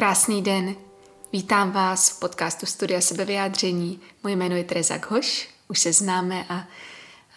Krásný 0.00 0.42
den. 0.42 0.74
Vítám 1.32 1.72
vás 1.72 2.10
v 2.10 2.20
podcastu 2.20 2.66
Studia 2.66 3.00
sebevyjádření. 3.00 4.00
Moje 4.22 4.36
jméno 4.36 4.56
je 4.56 4.64
Teresa 4.64 4.98
Ghoš, 4.98 5.48
už 5.68 5.78
se 5.78 5.92
známe 5.92 6.44
a, 6.48 6.68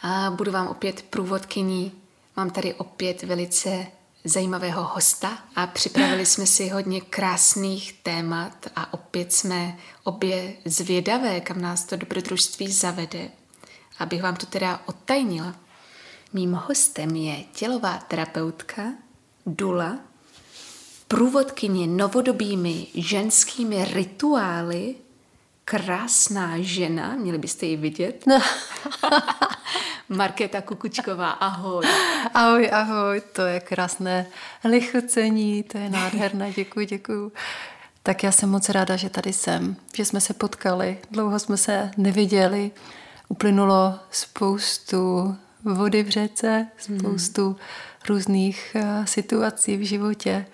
a 0.02 0.32
budu 0.32 0.52
vám 0.52 0.68
opět 0.68 1.02
průvodkyní. 1.02 1.92
Mám 2.38 2.50
tady 2.50 2.74
opět 2.74 3.24
velice 3.24 3.88
zajímavého 4.24 4.84
hosta 4.84 5.38
a 5.56 5.68
připravili 5.68 6.26
jsme 6.26 6.46
si 6.46 6.70
hodně 6.70 7.02
krásných 7.02 7.94
témat 7.94 8.68
a 8.76 8.94
opět 8.94 9.34
jsme 9.34 9.78
obě 10.04 10.54
zvědavé, 10.66 11.42
kam 11.42 11.62
nás 11.62 11.84
to 11.84 11.96
dobrodružství 11.96 12.72
zavede. 12.72 13.30
Abych 14.00 14.24
vám 14.24 14.36
to 14.36 14.46
teda 14.46 14.82
odtajnila. 14.86 15.56
Mým 16.34 16.54
hostem 16.54 17.16
je 17.16 17.44
tělová 17.44 17.98
terapeutka 17.98 18.84
Dula, 19.46 20.00
průvodkyně 21.14 21.88
novodobými 21.88 22.88
ženskými 22.96 23.86
rituály, 23.94 24.96
krásná 25.66 26.54
žena, 26.58 27.16
měli 27.16 27.38
byste 27.38 27.66
ji 27.66 27.78
vidět. 27.78 28.24
No. 28.28 28.42
Markéta 30.10 30.62
Kukučková, 30.62 31.30
ahoj. 31.30 31.86
Ahoj, 32.34 32.70
ahoj, 32.74 33.22
to 33.34 33.42
je 33.42 33.60
krásné 33.60 34.26
lichocení, 34.64 35.64
to 35.64 35.78
je 35.78 35.90
nádherné, 35.90 36.52
děkuji, 36.52 36.86
děkuji. 36.86 37.32
Tak 38.04 38.24
já 38.24 38.32
jsem 38.32 38.50
moc 38.50 38.70
ráda, 38.70 38.96
že 38.96 39.10
tady 39.10 39.34
jsem, 39.34 39.76
že 39.96 40.06
jsme 40.06 40.22
se 40.22 40.34
potkali, 40.34 40.98
dlouho 41.12 41.40
jsme 41.40 41.58
se 41.58 41.92
neviděli, 41.98 42.72
uplynulo 43.28 44.00
spoustu 44.12 45.36
vody 45.64 46.04
v 46.04 46.10
řece, 46.10 46.68
spoustu 46.78 47.46
hmm. 47.46 47.58
různých 48.08 48.76
uh, 48.76 49.06
situací 49.06 49.78
v 49.78 49.82
životě. 49.82 50.46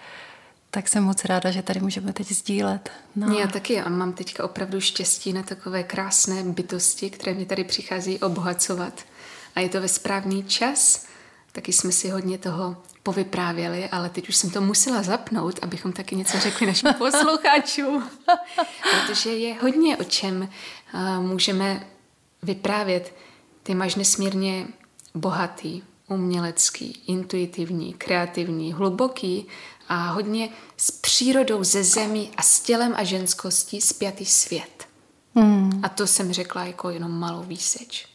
Tak 0.72 0.88
jsem 0.88 1.04
moc 1.04 1.26
ráda, 1.26 1.52
že 1.52 1.62
tady 1.62 1.80
můžeme 1.80 2.14
teď 2.14 2.32
sdílet. 2.32 2.90
No. 3.16 3.40
Já 3.40 3.48
taky 3.48 3.82
a 3.82 3.90
mám 3.90 4.14
teďka 4.14 4.44
opravdu 4.44 4.82
štěstí 4.82 5.34
na 5.34 5.44
takové 5.44 5.84
krásné 5.84 6.44
bytosti, 6.44 7.10
které 7.10 7.34
mi 7.34 7.46
tady 7.46 7.64
přichází 7.64 8.20
obohacovat. 8.20 9.04
A 9.56 9.60
je 9.60 9.70
to 9.70 9.82
ve 9.82 9.88
správný 9.88 10.44
čas. 10.44 11.06
Taky 11.52 11.74
jsme 11.74 11.92
si 11.92 12.10
hodně 12.10 12.38
toho 12.38 12.78
povyprávěli, 13.04 13.90
ale 13.90 14.10
teď 14.10 14.30
už 14.30 14.36
jsem 14.36 14.50
to 14.50 14.62
musela 14.62 15.04
zapnout, 15.04 15.60
abychom 15.62 15.94
taky 15.94 16.16
něco 16.16 16.40
řekli 16.40 16.68
našim 16.68 16.94
posluchačům. 16.98 18.10
Protože 18.92 19.30
je 19.30 19.54
hodně 19.62 19.98
o 19.98 20.04
čem 20.04 20.50
uh, 20.94 21.24
můžeme 21.24 21.88
vyprávět. 22.44 23.16
Ty 23.64 23.76
máš 23.76 23.96
nesmírně 23.96 24.68
bohatý, 25.16 25.82
umělecký, 26.08 27.04
intuitivní, 27.08 27.94
kreativní, 27.94 28.74
hluboký 28.74 29.48
a 29.90 30.12
hodně 30.12 30.50
s 30.78 30.92
přírodou 30.92 31.64
ze 31.64 31.84
zemí 31.84 32.32
a 32.38 32.42
s 32.42 32.60
tělem 32.60 32.94
a 32.98 33.04
ženskostí 33.04 33.82
zpětý 33.82 34.26
svět. 34.26 34.88
Mm. 35.36 35.80
A 35.84 35.90
to 35.90 36.08
jsem 36.08 36.34
řekla 36.34 36.64
jako 36.64 36.90
jenom 36.90 37.12
malou 37.12 37.44
výseč. 37.44 38.08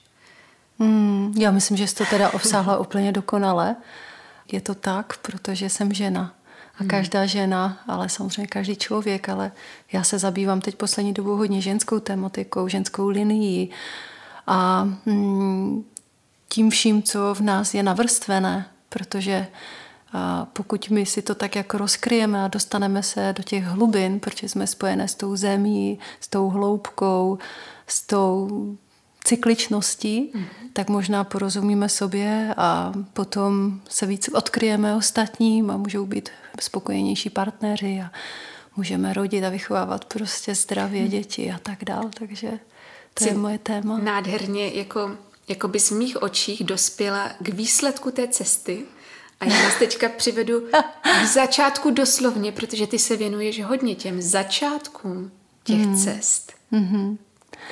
Mm, 0.78 1.34
já 1.38 1.50
myslím, 1.50 1.76
že 1.76 1.86
jsi 1.86 1.94
to 1.94 2.04
teda 2.10 2.30
obsáhla 2.30 2.78
úplně 2.78 3.12
dokonale. 3.12 3.76
Je 4.52 4.60
to 4.60 4.74
tak, 4.74 5.16
protože 5.16 5.70
jsem 5.70 5.92
žena. 5.92 6.34
A 6.74 6.76
hmm. 6.78 6.88
každá 6.88 7.26
žena, 7.26 7.78
ale 7.88 8.08
samozřejmě 8.08 8.46
každý 8.46 8.76
člověk, 8.76 9.28
ale 9.28 9.52
já 9.92 10.04
se 10.04 10.18
zabývám 10.18 10.60
teď 10.60 10.74
poslední 10.74 11.12
dobou 11.12 11.36
hodně 11.36 11.60
ženskou 11.60 12.00
tematikou, 12.00 12.68
ženskou 12.68 13.08
linií 13.08 13.70
a 14.46 14.84
mm, 15.06 15.84
tím 16.48 16.70
vším, 16.70 17.02
co 17.02 17.34
v 17.34 17.40
nás 17.40 17.74
je 17.74 17.82
navrstvené, 17.82 18.68
protože 18.88 19.46
a 20.14 20.46
pokud 20.52 20.90
my 20.90 21.06
si 21.06 21.22
to 21.22 21.34
tak 21.34 21.56
jako 21.56 21.78
rozkryjeme 21.78 22.44
a 22.44 22.48
dostaneme 22.48 23.02
se 23.02 23.34
do 23.36 23.42
těch 23.42 23.64
hlubin, 23.64 24.20
protože 24.20 24.48
jsme 24.48 24.66
spojené 24.66 25.08
s 25.08 25.14
tou 25.14 25.36
zemí, 25.36 25.98
s 26.20 26.28
tou 26.28 26.48
hloubkou, 26.48 27.38
s 27.86 28.06
tou 28.06 28.48
cykličností, 29.24 30.32
mm-hmm. 30.34 30.44
tak 30.72 30.88
možná 30.88 31.24
porozumíme 31.24 31.88
sobě 31.88 32.54
a 32.56 32.92
potom 33.12 33.80
se 33.88 34.06
víc 34.06 34.28
odkryjeme 34.28 34.96
ostatním 34.96 35.70
a 35.70 35.76
můžou 35.76 36.06
být 36.06 36.28
spokojenější 36.60 37.30
partneři 37.30 38.02
a 38.04 38.10
můžeme 38.76 39.12
rodit 39.12 39.44
a 39.44 39.48
vychovávat 39.48 40.04
prostě 40.04 40.54
zdravě 40.54 41.02
mm. 41.02 41.08
děti 41.08 41.52
a 41.52 41.58
tak 41.58 41.84
dál. 41.84 42.10
Takže 42.18 42.50
to 43.14 43.24
Jsi 43.24 43.30
je 43.30 43.36
moje 43.36 43.58
téma. 43.58 43.98
Nádherně, 43.98 44.68
jako, 44.68 45.10
jako 45.48 45.68
by 45.68 45.80
z 45.80 45.90
mých 45.90 46.22
očích 46.22 46.64
dospěla 46.64 47.30
k 47.40 47.48
výsledku 47.48 48.10
té 48.10 48.28
cesty, 48.28 48.84
a 49.44 49.52
já 49.52 49.62
vás 49.62 49.78
teďka 49.78 50.08
přivedu 50.08 50.60
k 51.22 51.26
začátku 51.26 51.90
doslovně, 51.90 52.52
protože 52.52 52.86
ty 52.86 52.98
se 52.98 53.16
věnuješ 53.16 53.64
hodně 53.64 53.94
těm 53.94 54.22
začátkům 54.22 55.30
těch 55.64 55.86
mm. 55.86 55.96
cest. 55.96 56.52
Mm-hmm. 56.72 57.18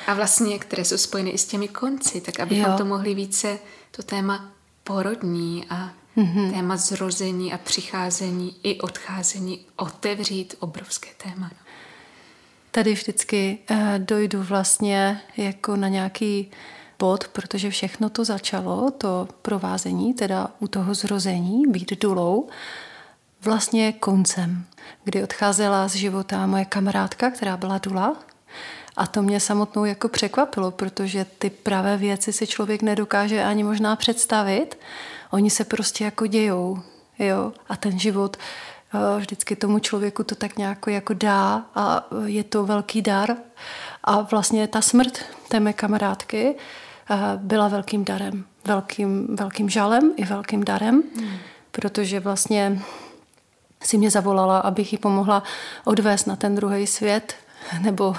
A 0.07 0.13
vlastně, 0.13 0.59
které 0.59 0.85
jsou 0.85 0.97
spojeny 0.97 1.29
i 1.29 1.37
s 1.37 1.45
těmi 1.45 1.67
konci, 1.67 2.21
tak 2.21 2.39
abychom 2.39 2.71
jo. 2.71 2.77
to 2.77 2.85
mohli 2.85 3.13
více, 3.13 3.59
to 3.91 4.03
téma 4.03 4.51
porodní 4.83 5.65
a 5.69 5.93
mm-hmm. 6.17 6.51
téma 6.51 6.77
zrození 6.77 7.53
a 7.53 7.57
přicházení 7.57 8.55
i 8.63 8.79
odcházení 8.79 9.65
otevřít 9.75 10.55
obrovské 10.59 11.09
téma. 11.17 11.49
No. 11.53 11.57
Tady 12.71 12.93
vždycky 12.93 13.57
uh, 13.71 13.77
dojdu 13.97 14.43
vlastně 14.43 15.21
jako 15.37 15.75
na 15.75 15.87
nějaký 15.87 16.51
bod, 16.99 17.27
protože 17.27 17.69
všechno 17.69 18.09
to 18.09 18.25
začalo, 18.25 18.91
to 18.91 19.27
provázení, 19.41 20.13
teda 20.13 20.47
u 20.59 20.67
toho 20.67 20.93
zrození, 20.93 21.63
být 21.67 22.01
dulou, 22.01 22.49
vlastně 23.41 23.93
koncem, 23.93 24.65
kdy 25.03 25.23
odcházela 25.23 25.87
z 25.87 25.95
života 25.95 26.47
moje 26.47 26.65
kamarádka, 26.65 27.31
která 27.31 27.57
byla 27.57 27.77
dula, 27.77 28.15
a 28.95 29.07
to 29.07 29.21
mě 29.21 29.39
samotnou 29.39 29.85
jako 29.85 30.09
překvapilo, 30.09 30.71
protože 30.71 31.25
ty 31.25 31.49
pravé 31.49 31.97
věci 31.97 32.33
si 32.33 32.47
člověk 32.47 32.81
nedokáže 32.81 33.43
ani 33.43 33.63
možná 33.63 33.95
představit. 33.95 34.77
Oni 35.31 35.49
se 35.49 35.63
prostě 35.63 36.03
jako 36.03 36.27
dějou. 36.27 36.79
Jo? 37.19 37.53
A 37.69 37.75
ten 37.75 37.99
život 37.99 38.37
vždycky 39.17 39.55
tomu 39.55 39.79
člověku 39.79 40.23
to 40.23 40.35
tak 40.35 40.57
nějak 40.57 40.77
jako 40.87 41.13
dá 41.13 41.65
a 41.75 42.07
je 42.25 42.43
to 42.43 42.65
velký 42.65 43.01
dar. 43.01 43.35
A 44.03 44.21
vlastně 44.21 44.67
ta 44.67 44.81
smrt 44.81 45.19
té 45.47 45.59
mé 45.59 45.73
kamarádky 45.73 46.55
eh, 46.55 47.17
byla 47.37 47.67
velkým 47.67 48.05
darem. 48.05 48.45
Velkým, 48.65 49.35
velkým 49.35 49.69
žalem 49.69 50.11
i 50.15 50.25
velkým 50.25 50.63
darem, 50.63 51.03
hmm. 51.15 51.37
protože 51.71 52.19
vlastně 52.19 52.81
si 53.83 53.97
mě 53.97 54.11
zavolala, 54.11 54.59
abych 54.59 54.91
jí 54.91 54.97
pomohla 54.97 55.43
odvést 55.85 56.25
na 56.25 56.35
ten 56.35 56.55
druhý 56.55 56.87
svět, 56.87 57.35
nebo 57.81 58.15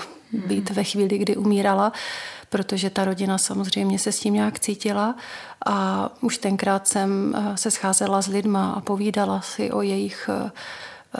být 0.46 0.70
ve 0.70 0.84
chvíli, 0.84 1.18
kdy 1.18 1.36
umírala, 1.36 1.92
protože 2.54 2.90
ta 2.90 3.04
rodina 3.04 3.38
samozřejmě 3.38 3.98
se 3.98 4.12
s 4.12 4.20
tím 4.20 4.34
nějak 4.34 4.60
cítila 4.60 5.14
a 5.66 6.08
už 6.20 6.38
tenkrát 6.38 6.88
jsem 6.88 7.34
eh, 7.36 7.56
se 7.56 7.70
scházela 7.70 8.22
s 8.22 8.26
lidma 8.26 8.72
a 8.72 8.80
povídala 8.80 9.40
si 9.40 9.72
o 9.72 9.82
jejich 9.82 10.30
eh, 10.32 10.50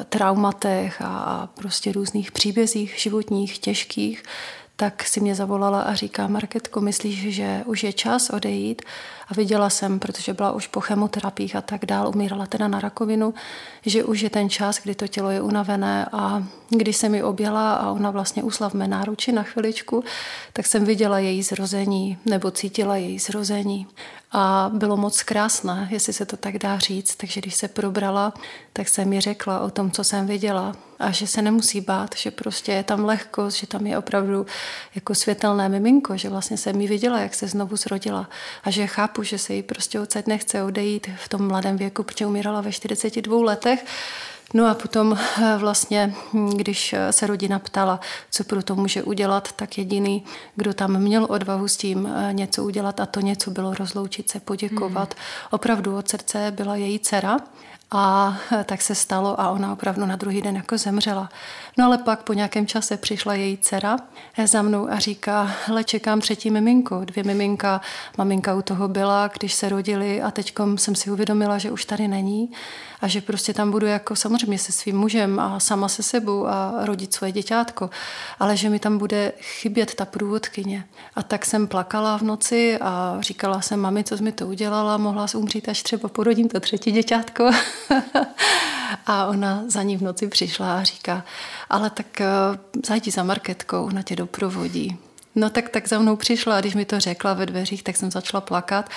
traumatech 0.05 1.03
a 1.03 1.49
prostě 1.55 1.93
různých 1.93 2.33
příbězích 2.33 2.95
životních, 2.99 3.59
těžkých, 3.59 4.22
tak 4.77 5.03
si 5.03 5.21
mě 5.21 5.34
zavolala 5.34 5.81
a 5.81 5.95
říká, 5.95 6.27
Marketko, 6.27 6.81
myslíš, 6.81 7.34
že 7.34 7.62
už 7.66 7.84
je 7.84 7.93
čas 7.93 8.31
odejít? 8.31 8.83
A 9.28 9.34
viděla 9.34 9.70
jsem, 9.70 9.98
protože 9.98 10.34
byla 10.34 10.52
už 10.52 10.66
po 10.66 10.80
chemoterapiích 10.80 11.56
a 11.56 11.60
tak 11.60 11.86
dál, 11.86 12.08
umírala 12.08 12.46
teda 12.46 12.68
na 12.68 12.80
rakovinu, 12.80 13.34
že 13.86 14.04
už 14.04 14.20
je 14.20 14.30
ten 14.30 14.50
čas, 14.50 14.78
kdy 14.82 14.94
to 14.94 15.08
tělo 15.08 15.30
je 15.30 15.42
unavené 15.42 16.06
a 16.12 16.44
když 16.68 16.96
jsem 16.96 17.12
mi 17.12 17.22
objela 17.22 17.74
a 17.74 17.90
ona 17.90 18.10
vlastně 18.10 18.42
usla 18.42 18.70
v 18.70 18.74
mé 18.74 18.88
náruči 18.88 19.32
na 19.32 19.42
chviličku, 19.42 20.04
tak 20.52 20.66
jsem 20.66 20.84
viděla 20.84 21.18
její 21.18 21.42
zrození 21.42 22.18
nebo 22.26 22.50
cítila 22.50 22.96
její 22.96 23.18
zrození. 23.18 23.86
A 24.36 24.71
bylo 24.74 24.97
moc 24.97 25.22
krásné, 25.22 25.88
jestli 25.91 26.12
se 26.12 26.27
to 26.27 26.36
tak 26.36 26.59
dá 26.59 26.78
říct. 26.78 27.16
Takže 27.16 27.41
když 27.41 27.54
se 27.54 27.68
probrala, 27.68 28.32
tak 28.72 28.88
jsem 28.88 29.09
mi 29.09 29.20
řekla 29.20 29.60
o 29.60 29.70
tom, 29.70 29.91
co 29.91 30.04
jsem 30.04 30.27
viděla. 30.27 30.77
A 30.98 31.10
že 31.10 31.27
se 31.27 31.42
nemusí 31.42 31.80
bát, 31.80 32.15
že 32.16 32.30
prostě 32.30 32.72
je 32.72 32.82
tam 32.82 33.04
lehkost, 33.04 33.56
že 33.56 33.66
tam 33.66 33.86
je 33.86 33.98
opravdu 33.98 34.47
jako 34.94 35.15
světelné 35.15 35.68
miminko, 35.68 36.16
že 36.16 36.28
vlastně 36.28 36.56
jsem 36.56 36.77
mi 36.77 36.86
viděla, 36.86 37.20
jak 37.20 37.34
se 37.34 37.48
znovu 37.48 37.77
zrodila. 37.77 38.28
A 38.65 38.70
že 38.70 38.86
chápu, 39.15 39.22
že 39.22 39.39
se 39.39 39.55
jí 39.55 39.63
prostě 39.63 40.01
odsaď 40.01 40.27
nechce 40.27 40.63
odejít 40.63 41.11
v 41.16 41.28
tom 41.28 41.49
mladém 41.49 41.77
věku, 41.77 42.03
protože 42.03 42.27
umírala 42.27 42.61
ve 42.61 42.72
42 42.72 43.45
letech. 43.45 43.84
No 44.55 44.66
a 44.66 44.75
potom 44.75 45.19
eh, 45.19 45.57
vlastně, 45.59 46.15
když 46.57 46.93
eh, 46.93 47.13
se 47.13 47.27
rodina 47.27 47.59
ptala, 47.59 48.01
co 48.31 48.45
pro 48.45 48.63
to 48.63 48.75
může 48.75 49.03
udělat, 49.03 49.53
tak 49.53 49.78
jediný, 49.78 50.25
kdo 50.57 50.75
tam 50.75 50.99
měl 50.99 51.27
odvahu 51.31 51.69
s 51.69 51.77
tím 51.77 52.07
eh, 52.07 52.33
něco 52.33 52.65
udělat 52.65 53.01
a 53.01 53.07
to 53.07 53.21
něco 53.21 53.51
bylo 53.51 53.75
rozloučit 53.75 54.31
se, 54.31 54.41
poděkovat. 54.41 55.15
Hmm. 55.15 55.49
Opravdu 55.51 55.97
od 55.97 56.09
srdce 56.09 56.53
byla 56.57 56.77
její 56.77 56.99
dcera 56.99 57.39
A 57.91 58.36
tak 58.65 58.83
se 58.83 58.95
stalo 58.95 59.41
a 59.41 59.51
ona 59.51 59.72
opravdu 59.72 60.07
na 60.07 60.16
druhý 60.16 60.42
den 60.42 60.57
jako 60.57 60.78
zemřela. 60.78 61.28
No 61.78 61.84
ale 61.84 61.98
pak 61.98 62.22
po 62.22 62.33
nějakém 62.33 62.66
čase 62.66 62.97
přišla 62.97 63.34
její 63.34 63.59
dcera 63.59 63.97
za 64.45 64.63
mnou 64.63 64.89
a 64.91 64.98
říká, 64.98 65.51
hele, 65.66 65.84
čekám 65.84 66.21
třetí 66.21 66.51
miminko, 66.51 67.04
dvě 67.04 67.25
miminka, 67.25 67.81
maminka 68.19 68.54
u 68.54 68.63
toho 68.63 68.89
byla, 68.89 69.28
když 69.39 69.54
se 69.54 69.69
rodili 69.69 70.22
a 70.22 70.31
teď 70.31 70.54
jsem 70.77 70.95
si 70.95 71.10
uvědomila, 71.10 71.59
že 71.59 71.71
už 71.71 71.84
tady 71.84 72.09
není 72.09 72.51
a 73.01 73.09
že 73.09 73.21
prostě 73.21 73.54
tam 73.54 73.71
budu 73.71 73.87
jako 73.87 74.16
samozřejmě 74.16 74.59
se 74.59 74.72
svým 74.72 74.98
mužem 74.98 75.41
a 75.41 75.60
sama 75.60 75.89
se 75.89 76.03
sebou 76.03 76.47
a 76.47 76.72
rodit 76.84 77.15
svoje 77.15 77.33
děťátko, 77.33 77.91
ale 78.41 78.57
že 78.57 78.71
mi 78.71 78.78
tam 78.78 78.98
bude 78.98 79.33
chybět 79.41 79.95
ta 79.95 80.04
průvodkyně. 80.04 80.84
A 81.16 81.22
tak 81.22 81.45
jsem 81.45 81.66
plakala 81.66 82.19
v 82.19 82.22
noci 82.22 82.78
a 82.80 83.16
říkala 83.21 83.60
jsem, 83.60 83.80
mami, 83.80 84.04
co 84.04 84.16
jsi 84.16 84.22
mi 84.22 84.33
to 84.33 84.47
udělala, 84.47 84.97
mohla 84.97 85.27
umřít, 85.37 85.69
až 85.69 85.83
třeba 85.83 86.09
porodím 86.09 86.48
to 86.48 86.60
třetí 86.60 86.92
děťátko. 86.92 87.51
a 89.06 89.26
ona 89.26 89.62
za 89.66 89.82
ní 89.82 89.97
v 89.97 90.03
noci 90.03 90.28
přišla 90.28 90.78
a 90.78 90.82
říká, 90.82 91.24
ale 91.71 91.91
tak 91.91 92.21
eh, 92.21 92.26
zajdi 92.86 93.10
za 93.10 93.22
marketkou, 93.22 93.84
ona 93.84 94.03
tě 94.03 94.16
doprovodí. 94.16 94.98
No 95.36 95.51
tak, 95.51 95.69
tak 95.69 95.89
za 95.89 95.98
mnou 95.98 96.16
přišla 96.16 96.57
a 96.57 96.60
když 96.60 96.75
mi 96.75 96.84
to 96.84 97.01
řekla 97.01 97.34
ve 97.34 97.47
dveřích, 97.47 97.83
tak 97.83 97.97
jsem 97.97 98.10
začala 98.10 98.41
plakat 98.41 98.91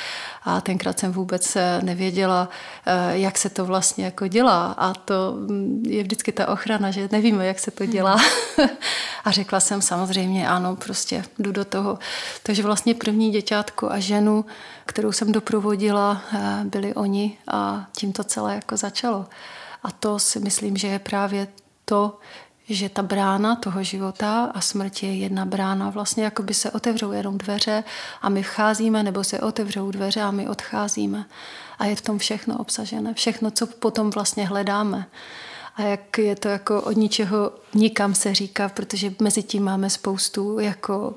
a 0.44 0.62
tenkrát 0.62 1.00
jsem 1.00 1.12
vůbec 1.12 1.56
eh, 1.56 1.80
nevěděla, 1.84 2.50
eh, 2.86 3.18
jak 3.18 3.38
se 3.38 3.50
to 3.50 3.66
vlastně 3.66 4.06
jako 4.06 4.28
dělá 4.28 4.72
a 4.78 4.94
to 4.94 5.34
mm, 5.38 5.84
je 5.88 6.04
vždycky 6.04 6.32
ta 6.32 6.48
ochrana, 6.48 6.92
že 6.92 7.10
nevíme, 7.12 7.46
jak 7.46 7.60
se 7.60 7.72
to 7.72 7.86
dělá. 7.86 8.18
a 9.26 9.32
řekla 9.32 9.60
jsem 9.60 9.82
samozřejmě 9.82 10.48
ano, 10.48 10.76
prostě 10.76 11.24
jdu 11.40 11.52
do 11.52 11.66
toho. 11.66 12.00
Takže 12.44 12.64
vlastně 12.64 12.94
první 12.94 13.32
děťátko 13.32 13.90
a 13.92 14.00
ženu, 14.00 14.46
kterou 14.86 15.12
jsem 15.12 15.32
doprovodila, 15.32 16.22
byli 16.64 16.94
oni 16.94 17.38
a 17.48 17.88
tím 17.98 18.14
to 18.14 18.24
celé 18.24 18.56
jako 18.56 18.78
začalo. 18.78 19.26
A 19.84 19.92
to 19.92 20.20
si 20.20 20.40
myslím, 20.40 20.78
že 20.78 20.88
je 20.88 21.00
právě 21.00 21.48
to, 21.86 22.18
že 22.70 22.90
ta 22.90 23.02
brána 23.02 23.56
toho 23.56 23.84
života 23.84 24.52
a 24.54 24.62
smrti 24.62 25.06
je 25.06 25.16
jedna 25.16 25.46
brána. 25.46 25.90
Vlastně 25.90 26.24
jako 26.24 26.44
by 26.44 26.54
se 26.54 26.72
otevřou 26.72 27.12
jenom 27.12 27.38
dveře 27.38 27.84
a 28.22 28.30
my 28.30 28.44
vcházíme, 28.44 29.04
nebo 29.04 29.24
se 29.24 29.40
otevřou 29.40 29.92
dveře 29.92 30.22
a 30.22 30.32
my 30.32 30.50
odcházíme. 30.50 31.26
A 31.80 31.86
je 31.86 31.96
v 31.96 32.02
tom 32.02 32.18
všechno 32.18 32.58
obsažené, 32.58 33.14
všechno, 33.14 33.52
co 33.52 33.68
potom 33.68 34.10
vlastně 34.10 34.48
hledáme. 34.48 35.06
A 35.76 35.82
jak 35.82 36.18
je 36.18 36.36
to 36.36 36.48
jako 36.48 36.82
od 36.82 36.92
ničeho 36.98 37.52
nikam 37.74 38.16
se 38.16 38.34
říká, 38.34 38.70
protože 38.70 39.14
mezi 39.22 39.44
tím 39.44 39.64
máme 39.64 39.90
spoustu 39.90 40.60
jako 40.60 41.14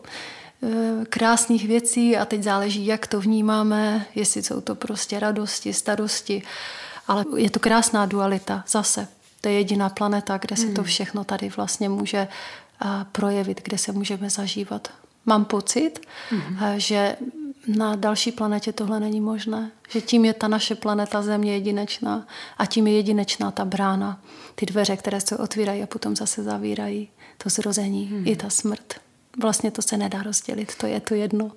e, 0.62 1.04
krásných 1.04 1.68
věcí 1.68 2.16
a 2.16 2.24
teď 2.24 2.42
záleží, 2.42 2.86
jak 2.86 3.06
to 3.06 3.20
vnímáme, 3.20 4.06
jestli 4.14 4.42
jsou 4.42 4.60
to 4.60 4.74
prostě 4.74 5.20
radosti, 5.20 5.72
starosti, 5.72 6.42
ale 7.08 7.24
je 7.36 7.50
to 7.50 7.60
krásná 7.60 8.06
dualita 8.06 8.64
zase. 8.68 9.08
To 9.40 9.48
je 9.48 9.54
jediná 9.54 9.88
planeta, 9.88 10.38
kde 10.38 10.56
se 10.56 10.66
to 10.66 10.80
hmm. 10.80 10.88
všechno 10.88 11.24
tady 11.24 11.48
vlastně 11.48 11.88
může 11.88 12.28
projevit, 13.12 13.60
kde 13.64 13.78
se 13.78 13.92
můžeme 13.92 14.30
zažívat. 14.30 14.88
Mám 15.26 15.44
pocit, 15.44 16.00
mm. 16.30 16.56
že 16.76 17.16
na 17.66 17.96
další 17.96 18.32
planetě 18.32 18.72
tohle 18.72 19.00
není 19.00 19.20
možné. 19.20 19.70
Že 19.88 20.00
tím 20.00 20.24
je 20.24 20.34
ta 20.34 20.48
naše 20.48 20.74
planeta 20.74 21.22
Země 21.22 21.52
jedinečná 21.52 22.26
a 22.58 22.66
tím 22.66 22.86
je 22.86 22.92
jedinečná 22.92 23.50
ta 23.50 23.64
brána. 23.64 24.20
Ty 24.54 24.66
dveře, 24.66 24.96
které 24.96 25.20
se 25.20 25.36
otvírají 25.36 25.82
a 25.82 25.86
potom 25.86 26.16
zase 26.16 26.42
zavírají. 26.42 27.08
To 27.38 27.48
zrození 27.48 28.06
mm. 28.12 28.26
i 28.26 28.36
ta 28.36 28.50
smrt. 28.50 28.94
Vlastně 29.42 29.70
to 29.70 29.82
se 29.82 29.96
nedá 29.96 30.22
rozdělit, 30.22 30.74
to 30.74 30.86
je 30.86 31.00
to 31.00 31.14
jedno. 31.14 31.52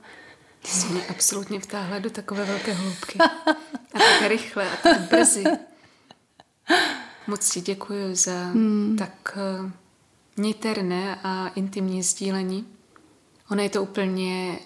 Jsme 0.64 1.08
absolutně 1.10 1.60
vtáhla 1.60 2.00
do 2.00 2.10
takové 2.10 2.46
velké 2.46 2.74
hloubky. 2.74 3.20
A 3.20 4.00
tak 4.00 4.28
rychle 4.28 4.70
a 4.70 4.76
tak 4.84 5.02
brzy. 5.02 5.44
Moc 7.28 7.50
ti 7.50 7.62
děkuji 7.62 8.16
za 8.16 8.44
hmm. 8.44 8.96
tak 9.00 9.38
eh, 9.38 9.72
niterné 10.38 11.20
a 11.24 11.48
intimní 11.48 12.04
sdílení. 12.04 12.66
Ono 13.52 13.62
je 13.62 13.70
to 13.70 13.84
úplně 13.84 14.60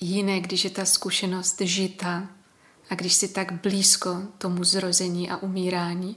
jiné, 0.00 0.40
když 0.40 0.64
je 0.64 0.70
ta 0.70 0.84
zkušenost 0.84 1.60
žita 1.60 2.28
a 2.90 2.94
když 2.94 3.14
si 3.14 3.28
tak 3.28 3.52
blízko 3.52 4.22
tomu 4.38 4.64
zrození 4.64 5.30
a 5.30 5.36
umírání. 5.36 6.16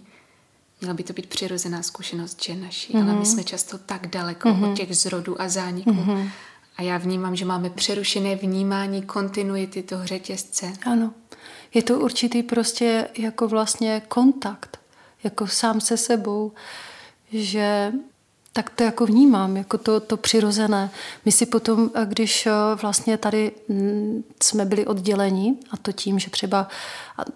Měla 0.81 0.93
by 0.93 1.03
to 1.03 1.13
být 1.13 1.25
přirozená 1.25 1.83
zkušenost 1.83 2.43
že 2.43 2.55
naší, 2.55 2.93
mm-hmm. 2.93 3.03
ale 3.03 3.11
my 3.11 3.17
mhm. 3.17 3.25
jsme 3.25 3.43
často 3.43 3.77
tak 3.77 4.07
daleko 4.07 4.49
mm-hmm. 4.49 4.71
od 4.71 4.77
těch 4.77 4.97
zrodů 4.97 5.41
a 5.41 5.49
zániků. 5.49 5.91
Mm-hmm. 5.91 6.29
A 6.77 6.81
já 6.81 6.97
vnímám, 6.97 7.35
že 7.35 7.45
máme 7.45 7.69
přerušené 7.69 8.35
vnímání 8.35 9.01
kontinuity 9.01 9.83
toho 9.83 10.05
řetězce. 10.05 10.73
Ano. 10.85 11.13
Je 11.73 11.83
to 11.83 11.99
určitý 11.99 12.43
prostě 12.43 13.07
jako 13.17 13.47
vlastně 13.47 14.01
kontakt 14.07 14.79
jako 15.25 15.47
sám 15.47 15.81
se 15.81 15.97
sebou, 15.97 16.51
že 17.31 17.91
tak 18.55 18.69
to 18.69 18.83
jako 18.83 19.05
vnímám, 19.05 19.57
jako 19.57 19.77
to, 19.77 19.99
to 19.99 20.17
přirozené. 20.17 20.89
My 21.25 21.31
si 21.31 21.45
potom, 21.45 21.91
když 22.05 22.45
eh, 22.45 22.51
vlastně 22.81 23.17
tady 23.17 23.51
mm, 23.67 24.23
jsme 24.43 24.65
byli 24.65 24.85
odděleni, 24.85 25.55
a 25.71 25.77
to 25.77 25.91
tím, 25.91 26.19
že 26.19 26.29
třeba, 26.29 26.67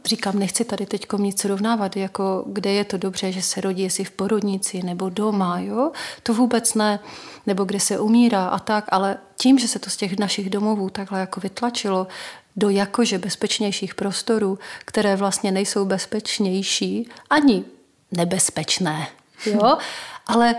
říkám, 0.06 0.40
nechci 0.40 0.66
tady 0.66 0.86
teď 0.86 1.06
nic 1.18 1.42
srovnávat, 1.42 1.98
jako 1.98 2.44
kde 2.48 2.72
je 2.72 2.84
to 2.84 2.98
dobře, 2.98 3.32
že 3.32 3.42
se 3.42 3.62
rodí, 3.62 3.84
jestli 3.84 4.04
v 4.04 4.12
porodnici 4.12 4.84
nebo 4.84 5.10
doma, 5.10 5.60
jo? 5.60 5.92
to 6.24 6.34
vůbec 6.34 6.74
ne, 6.74 7.00
nebo 7.48 7.64
kde 7.64 7.80
se 7.80 8.00
umírá 8.00 8.48
a 8.48 8.60
tak, 8.60 8.86
ale 8.90 9.18
tím, 9.38 9.60
že 9.60 9.68
se 9.68 9.80
to 9.80 9.90
z 9.90 9.98
těch 9.98 10.20
našich 10.20 10.50
domovů 10.50 10.90
takhle 10.90 11.20
jako 11.20 11.40
vytlačilo, 11.40 12.08
do 12.56 12.70
jakože 12.70 13.18
bezpečnějších 13.18 13.96
prostorů, 13.96 14.60
které 14.86 15.16
vlastně 15.16 15.52
nejsou 15.52 15.86
bezpečnější 15.86 17.10
ani 17.30 17.64
nebezpečné. 18.12 19.08
Jo? 19.46 19.78
Ale 20.28 20.56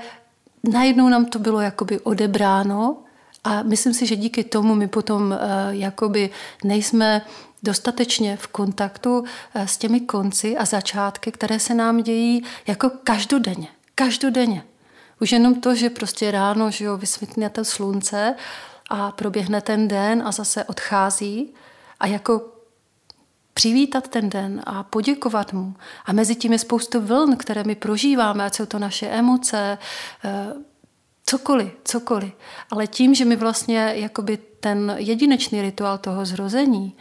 najednou 0.73 1.09
nám 1.09 1.25
to 1.25 1.39
bylo 1.39 1.61
jakoby 1.61 2.01
odebráno 2.01 2.97
a 3.45 3.63
myslím 3.63 3.95
si, 3.95 4.07
že 4.07 4.17
díky 4.17 4.45
tomu 4.45 4.75
my 4.75 4.89
potom 4.89 5.23
uh, 5.23 5.37
jakoby 5.71 6.31
nejsme 6.65 7.23
dostatečně 7.63 8.37
v 8.37 8.47
kontaktu 8.47 9.19
uh, 9.19 9.27
s 9.55 9.77
těmi 9.77 10.01
konci 10.01 10.57
a 10.57 10.65
začátky, 10.65 11.33
které 11.33 11.59
se 11.59 11.75
nám 11.75 12.03
dějí 12.03 12.45
jako 12.67 12.91
každodenně. 13.05 13.69
Každodenně. 13.95 14.65
Už 15.21 15.33
jenom 15.33 15.61
to, 15.61 15.75
že 15.75 15.91
prostě 15.91 16.31
ráno 16.31 16.71
že 16.71 16.85
jo, 16.85 16.97
vysvětne 16.97 17.51
slunce 17.63 18.35
a 18.91 19.13
proběhne 19.13 19.61
ten 19.61 19.89
den 19.89 20.23
a 20.27 20.33
zase 20.33 20.65
odchází 20.65 21.55
a 22.01 22.07
jako 22.07 22.60
přivítat 23.61 24.09
ten 24.09 24.31
den 24.31 24.63
a 24.67 24.83
poděkovat 24.83 25.53
mu. 25.53 25.75
A 26.05 26.13
mezi 26.13 26.35
tím 26.35 26.53
je 26.53 26.59
spoustu 26.59 27.01
vln, 27.01 27.37
které 27.37 27.65
my 27.65 27.75
prožíváme, 27.75 28.45
ať 28.45 28.55
jsou 28.55 28.67
to 28.67 28.79
naše 28.79 29.07
emoce, 29.07 29.79
eh, 30.25 30.47
cokoliv, 31.27 31.73
cokoliv. 31.85 32.33
Ale 32.71 32.87
tím, 32.87 33.15
že 33.15 33.25
my 33.25 33.37
vlastně 33.37 33.93
jakoby 33.97 34.39
ten 34.61 34.95
jedinečný 34.99 35.63
rituál 35.63 35.99
toho 35.99 36.25
zrození 36.25 36.97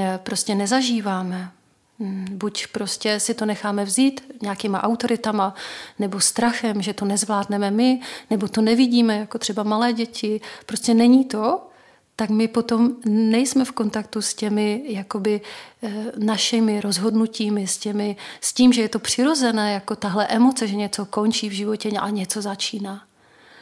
eh, 0.00 0.20
prostě 0.22 0.54
nezažíváme, 0.54 1.50
hm, 1.98 2.26
buď 2.30 2.66
prostě 2.66 3.20
si 3.20 3.34
to 3.34 3.46
necháme 3.46 3.84
vzít 3.84 4.32
nějakýma 4.42 4.82
autoritama, 4.82 5.54
nebo 5.98 6.20
strachem, 6.20 6.82
že 6.82 6.94
to 6.94 7.04
nezvládneme 7.04 7.70
my, 7.70 8.00
nebo 8.30 8.48
to 8.48 8.60
nevidíme 8.60 9.18
jako 9.18 9.38
třeba 9.38 9.62
malé 9.62 9.92
děti. 9.92 10.40
Prostě 10.66 10.94
není 10.94 11.24
to, 11.24 11.66
tak 12.16 12.30
my 12.30 12.48
potom 12.48 12.96
nejsme 13.04 13.64
v 13.64 13.72
kontaktu 13.72 14.22
s 14.22 14.34
těmi 14.34 14.82
jakoby 14.86 15.40
eh, 15.82 16.12
našimi 16.16 16.80
rozhodnutími, 16.80 17.66
s, 17.66 17.78
těmi, 17.78 18.16
s 18.40 18.52
tím, 18.52 18.72
že 18.72 18.82
je 18.82 18.88
to 18.88 18.98
přirozené, 18.98 19.72
jako 19.72 19.96
tahle 19.96 20.26
emoce, 20.26 20.68
že 20.68 20.76
něco 20.76 21.06
končí 21.06 21.48
v 21.48 21.52
životě 21.52 21.90
a 21.90 22.10
něco 22.10 22.42
začíná. 22.42 23.04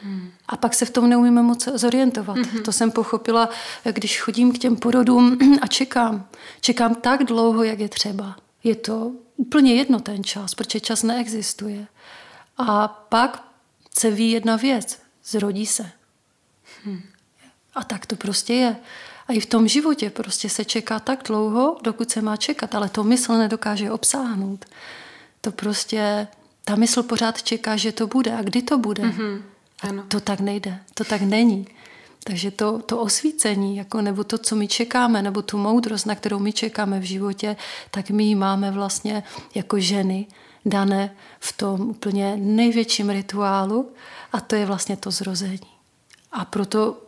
Hmm. 0.03 0.31
A 0.49 0.57
pak 0.57 0.75
se 0.75 0.85
v 0.85 0.91
tom 0.91 1.09
neumíme 1.09 1.43
moc 1.43 1.69
zorientovat. 1.75 2.37
Hmm. 2.37 2.63
To 2.63 2.73
jsem 2.73 2.91
pochopila, 2.91 3.49
když 3.93 4.21
chodím 4.21 4.53
k 4.53 4.59
těm 4.59 4.77
porodům 4.77 5.39
a 5.63 5.67
čekám. 5.67 6.29
Čekám 6.61 6.95
tak 6.95 7.25
dlouho, 7.25 7.63
jak 7.63 7.79
je 7.79 7.89
třeba. 7.89 8.37
Je 8.65 8.75
to 8.75 9.13
úplně 9.37 9.75
jedno 9.75 10.01
ten 10.01 10.25
čas, 10.25 10.55
protože 10.55 10.81
čas 10.81 11.03
neexistuje. 11.03 11.87
A 12.59 12.89
pak 12.89 13.49
se 13.99 14.11
ví 14.11 14.31
jedna 14.31 14.57
věc. 14.57 14.99
Zrodí 15.25 15.67
se. 15.67 15.91
Hmm. 16.85 17.03
A 17.75 17.85
tak 17.85 18.07
to 18.07 18.17
prostě 18.17 18.55
je. 18.55 18.77
A 19.29 19.33
i 19.33 19.41
v 19.41 19.47
tom 19.47 19.69
životě 19.69 20.11
prostě 20.11 20.49
se 20.49 20.65
čeká 20.65 21.01
tak 21.01 21.23
dlouho, 21.27 21.79
dokud 21.83 22.11
se 22.11 22.23
má 22.23 22.37
čekat, 22.37 22.75
ale 22.75 22.89
to 22.89 23.05
mysl 23.05 23.35
nedokáže 23.35 23.91
obsáhnout. 23.91 24.65
To 25.41 25.53
prostě, 25.53 26.27
ta 26.65 26.77
mysl 26.77 27.03
pořád 27.03 27.43
čeká, 27.43 27.77
že 27.77 27.93
to 27.93 28.07
bude 28.07 28.37
a 28.37 28.43
kdy 28.43 28.63
to 28.63 28.79
bude. 28.79 29.03
Mm-hmm. 29.03 29.43
A 29.83 30.07
to 30.09 30.21
tak 30.21 30.41
nejde, 30.41 30.81
to 30.95 31.05
tak 31.05 31.23
není. 31.23 31.67
Takže 32.25 32.51
to, 32.51 32.79
to 32.79 32.99
osvícení, 32.99 33.77
jako, 33.77 34.01
nebo 34.01 34.25
to, 34.25 34.39
co 34.39 34.57
my 34.57 34.69
čekáme, 34.69 35.23
nebo 35.23 35.43
tu 35.43 35.59
moudrost, 35.59 36.07
na 36.07 36.15
kterou 36.15 36.39
my 36.39 36.53
čekáme 36.53 37.01
v 37.01 37.03
životě, 37.03 37.57
tak 37.91 38.11
my 38.11 38.25
ji 38.25 38.35
máme 38.35 38.71
vlastně 38.71 39.23
jako 39.55 39.79
ženy 39.79 40.27
dané 40.65 41.17
v 41.41 41.53
tom 41.53 41.81
úplně 41.81 42.37
největším 42.37 43.11
rituálu 43.11 43.93
a 44.33 44.41
to 44.41 44.57
je 44.57 44.67
vlastně 44.67 44.97
to 44.97 45.11
zrození. 45.11 45.69
A 46.33 46.45
proto 46.45 47.04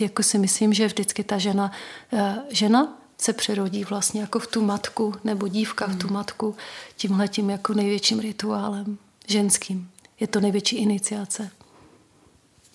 jako 0.00 0.22
si 0.22 0.38
myslím, 0.38 0.72
že 0.72 0.86
vždycky 0.86 1.24
ta 1.24 1.38
žena, 1.38 1.72
eh, 2.12 2.38
žena 2.50 2.98
se 3.18 3.32
přerodí 3.32 3.84
vlastně 3.84 4.20
jako 4.20 4.38
v 4.38 4.46
tu 4.46 4.62
matku, 4.62 5.14
nebo 5.24 5.48
dívka 5.48 5.86
v 5.86 5.98
tu 5.98 6.06
hmm. 6.06 6.14
matku, 6.14 6.56
tímhletím 6.96 7.50
jako 7.50 7.74
největším 7.74 8.18
rituálem 8.18 8.98
ženským. 9.26 9.90
Je 10.20 10.26
to 10.26 10.40
největší 10.40 10.76
iniciace. 10.76 11.50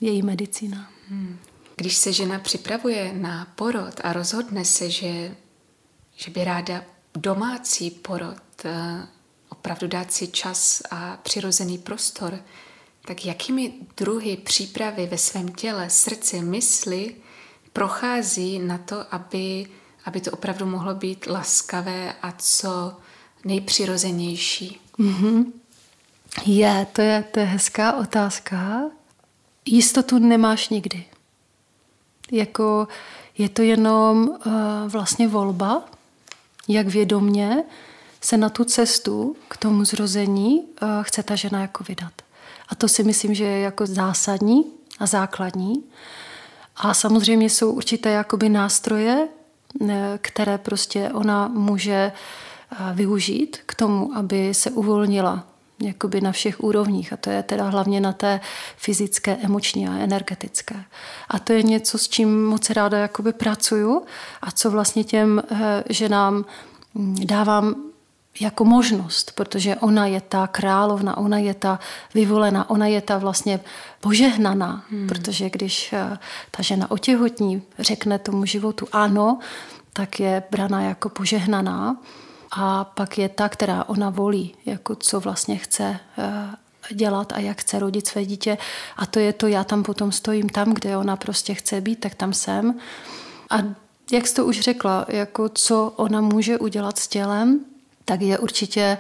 Její 0.02 0.22
medicína. 0.22 0.92
Hmm. 1.10 1.40
Když 1.76 1.98
se 1.98 2.14
žena 2.14 2.40
připravuje 2.40 3.14
na 3.14 3.48
porod 3.56 3.94
a 4.04 4.14
rozhodne 4.14 4.66
se, 4.66 4.90
že, 4.90 5.36
že 6.16 6.32
by 6.32 6.44
ráda 6.44 6.84
domácí 7.16 7.92
porod, 7.92 8.66
eh, 8.66 9.08
opravdu 9.50 9.88
dát 9.88 10.14
si 10.14 10.28
čas 10.28 10.82
a 10.92 11.18
přirozený 11.24 11.78
prostor, 11.78 12.40
tak 13.08 13.26
jakými 13.26 13.74
druhy 13.98 14.38
přípravy 14.38 15.08
ve 15.08 15.18
svém 15.18 15.48
těle, 15.48 15.90
srdci, 15.90 16.42
mysli 16.42 17.16
prochází 17.74 18.60
na 18.60 18.78
to, 18.78 19.14
aby, 19.16 19.68
aby 20.06 20.22
to 20.22 20.32
opravdu 20.32 20.66
mohlo 20.66 20.96
být 20.96 21.28
laskavé 21.28 22.14
a 22.22 22.34
co 22.38 22.98
nejpřirozenější? 23.46 24.82
Mm-hmm. 25.00 25.46
Je, 26.46 26.88
to 26.94 27.02
je, 27.02 27.24
to 27.32 27.40
je 27.40 27.46
hezká 27.46 27.94
otázka. 27.94 28.82
Jistotu 29.66 30.18
nemáš 30.20 30.70
nikdy. 30.70 31.06
Jako 32.32 32.88
je 33.38 33.50
to 33.50 33.62
jenom 33.62 34.30
uh, 34.30 34.54
vlastně 34.88 35.28
volba, 35.28 35.84
jak 36.68 36.88
vědomně 36.88 37.64
se 38.22 38.38
na 38.38 38.50
tu 38.50 38.64
cestu 38.64 39.36
k 39.48 39.58
tomu 39.58 39.86
zrození 39.86 40.60
uh, 40.60 40.90
chce 41.02 41.24
ta 41.24 41.36
žena 41.36 41.62
jako 41.62 41.84
vydat. 41.84 42.27
A 42.68 42.76
to 42.76 42.88
si 42.88 43.04
myslím, 43.04 43.34
že 43.34 43.44
je 43.44 43.60
jako 43.60 43.86
zásadní 43.86 44.66
a 45.00 45.06
základní. 45.06 45.84
A 46.76 46.94
samozřejmě 46.94 47.50
jsou 47.50 47.72
určité 47.72 48.10
jakoby 48.10 48.50
nástroje, 48.50 49.28
eh, 49.90 50.20
které 50.22 50.58
prostě 50.58 51.10
ona 51.14 51.48
může 51.48 52.12
využít 52.94 53.58
k 53.66 53.76
tomu, 53.76 54.12
aby 54.16 54.54
se 54.54 54.72
uvolnila 54.72 55.48
jakoby 55.82 56.22
na 56.22 56.32
všech 56.32 56.64
úrovních 56.64 57.14
a 57.14 57.18
to 57.18 57.30
je 57.30 57.44
teda 57.44 57.70
hlavně 57.70 58.02
na 58.02 58.14
té 58.14 58.40
fyzické, 58.78 59.38
emoční 59.42 59.88
a 59.88 59.98
energetické. 59.98 60.84
A 61.30 61.40
to 61.40 61.54
je 61.54 61.64
něco, 61.64 61.98
s 61.98 62.08
čím 62.08 62.46
moc 62.46 62.70
ráda 62.70 62.98
jakoby 62.98 63.34
pracuju 63.34 64.04
a 64.42 64.52
co 64.52 64.72
vlastně 64.72 65.04
těm 65.04 65.44
eh, 65.52 65.84
ženám 65.90 66.46
mm, 66.94 67.16
dávám 67.26 67.76
jako 68.40 68.66
možnost, 68.66 69.32
protože 69.36 69.76
ona 69.76 70.06
je 70.06 70.22
ta 70.22 70.48
královna, 70.48 71.18
ona 71.18 71.38
je 71.38 71.54
ta 71.54 71.80
vyvolená, 72.14 72.70
ona 72.70 72.88
je 72.88 73.02
ta 73.02 73.18
vlastně 73.18 73.60
požehnaná, 74.02 74.84
hmm. 74.90 75.08
protože 75.08 75.50
když 75.50 75.94
eh, 75.94 76.18
ta 76.52 76.64
žena 76.64 76.92
otěhotní, 76.92 77.62
řekne 77.80 78.20
tomu 78.20 78.46
životu 78.46 78.88
ano, 78.92 79.40
tak 79.94 80.20
je 80.20 80.44
brana 80.52 80.82
jako 80.82 81.10
požehnaná 81.10 81.98
a 82.52 82.84
pak 82.84 83.18
je 83.18 83.30
ta, 83.30 83.50
která 83.50 83.84
ona 83.84 84.10
volí, 84.10 84.56
jako 84.66 84.96
co 84.96 85.20
vlastně 85.20 85.58
chce 85.58 86.00
eh, 86.18 86.96
dělat 86.96 87.34
a 87.34 87.40
jak 87.40 87.62
chce 87.62 87.80
rodit 87.80 88.08
své 88.08 88.26
dítě. 88.26 88.58
A 88.98 89.06
to 89.06 89.20
je 89.20 89.34
to, 89.34 89.48
já 89.48 89.64
tam 89.64 89.84
potom 89.84 90.12
stojím 90.12 90.50
tam, 90.50 90.74
kde 90.74 90.98
ona 90.98 91.16
prostě 91.16 91.54
chce 91.54 91.82
být, 91.82 92.00
tak 92.00 92.16
tam 92.16 92.34
jsem. 92.34 92.80
A 93.50 93.58
jak 94.12 94.28
jsi 94.28 94.36
to 94.36 94.46
už 94.46 94.60
řekla, 94.60 95.06
jako 95.08 95.50
co 95.50 95.94
ona 95.96 96.22
může 96.22 96.58
udělat 96.58 96.98
s 97.00 97.08
tělem, 97.08 97.66
tak 98.08 98.22
je 98.22 98.38
určitě, 98.38 98.98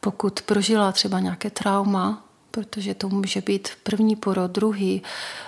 pokud 0.00 0.42
prožila 0.42 0.92
třeba 0.92 1.20
nějaké 1.20 1.50
trauma, 1.50 2.24
protože 2.50 2.94
to 2.94 3.08
může 3.08 3.40
být 3.40 3.68
první 3.82 4.16
porod, 4.16 4.50
druhý, 4.50 5.02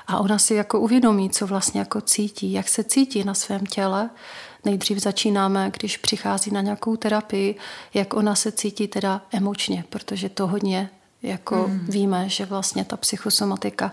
a 0.07 0.19
ona 0.19 0.38
si 0.38 0.55
jako 0.55 0.81
uvědomí, 0.81 1.31
co 1.31 1.47
vlastně 1.47 1.81
jako 1.81 2.00
cítí, 2.00 2.53
jak 2.53 2.69
se 2.69 2.85
cítí 2.85 3.25
na 3.25 3.35
svém 3.35 3.67
těle, 3.67 4.11
Nejdřív 4.65 4.99
začínáme, 4.99 5.71
když 5.79 5.97
přichází 5.97 6.50
na 6.50 6.61
nějakou 6.61 6.97
terapii, 6.97 7.57
jak 7.95 8.15
ona 8.15 8.35
se 8.35 8.53
cítí 8.53 8.88
teda 8.88 9.23
emočně, 9.33 9.85
protože 9.88 10.29
to 10.29 10.47
hodně 10.47 10.91
jako 11.23 11.57
hmm. 11.57 11.87
víme, 11.88 12.29
že 12.29 12.47
vlastně 12.47 12.85
ta 12.85 12.97
psychosomatika, 12.97 13.93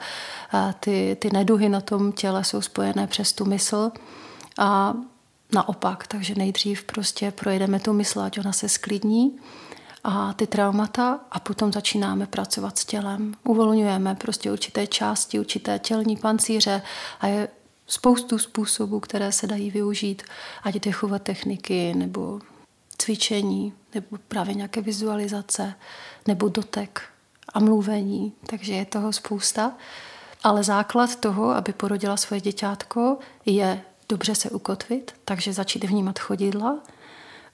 ty, 0.79 1.17
ty 1.19 1.29
neduhy 1.33 1.69
na 1.69 1.81
tom 1.81 2.11
těle 2.11 2.43
jsou 2.43 2.61
spojené 2.61 3.07
přes 3.07 3.33
tu 3.33 3.45
mysl 3.45 3.91
a 4.59 4.93
naopak, 5.55 6.07
takže 6.07 6.35
nejdřív 6.35 6.83
prostě 6.83 7.31
projedeme 7.31 7.79
tu 7.79 7.93
mysl, 7.93 8.19
ať 8.19 8.39
ona 8.39 8.53
se 8.53 8.69
sklidní 8.69 9.39
a 10.03 10.33
ty 10.33 10.47
traumata 10.47 11.19
a 11.31 11.39
potom 11.39 11.73
začínáme 11.73 12.27
pracovat 12.27 12.77
s 12.77 12.85
tělem. 12.85 13.33
Uvolňujeme 13.43 14.15
prostě 14.15 14.51
určité 14.51 14.87
části, 14.87 15.39
určité 15.39 15.79
tělní 15.79 16.17
pancíře 16.17 16.81
a 17.19 17.27
je 17.27 17.47
spoustu 17.87 18.37
způsobů, 18.37 18.99
které 18.99 19.31
se 19.31 19.47
dají 19.47 19.71
využít, 19.71 20.23
ať 20.63 20.75
dechové 20.75 21.19
techniky, 21.19 21.93
nebo 21.95 22.39
cvičení, 22.97 23.73
nebo 23.93 24.17
právě 24.27 24.53
nějaké 24.53 24.81
vizualizace, 24.81 25.73
nebo 26.27 26.49
dotek 26.49 27.01
a 27.53 27.59
mluvení. 27.59 28.33
Takže 28.47 28.73
je 28.73 28.85
toho 28.85 29.13
spousta. 29.13 29.71
Ale 30.43 30.63
základ 30.63 31.15
toho, 31.15 31.49
aby 31.49 31.73
porodila 31.73 32.17
svoje 32.17 32.41
děťátko, 32.41 33.17
je 33.45 33.81
dobře 34.09 34.35
se 34.35 34.49
ukotvit, 34.49 35.11
takže 35.25 35.53
začít 35.53 35.83
vnímat 35.83 36.19
chodidla, 36.19 36.79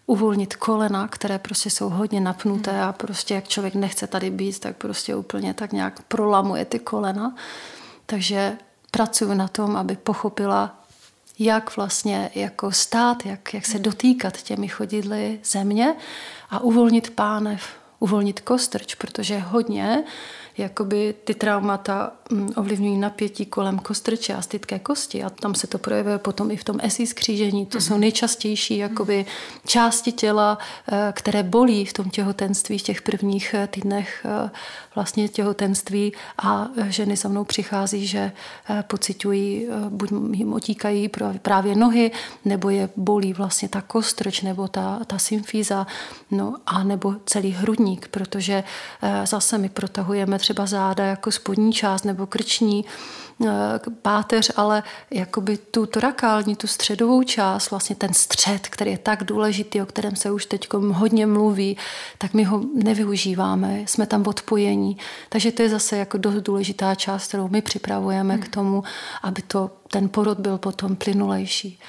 uvolnit 0.06 0.56
kolena, 0.56 1.08
které 1.08 1.40
prostě 1.40 1.70
jsou 1.70 1.90
hodně 1.90 2.22
napnuté 2.22 2.82
a 2.82 2.94
prostě 2.94 3.34
jak 3.34 3.48
člověk 3.48 3.76
nechce 3.76 4.08
tady 4.08 4.30
být, 4.30 4.60
tak 4.60 4.78
prostě 4.78 5.16
úplně 5.16 5.54
tak 5.54 5.72
nějak 5.72 6.02
prolamuje 6.02 6.66
ty 6.66 6.80
kolena. 6.80 7.36
Takže 8.06 8.58
pracuji 8.92 9.34
na 9.34 9.48
tom, 9.48 9.76
aby 9.76 9.96
pochopila, 9.96 10.84
jak 11.40 11.78
vlastně 11.78 12.32
jako 12.36 12.72
stát, 12.72 13.26
jak, 13.26 13.54
jak 13.54 13.66
se 13.66 13.80
dotýkat 13.80 14.42
těmi 14.42 14.68
chodidly 14.68 15.40
země 15.44 15.96
a 16.50 16.60
uvolnit 16.60 17.10
pánev, 17.10 17.64
uvolnit 18.00 18.40
kostrč, 18.40 18.96
protože 18.96 19.40
hodně 19.40 20.04
jakoby 20.58 21.16
ty 21.24 21.34
traumata 21.34 22.12
mm, 22.32 22.50
ovlivňují 22.56 22.98
napětí 22.98 23.46
kolem 23.46 23.80
kostrče 23.80 24.34
a 24.34 24.42
stytké 24.42 24.80
kosti 24.80 25.24
a 25.24 25.30
tam 25.30 25.56
se 25.56 25.68
to 25.68 25.78
projevuje 25.78 26.18
potom 26.18 26.52
i 26.52 26.58
v 26.58 26.64
tom 26.64 26.80
esí 26.84 27.08
skřížení. 27.08 27.66
To 27.66 27.82
jsou 27.82 27.94
mhm. 27.94 28.02
nejčastější 28.02 28.78
jakoby 28.78 29.26
části 29.68 30.12
těla, 30.12 30.58
eh, 30.92 31.14
které 31.16 31.44
bolí 31.44 31.86
v 31.86 31.94
tom 31.94 32.10
těhotenství, 32.10 32.78
v 32.78 32.84
těch 32.84 33.02
prvních 33.02 33.54
eh, 33.54 33.68
týdnech 33.68 34.26
eh, 34.26 34.50
vlastně 34.96 35.28
těhotenství 35.28 36.14
a 36.44 36.68
ženy 36.88 37.16
za 37.16 37.30
mnou 37.30 37.44
přichází, 37.44 38.08
že 38.08 38.32
pocitují, 38.88 39.68
buď 39.90 40.12
jim 40.32 40.54
otíkají 40.54 41.10
právě 41.42 41.76
nohy, 41.76 42.12
nebo 42.46 42.70
je 42.70 42.90
bolí 42.96 43.34
vlastně 43.34 43.70
ta 43.70 43.82
kostrč 43.82 44.42
nebo 44.42 44.68
ta, 44.68 45.00
ta 45.08 45.18
symfíza, 45.18 45.88
no 46.32 46.56
a 46.66 46.84
nebo 46.84 47.16
celý 47.26 47.52
hrudník, 47.52 48.08
protože 48.08 48.64
zase 49.24 49.58
my 49.58 49.70
protahujeme 49.70 50.38
třeba 50.42 50.66
záda 50.66 51.06
jako 51.06 51.32
spodní 51.32 51.74
část 51.74 52.04
nebo 52.04 52.28
krční 52.28 52.86
eh, 53.46 53.50
páteř, 54.02 54.52
ale 54.56 54.84
jakoby 55.12 55.58
tu 55.58 55.86
torakální, 55.86 56.56
tu 56.56 56.68
středovou 56.68 57.24
část, 57.24 57.72
vlastně 57.72 57.96
ten 57.96 58.14
střed, 58.14 58.68
který 58.68 58.92
je 58.92 58.98
tak 58.98 59.24
důležitý, 59.24 59.82
o 59.82 59.86
kterém 59.86 60.16
se 60.16 60.32
už 60.32 60.46
teď 60.46 60.74
hodně 60.74 61.26
mluví, 61.26 61.78
tak 62.18 62.34
my 62.34 62.44
ho 62.44 62.62
nevyužíváme, 62.74 63.80
jsme 63.86 64.06
tam 64.06 64.28
odpojení. 64.28 64.98
Takže 65.30 65.52
to 65.52 65.62
je 65.62 65.70
zase 65.70 65.98
jako 65.98 66.18
dost 66.18 66.36
důležitá 66.36 66.96
část, 66.96 67.28
kterou 67.28 67.48
my 67.48 67.62
připravujeme 67.62 68.34
hmm. 68.34 68.44
k 68.44 68.48
tomu, 68.48 68.84
aby 69.24 69.42
to, 69.42 69.70
ten 69.92 70.10
porod 70.10 70.40
byl 70.40 70.58
potom 70.58 70.96
plynulejší. 70.96 71.80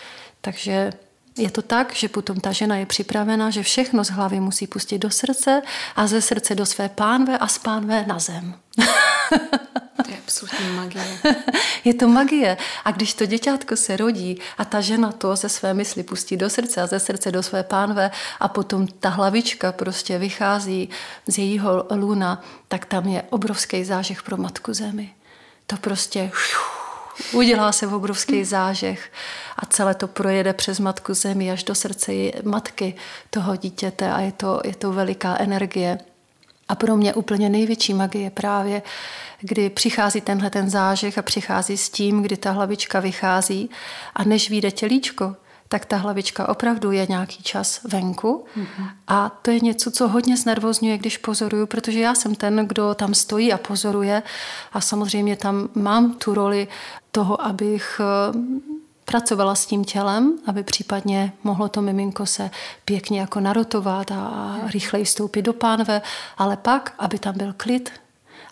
Takže 0.41 0.93
je 1.37 1.51
to 1.51 1.63
tak, 1.63 1.95
že 1.95 2.09
potom 2.09 2.41
ta 2.41 2.53
žena 2.53 2.77
je 2.77 2.87
připravena, 2.87 3.51
že 3.51 3.63
všechno 3.63 4.05
z 4.05 4.11
hlavy 4.11 4.41
musí 4.41 4.67
pustit 4.67 4.99
do 4.99 5.11
srdce 5.11 5.63
a 5.97 6.07
ze 6.07 6.23
srdce 6.23 6.55
do 6.55 6.67
své 6.67 6.89
pánve 6.89 7.39
a 7.39 7.49
z 7.49 7.59
pánve 7.59 8.05
na 8.07 8.19
zem. 8.19 8.55
To 10.05 10.11
je 10.11 10.19
absolutní 10.19 10.77
magie. 10.77 11.19
je 11.85 11.95
to 11.95 12.09
magie. 12.09 12.57
A 12.85 12.91
když 12.91 13.15
to 13.15 13.27
děťátko 13.27 13.77
se 13.77 13.97
rodí 13.97 14.39
a 14.59 14.65
ta 14.65 14.81
žena 14.81 15.13
to 15.13 15.37
ze 15.37 15.49
své 15.49 15.75
mysli 15.75 16.03
pustí 16.03 16.37
do 16.37 16.51
srdce 16.51 16.83
a 16.83 16.87
ze 16.87 17.01
srdce 17.01 17.33
do 17.33 17.43
své 17.43 17.63
pánve 17.63 18.11
a 18.41 18.49
potom 18.49 18.87
ta 18.87 19.09
hlavička 19.09 19.73
prostě 19.73 20.19
vychází 20.19 20.89
z 21.27 21.39
jejího 21.39 21.87
luna, 21.91 22.43
tak 22.69 22.85
tam 22.85 23.09
je 23.09 23.23
obrovský 23.31 23.85
zážeh 23.85 24.23
pro 24.23 24.37
matku 24.37 24.75
zemi. 24.75 25.15
To 25.67 25.77
prostě 25.77 26.31
udělá 27.33 27.73
se 27.73 27.87
obrovský 27.87 28.45
zážeh 28.45 29.13
a 29.57 29.67
celé 29.67 29.95
to 29.95 30.09
projede 30.09 30.53
přes 30.53 30.79
matku 30.79 31.15
zemi 31.15 31.53
až 31.53 31.65
do 31.65 31.75
srdce 31.75 32.13
matky 32.45 32.95
toho 33.31 33.57
dítěte 33.57 34.13
a 34.13 34.21
je 34.21 34.33
to, 34.33 34.61
je 34.65 34.75
to 34.75 34.93
veliká 34.93 35.37
energie. 35.39 35.99
A 36.69 36.75
pro 36.75 36.97
mě 36.97 37.15
úplně 37.15 37.49
největší 37.49 37.95
magie 37.95 38.31
právě, 38.31 38.83
kdy 39.41 39.71
přichází 39.71 40.21
tenhle 40.21 40.51
ten 40.51 40.71
zážeh 40.71 41.19
a 41.19 41.23
přichází 41.23 41.77
s 41.77 41.91
tím, 41.91 42.23
kdy 42.23 42.37
ta 42.37 42.51
hlavička 42.51 43.01
vychází 43.01 43.71
a 44.15 44.25
než 44.25 44.51
vyjde 44.51 44.71
tělíčko, 44.71 45.37
tak 45.73 45.85
ta 45.85 45.97
hlavička 45.97 46.49
opravdu 46.49 46.93
je 46.93 47.07
nějaký 47.09 47.43
čas 47.43 47.81
venku. 47.85 48.45
Mm-hmm. 48.57 48.89
A 49.09 49.29
to 49.29 49.51
je 49.51 49.61
něco, 49.61 49.91
co 49.91 50.09
hodně 50.09 50.37
znervozňuje, 50.37 50.99
když 50.99 51.19
pozoruju, 51.19 51.67
protože 51.67 52.01
já 52.01 52.15
jsem 52.15 52.35
ten, 52.35 52.67
kdo 52.67 52.95
tam 52.95 53.15
stojí 53.15 53.53
a 53.53 53.59
pozoruje. 53.59 54.23
A 54.73 54.81
samozřejmě 54.81 55.37
tam 55.37 55.69
mám 55.75 56.15
tu 56.15 56.35
roli 56.35 56.69
toho, 57.13 57.45
abych 57.45 58.01
pracovala 59.05 59.55
s 59.55 59.67
tím 59.67 59.85
tělem, 59.85 60.39
aby 60.47 60.63
případně 60.63 61.33
mohlo 61.45 61.69
to 61.69 61.83
miminko 61.83 62.27
se 62.27 62.51
pěkně 62.85 63.21
jako 63.21 63.41
narotovat 63.41 64.11
a, 64.11 64.27
a 64.27 64.71
rychleji 64.71 65.05
vstoupit 65.05 65.43
do 65.43 65.53
pánve, 65.53 66.03
ale 66.39 66.57
pak, 66.57 66.95
aby 66.99 67.19
tam 67.19 67.39
byl 67.39 67.55
klid, 67.57 67.91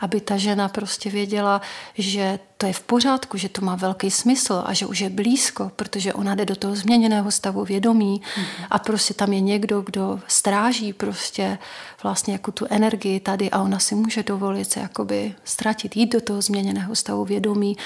aby 0.01 0.21
ta 0.21 0.37
žena 0.37 0.69
prostě 0.69 1.11
věděla, 1.11 1.61
že 1.95 2.39
to 2.57 2.67
je 2.67 2.73
v 2.73 2.81
pořádku, 2.81 3.37
že 3.39 3.49
to 3.49 3.61
má 3.61 3.77
velký 3.77 4.11
smysl 4.11 4.63
a 4.67 4.73
že 4.73 4.87
už 4.87 5.01
je 5.01 5.11
blízko, 5.11 5.71
protože 5.77 6.13
ona 6.13 6.35
jde 6.35 6.45
do 6.45 6.57
toho 6.57 6.77
změněného 6.77 7.31
stavu 7.31 7.65
vědomí 7.65 8.21
mm-hmm. 8.21 8.67
a 8.71 8.79
prostě 8.79 9.15
tam 9.15 9.33
je 9.33 9.41
někdo, 9.41 9.81
kdo 9.83 10.21
stráží 10.27 10.93
prostě 10.93 11.59
vlastně 12.03 12.33
jako 12.33 12.53
tu 12.53 12.67
energii 12.71 13.21
tady 13.21 13.51
a 13.51 13.63
ona 13.63 13.79
si 13.79 13.95
může 13.95 14.23
dovolit 14.23 14.73
se 14.73 14.81
jakoby 14.81 15.35
ztratit, 15.45 15.97
jít 15.97 16.13
do 16.13 16.21
toho 16.21 16.43
změněného 16.43 16.95
stavu 16.95 17.25
vědomí 17.25 17.77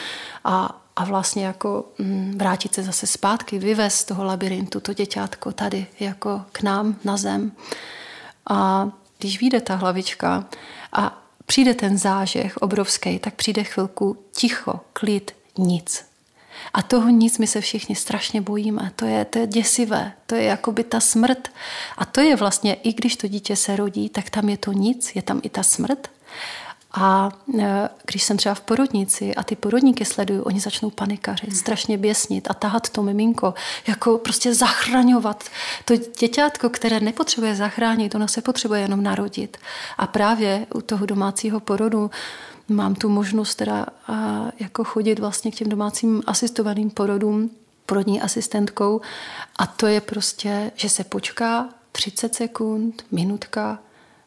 a, 0.44 0.82
a 0.96 1.04
vlastně 1.04 1.46
jako 1.46 1.84
mm, 1.98 2.34
vrátit 2.38 2.74
se 2.74 2.82
zase 2.82 3.06
zpátky, 3.06 3.58
vyvést 3.58 3.98
z 3.98 4.04
toho 4.04 4.24
labirintu 4.24 4.80
to 4.80 4.92
děťátko 4.92 5.52
tady 5.52 5.86
jako 6.00 6.42
k 6.52 6.62
nám 6.62 6.96
na 7.04 7.16
zem. 7.16 7.52
A 8.50 8.88
když 9.18 9.40
vyjde 9.40 9.60
ta 9.60 9.74
hlavička 9.74 10.44
a 10.92 11.23
přijde 11.46 11.74
ten 11.74 11.98
zážeh 11.98 12.56
obrovský, 12.56 13.18
tak 13.18 13.34
přijde 13.34 13.64
chvilku 13.64 14.16
ticho, 14.32 14.80
klid, 14.92 15.32
nic. 15.58 16.04
A 16.74 16.82
toho 16.82 17.08
nic 17.08 17.38
my 17.38 17.46
se 17.46 17.60
všichni 17.60 17.96
strašně 17.96 18.40
bojíme. 18.40 18.92
To 18.96 19.04
je, 19.04 19.24
to 19.24 19.38
je 19.38 19.46
děsivé, 19.46 20.12
to 20.26 20.34
je 20.34 20.42
jako 20.42 20.72
by 20.72 20.84
ta 20.84 21.00
smrt. 21.00 21.48
A 21.98 22.04
to 22.04 22.20
je 22.20 22.36
vlastně, 22.36 22.74
i 22.74 22.92
když 22.92 23.16
to 23.16 23.28
dítě 23.28 23.56
se 23.56 23.76
rodí, 23.76 24.08
tak 24.08 24.30
tam 24.30 24.48
je 24.48 24.56
to 24.56 24.72
nic, 24.72 25.16
je 25.16 25.22
tam 25.22 25.40
i 25.42 25.48
ta 25.48 25.62
smrt. 25.62 26.10
A 26.94 27.28
e, 27.58 27.88
když 28.06 28.22
jsem 28.22 28.36
třeba 28.36 28.54
v 28.54 28.60
porodnici 28.60 29.34
a 29.34 29.42
ty 29.44 29.56
porodníky 29.56 30.04
sleduju, 30.04 30.42
oni 30.42 30.60
začnou 30.60 30.90
panikařit, 30.90 31.48
hmm. 31.48 31.58
strašně 31.58 31.98
běsnit 31.98 32.50
a 32.50 32.54
tahat 32.54 32.88
to 32.88 33.02
miminko, 33.02 33.54
jako 33.86 34.18
prostě 34.18 34.54
zachraňovat. 34.54 35.44
To 35.84 35.94
děťátko, 35.96 36.68
které 36.68 37.00
nepotřebuje 37.00 37.56
zachránit, 37.56 38.14
ono 38.14 38.28
se 38.28 38.42
potřebuje 38.42 38.80
jenom 38.80 39.02
narodit. 39.02 39.56
A 39.98 40.06
právě 40.06 40.66
u 40.74 40.80
toho 40.80 41.06
domácího 41.06 41.60
porodu 41.60 42.10
mám 42.68 42.94
tu 42.94 43.08
možnost 43.08 43.54
teda 43.54 43.86
jako 44.60 44.84
chodit 44.84 45.18
vlastně 45.18 45.50
k 45.50 45.54
těm 45.54 45.68
domácím 45.68 46.22
asistovaným 46.26 46.90
porodům, 46.90 47.50
porodní 47.86 48.22
asistentkou 48.22 49.00
a 49.56 49.66
to 49.66 49.86
je 49.86 50.00
prostě, 50.00 50.72
že 50.74 50.88
se 50.88 51.04
počká 51.04 51.68
30 51.92 52.34
sekund, 52.34 53.04
minutka 53.10 53.78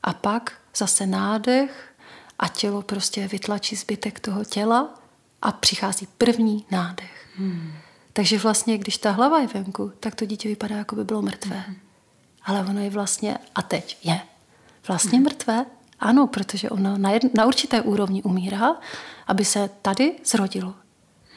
a 0.03 0.13
pak 0.13 0.51
zase 0.75 1.05
nádech, 1.05 1.93
a 2.39 2.47
tělo 2.47 2.81
prostě 2.81 3.27
vytlačí 3.27 3.75
zbytek 3.75 4.19
toho 4.19 4.45
těla 4.45 4.93
a 5.41 5.51
přichází 5.51 6.07
první 6.17 6.65
nádech. 6.71 7.27
Hmm. 7.37 7.73
Takže 8.13 8.39
vlastně, 8.39 8.77
když 8.77 8.97
ta 8.97 9.11
hlava 9.11 9.39
je 9.39 9.47
venku, 9.47 9.91
tak 9.99 10.15
to 10.15 10.25
dítě 10.25 10.49
vypadá, 10.49 10.75
jako 10.75 10.95
by 10.95 11.03
bylo 11.03 11.21
mrtvé. 11.21 11.55
Hmm. 11.55 11.75
Ale 12.43 12.59
ono 12.59 12.79
je 12.79 12.89
vlastně, 12.89 13.37
a 13.55 13.61
teď 13.61 13.97
je, 14.03 14.21
vlastně 14.87 15.17
hmm. 15.17 15.23
mrtvé. 15.23 15.65
Ano, 15.99 16.27
protože 16.27 16.69
ono 16.69 16.97
na, 16.97 17.11
jed, 17.11 17.33
na 17.33 17.45
určité 17.45 17.81
úrovni 17.81 18.23
umírá, 18.23 18.75
aby 19.27 19.45
se 19.45 19.69
tady 19.81 20.15
zrodilo. 20.25 20.75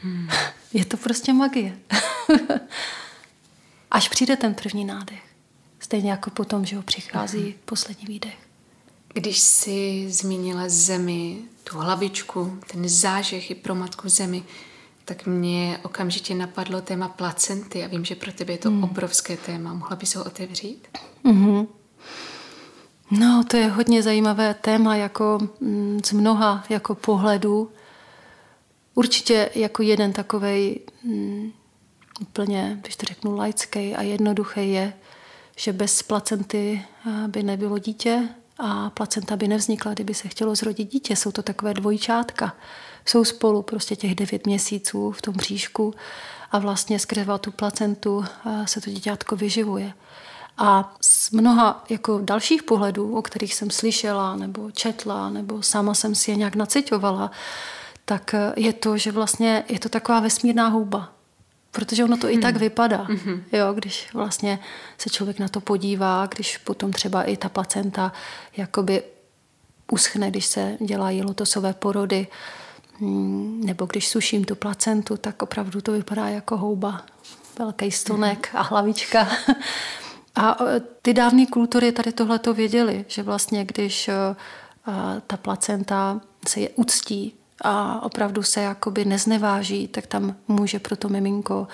Hmm. 0.02 0.28
Je 0.73 0.85
to 0.85 0.97
prostě 0.97 1.33
magie. 1.33 1.78
Až 3.90 4.09
přijde 4.09 4.37
ten 4.37 4.54
první 4.54 4.85
nádech. 4.85 5.23
Stejně 5.80 6.11
jako 6.11 6.30
potom, 6.30 6.64
že 6.64 6.76
ho 6.76 6.83
přichází 6.83 7.42
hmm. 7.42 7.52
poslední 7.64 8.07
výdech. 8.07 8.50
Když 9.14 9.40
jsi 9.40 10.07
zmínila 10.11 10.62
zemi, 10.67 11.38
tu 11.64 11.79
hlavičku, 11.79 12.59
ten 12.73 12.88
zážeh 12.88 13.50
i 13.50 13.55
pro 13.55 13.75
matku 13.75 14.09
zemi, 14.09 14.43
tak 15.05 15.26
mě 15.26 15.81
okamžitě 15.83 16.35
napadlo 16.35 16.81
téma 16.81 17.09
placenty 17.09 17.85
a 17.85 17.87
vím, 17.87 18.05
že 18.05 18.14
pro 18.14 18.33
tebe 18.33 18.52
je 18.52 18.59
to 18.59 18.71
mm. 18.71 18.85
obrovské 18.85 19.37
téma. 19.37 19.75
Mohla 19.75 19.97
bys 19.97 20.14
ho 20.14 20.25
otevřít? 20.25 20.88
Mm-hmm. 21.25 21.67
No, 23.11 23.45
to 23.50 23.57
je 23.57 23.69
hodně 23.69 24.02
zajímavé 24.02 24.55
téma 24.55 24.97
jako 24.97 25.38
mm, 25.61 26.00
z 26.05 26.12
mnoha 26.12 26.64
jako 26.69 26.95
pohledů. 26.95 27.71
Určitě 28.95 29.50
jako 29.55 29.83
jeden 29.83 30.12
takový 30.12 30.81
mm, 31.05 31.52
úplně, 32.21 32.79
když 32.83 32.97
to 32.97 33.07
řeknu, 33.07 33.37
laický 33.37 33.95
a 33.95 34.02
jednoduchý 34.02 34.73
je, 34.73 34.93
že 35.57 35.73
bez 35.73 36.02
placenty 36.02 36.83
eh, 37.07 37.29
by 37.29 37.43
nebylo 37.43 37.79
dítě, 37.79 38.29
a 38.61 38.90
placenta 38.90 39.37
by 39.37 39.49
nevznikla, 39.49 39.95
kdyby 39.95 40.15
se 40.15 40.28
chtělo 40.28 40.54
zrodit 40.54 40.93
dítě. 40.93 41.17
Jsou 41.17 41.32
to 41.32 41.43
takové 41.43 41.75
dvojčátka. 41.75 42.56
Jsou 43.06 43.25
spolu 43.25 43.63
prostě 43.63 43.97
těch 43.97 44.15
devět 44.15 44.47
měsíců 44.47 45.13
v 45.13 45.23
tom 45.23 45.34
bříšku 45.34 45.95
a 46.52 46.58
vlastně 46.58 46.99
skrze 46.99 47.26
tu 47.41 47.50
placentu 47.52 48.25
se 48.65 48.80
to 48.80 48.91
děťátko 48.91 49.37
vyživuje. 49.37 49.93
A 50.58 50.97
z 51.00 51.30
mnoha 51.30 51.84
jako 51.89 52.19
dalších 52.23 52.63
pohledů, 52.63 53.17
o 53.17 53.23
kterých 53.23 53.54
jsem 53.54 53.71
slyšela 53.71 54.37
nebo 54.37 54.71
četla, 54.71 55.30
nebo 55.30 55.63
sama 55.63 55.95
jsem 55.95 56.15
si 56.15 56.30
je 56.30 56.37
nějak 56.37 56.54
nacitovala, 56.54 57.30
tak 58.04 58.34
je 58.56 58.73
to, 58.73 58.99
že 58.99 59.13
vlastně 59.13 59.65
je 59.69 59.78
to 59.78 59.89
taková 59.89 60.21
vesmírná 60.21 60.69
houba 60.69 61.13
protože 61.71 62.04
ono 62.04 62.17
to 62.17 62.26
hmm. 62.26 62.39
i 62.39 62.43
tak 62.43 62.54
hmm. 62.54 62.61
vypadá, 62.61 63.02
hmm. 63.02 63.43
jo, 63.52 63.73
když 63.73 64.15
vlastně 64.15 64.59
se 64.99 65.11
člověk 65.11 65.39
na 65.39 65.49
to 65.49 65.61
podívá, 65.61 66.26
když 66.26 66.59
potom 66.59 66.93
třeba 66.93 67.23
i 67.23 67.37
ta 67.37 67.49
placenta 67.49 68.13
jakoby 68.56 69.02
uschne, 69.93 70.30
když 70.30 70.47
se 70.47 70.76
dělají 70.80 71.23
lotosové 71.23 71.73
porody, 71.73 72.26
hmm, 72.99 73.61
nebo 73.65 73.87
když 73.87 74.09
suším 74.09 74.45
tu 74.45 74.54
placentu, 74.54 75.17
tak 75.17 75.43
opravdu 75.43 75.80
to 75.80 75.93
vypadá 75.93 76.28
jako 76.28 76.56
houba. 76.56 77.02
Velký 77.59 77.91
stonek 77.91 78.49
hmm. 78.52 78.61
a 78.61 78.63
hlavička. 78.63 79.28
A 80.35 80.65
e, 80.65 80.80
ty 81.02 81.15
dávné 81.15 81.47
kultury 81.47 81.93
tady 81.93 82.13
tohle 82.13 82.39
to 82.39 82.54
věděli, 82.54 83.04
že 83.09 83.23
vlastně 83.23 83.65
když 83.65 84.09
e, 84.09 84.15
ta 85.26 85.37
placenta 85.37 86.21
se 86.49 86.61
je 86.61 86.69
uctí, 86.69 87.40
a 87.60 88.02
opravdu 88.02 88.42
se 88.42 88.60
jakoby 88.62 89.04
nezneváží, 89.04 89.88
tak 89.88 90.06
tam 90.06 90.36
může 90.49 90.78
pro 90.78 90.96
to 90.96 91.08
miminko 91.08 91.68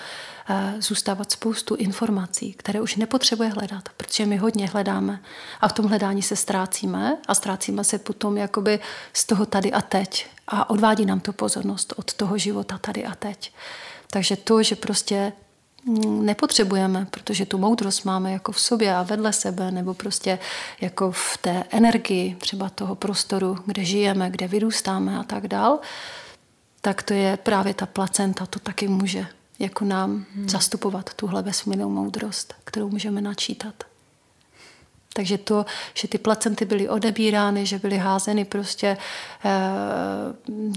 eh, 0.49 0.73
zůstávat 0.79 1.31
spoustu 1.31 1.75
informací, 1.75 2.53
které 2.53 2.81
už 2.81 2.95
nepotřebuje 2.95 3.49
hledat, 3.49 3.89
protože 3.97 4.25
my 4.25 4.37
hodně 4.37 4.67
hledáme 4.67 5.21
a 5.61 5.67
v 5.67 5.73
tom 5.73 5.85
hledání 5.85 6.21
se 6.21 6.35
ztrácíme 6.35 7.17
a 7.27 7.35
ztrácíme 7.35 7.83
se 7.83 7.99
potom 7.99 8.37
jakoby 8.37 8.79
z 9.13 9.25
toho 9.25 9.45
tady 9.45 9.71
a 9.71 9.81
teď 9.81 10.27
a 10.47 10.69
odvádí 10.69 11.05
nám 11.05 11.19
to 11.19 11.33
pozornost 11.33 11.93
od 11.97 12.13
toho 12.13 12.37
života 12.37 12.77
tady 12.77 13.05
a 13.05 13.15
teď. 13.15 13.53
Takže 14.09 14.35
to, 14.35 14.63
že 14.63 14.75
prostě 14.75 15.33
nepotřebujeme, 16.05 17.07
protože 17.11 17.45
tu 17.45 17.57
moudrost 17.57 18.05
máme 18.05 18.31
jako 18.31 18.51
v 18.51 18.59
sobě 18.59 18.95
a 18.95 19.03
vedle 19.03 19.33
sebe, 19.33 19.71
nebo 19.71 19.93
prostě 19.93 20.39
jako 20.81 21.11
v 21.11 21.37
té 21.41 21.63
energii 21.69 22.35
třeba 22.39 22.69
toho 22.69 22.95
prostoru, 22.95 23.57
kde 23.65 23.83
žijeme, 23.83 24.29
kde 24.29 24.47
vyrůstáme 24.47 25.17
a 25.17 25.23
tak 25.23 25.47
dál, 25.47 25.79
tak 26.81 27.03
to 27.03 27.13
je 27.13 27.37
právě 27.37 27.73
ta 27.73 27.85
placenta, 27.85 28.45
to 28.45 28.59
taky 28.59 28.87
může 28.87 29.27
jako 29.59 29.85
nám 29.85 30.25
hmm. 30.35 30.49
zastupovat 30.49 31.13
tuhle 31.13 31.41
vesmírnou 31.41 31.89
moudrost, 31.89 32.53
kterou 32.63 32.89
můžeme 32.89 33.21
načítat. 33.21 33.83
Takže 35.17 35.37
to, 35.37 35.65
že 35.93 36.07
ty 36.07 36.17
placenty 36.17 36.65
byly 36.65 36.89
odebírány, 36.89 37.65
že 37.65 37.79
byly 37.79 37.97
házeny 37.97 38.45
prostě 38.45 38.97
eh, 39.45 39.49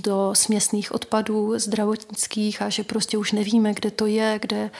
do 0.03 0.31
směsných 0.35 0.92
odpadů 0.92 1.59
zdravotnických 1.59 2.62
a 2.62 2.68
že 2.68 2.85
prostě 2.85 3.18
už 3.18 3.33
nevíme, 3.33 3.74
kde 3.74 3.90
to 3.90 4.07
je, 4.07 4.38
kde, 4.42 4.70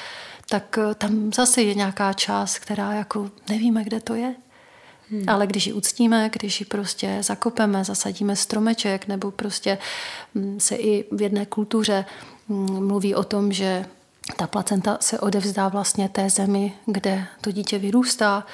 tak 0.49 0.79
eh, 0.79 0.95
tam 0.95 1.33
zase 1.33 1.63
je 1.63 1.75
nějaká 1.75 2.13
část, 2.13 2.59
která 2.59 2.93
jako 2.93 3.31
nevíme, 3.49 3.85
kde 3.85 4.01
to 4.01 4.15
je. 4.15 4.35
Hmm. 5.11 5.25
Ale 5.29 5.47
když 5.47 5.67
ji 5.67 5.73
uctíme, 5.73 6.31
když 6.33 6.61
ji 6.61 6.67
prostě 6.67 7.19
zakopeme, 7.21 7.85
zasadíme 7.85 8.37
stromeček, 8.37 9.09
nebo 9.09 9.31
prostě 9.31 9.79
mm, 10.35 10.61
se 10.61 10.77
i 10.77 11.05
v 11.13 11.23
jedné 11.23 11.47
kultuře 11.47 12.05
mm, 12.49 12.87
mluví 12.87 13.15
o 13.15 13.25
tom, 13.25 13.53
že 13.53 13.85
ta 14.37 14.47
placenta 14.47 14.99
se 15.01 15.21
odevzdá 15.21 15.69
vlastně 15.69 16.09
té 16.09 16.31
zemi, 16.31 16.73
kde 16.87 17.27
to 17.41 17.53
dítě 17.53 17.79
vyrůstá, 17.79 18.47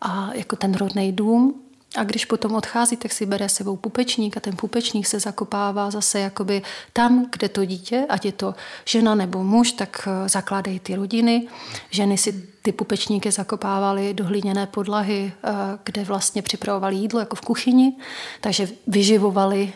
a 0.00 0.30
jako 0.34 0.56
ten 0.56 0.74
rodný 0.74 1.12
dům. 1.12 1.54
A 1.96 2.04
když 2.04 2.24
potom 2.24 2.54
odchází, 2.54 2.96
tak 2.96 3.12
si 3.12 3.26
bere 3.26 3.48
sebou 3.48 3.76
pupečník 3.76 4.36
a 4.36 4.40
ten 4.40 4.56
pupečník 4.56 5.06
se 5.06 5.20
zakopává 5.20 5.90
zase 5.90 6.20
jakoby 6.20 6.62
tam, 6.92 7.26
kde 7.32 7.48
to 7.48 7.64
dítě, 7.64 8.06
ať 8.08 8.24
je 8.24 8.32
to 8.32 8.54
žena 8.84 9.14
nebo 9.14 9.44
muž, 9.44 9.72
tak 9.72 10.08
eh, 10.08 10.28
zakládají 10.28 10.80
ty 10.80 10.94
rodiny. 10.94 11.48
Ženy 11.90 12.18
si 12.18 12.48
ty 12.62 12.72
pupečníky 12.72 13.30
zakopávaly 13.30 14.14
do 14.14 14.24
hlíněné 14.24 14.66
podlahy, 14.66 15.32
eh, 15.44 15.50
kde 15.84 16.04
vlastně 16.04 16.42
připravovali 16.42 16.96
jídlo 16.96 17.20
jako 17.20 17.36
v 17.36 17.40
kuchyni, 17.40 17.96
takže 18.40 18.68
vyživovali 18.86 19.72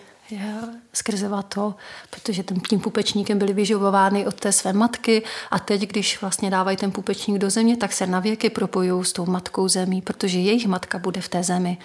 skrze 0.94 1.30
to, 1.48 1.74
protože 2.11 2.42
ten, 2.42 2.61
tím 2.61 2.80
pupečníkem 2.80 3.38
byly 3.38 3.52
vyživovány 3.52 4.26
od 4.26 4.35
té 4.35 4.52
své 4.52 4.72
matky 4.72 5.22
a 5.50 5.59
teď, 5.59 5.80
když 5.80 6.20
vlastně 6.20 6.50
dávají 6.50 6.76
ten 6.76 6.92
pupečník 6.92 7.38
do 7.38 7.50
země, 7.50 7.76
tak 7.76 7.92
se 7.92 8.07
navěky 8.07 8.50
propojují 8.50 9.04
s 9.04 9.12
tou 9.12 9.26
matkou 9.26 9.68
zemí, 9.68 10.02
protože 10.02 10.38
jejich 10.38 10.66
matka 10.66 10.98
bude 10.98 11.20
v 11.20 11.28
té 11.28 11.42
zemi. 11.42 11.78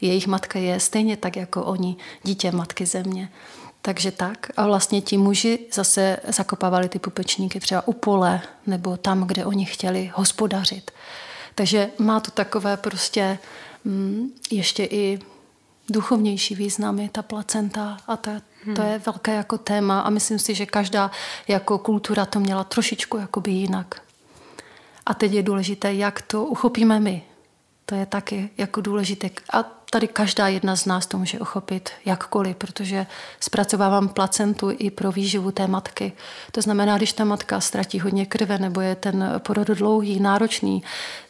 Jejich 0.00 0.26
matka 0.26 0.58
je 0.58 0.80
stejně 0.80 1.16
tak 1.16 1.36
jako 1.36 1.64
oni, 1.64 1.96
dítě 2.22 2.52
matky 2.52 2.86
země. 2.86 3.28
Takže 3.82 4.10
tak. 4.10 4.50
A 4.56 4.66
vlastně 4.66 5.00
ti 5.00 5.18
muži 5.18 5.58
zase 5.72 6.16
zakopávali 6.28 6.88
ty 6.88 6.98
pupečníky 6.98 7.60
třeba 7.60 7.88
u 7.88 7.92
pole 7.92 8.40
nebo 8.66 8.96
tam, 8.96 9.26
kde 9.26 9.44
oni 9.44 9.64
chtěli 9.64 10.12
hospodařit. 10.14 10.90
Takže 11.54 11.90
má 11.98 12.20
to 12.20 12.30
takové 12.30 12.76
prostě 12.76 13.38
mm, 13.84 14.30
ještě 14.50 14.84
i 14.84 15.18
duchovnější 15.90 16.54
významy, 16.54 17.08
ta 17.12 17.22
placenta 17.22 17.96
a 18.06 18.16
ta, 18.16 18.30
to 18.76 18.82
je 18.82 18.98
velké 18.98 19.34
jako 19.34 19.58
téma 19.58 20.00
a 20.00 20.10
myslím 20.10 20.38
si, 20.38 20.54
že 20.54 20.66
každá 20.66 21.10
jako 21.48 21.78
kultura 21.78 22.26
to 22.26 22.40
měla 22.40 22.64
trošičku 22.64 23.18
jakoby 23.18 23.50
jinak. 23.50 24.02
A 25.06 25.14
teď 25.14 25.32
je 25.32 25.42
důležité, 25.42 25.94
jak 25.94 26.22
to 26.22 26.44
uchopíme 26.44 27.00
my. 27.00 27.22
To 27.86 27.94
je 27.94 28.06
taky 28.06 28.50
jako 28.56 28.80
důležité. 28.80 29.30
A 29.52 29.75
tady 29.90 30.08
každá 30.08 30.48
jedna 30.48 30.76
z 30.76 30.86
nás 30.86 31.06
to 31.06 31.18
může 31.18 31.40
uchopit 31.40 31.90
jakkoliv, 32.04 32.56
protože 32.56 33.06
zpracovávám 33.40 34.08
placentu 34.08 34.70
i 34.78 34.90
pro 34.90 35.12
výživu 35.12 35.50
té 35.50 35.66
matky. 35.66 36.12
To 36.52 36.62
znamená, 36.62 36.96
když 36.96 37.12
ta 37.12 37.24
matka 37.24 37.60
ztratí 37.60 38.00
hodně 38.00 38.26
krve 38.26 38.58
nebo 38.58 38.80
je 38.80 38.94
ten 38.94 39.32
porod 39.38 39.66
dlouhý, 39.66 40.20
náročný, 40.20 40.82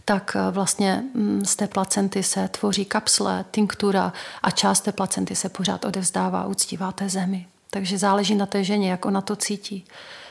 tak 0.05 0.37
eh, 0.37 0.51
vlastně 0.51 1.05
mm, 1.15 1.45
z 1.45 1.57
té 1.57 1.67
placenty 1.67 2.23
se 2.23 2.49
tvoří 2.49 2.85
kapsle, 2.85 3.45
tinktura 3.51 4.13
a 4.43 4.51
část 4.51 4.81
té 4.81 4.93
placenty 4.93 5.37
se 5.37 5.49
pořád 5.49 5.85
odevzdává, 5.85 6.47
uctívá 6.47 6.93
té 6.93 7.09
zemi. 7.09 7.47
Takže 7.71 7.99
záleží 7.99 8.35
na 8.35 8.47
té 8.47 8.65
ženě, 8.65 8.91
jak 8.91 9.05
ona 9.05 9.21
to 9.21 9.37
cítí. 9.37 9.85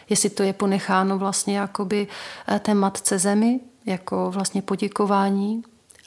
Jestli 0.09 0.29
to 0.29 0.43
je 0.43 0.53
ponecháno 0.53 1.17
vlastně 1.17 1.57
jakoby 1.57 2.07
eh, 2.47 2.59
té 2.59 2.73
matce 2.73 3.19
zemi, 3.19 3.59
jako 3.85 4.31
vlastně 4.31 4.61
poděkování 4.61 5.63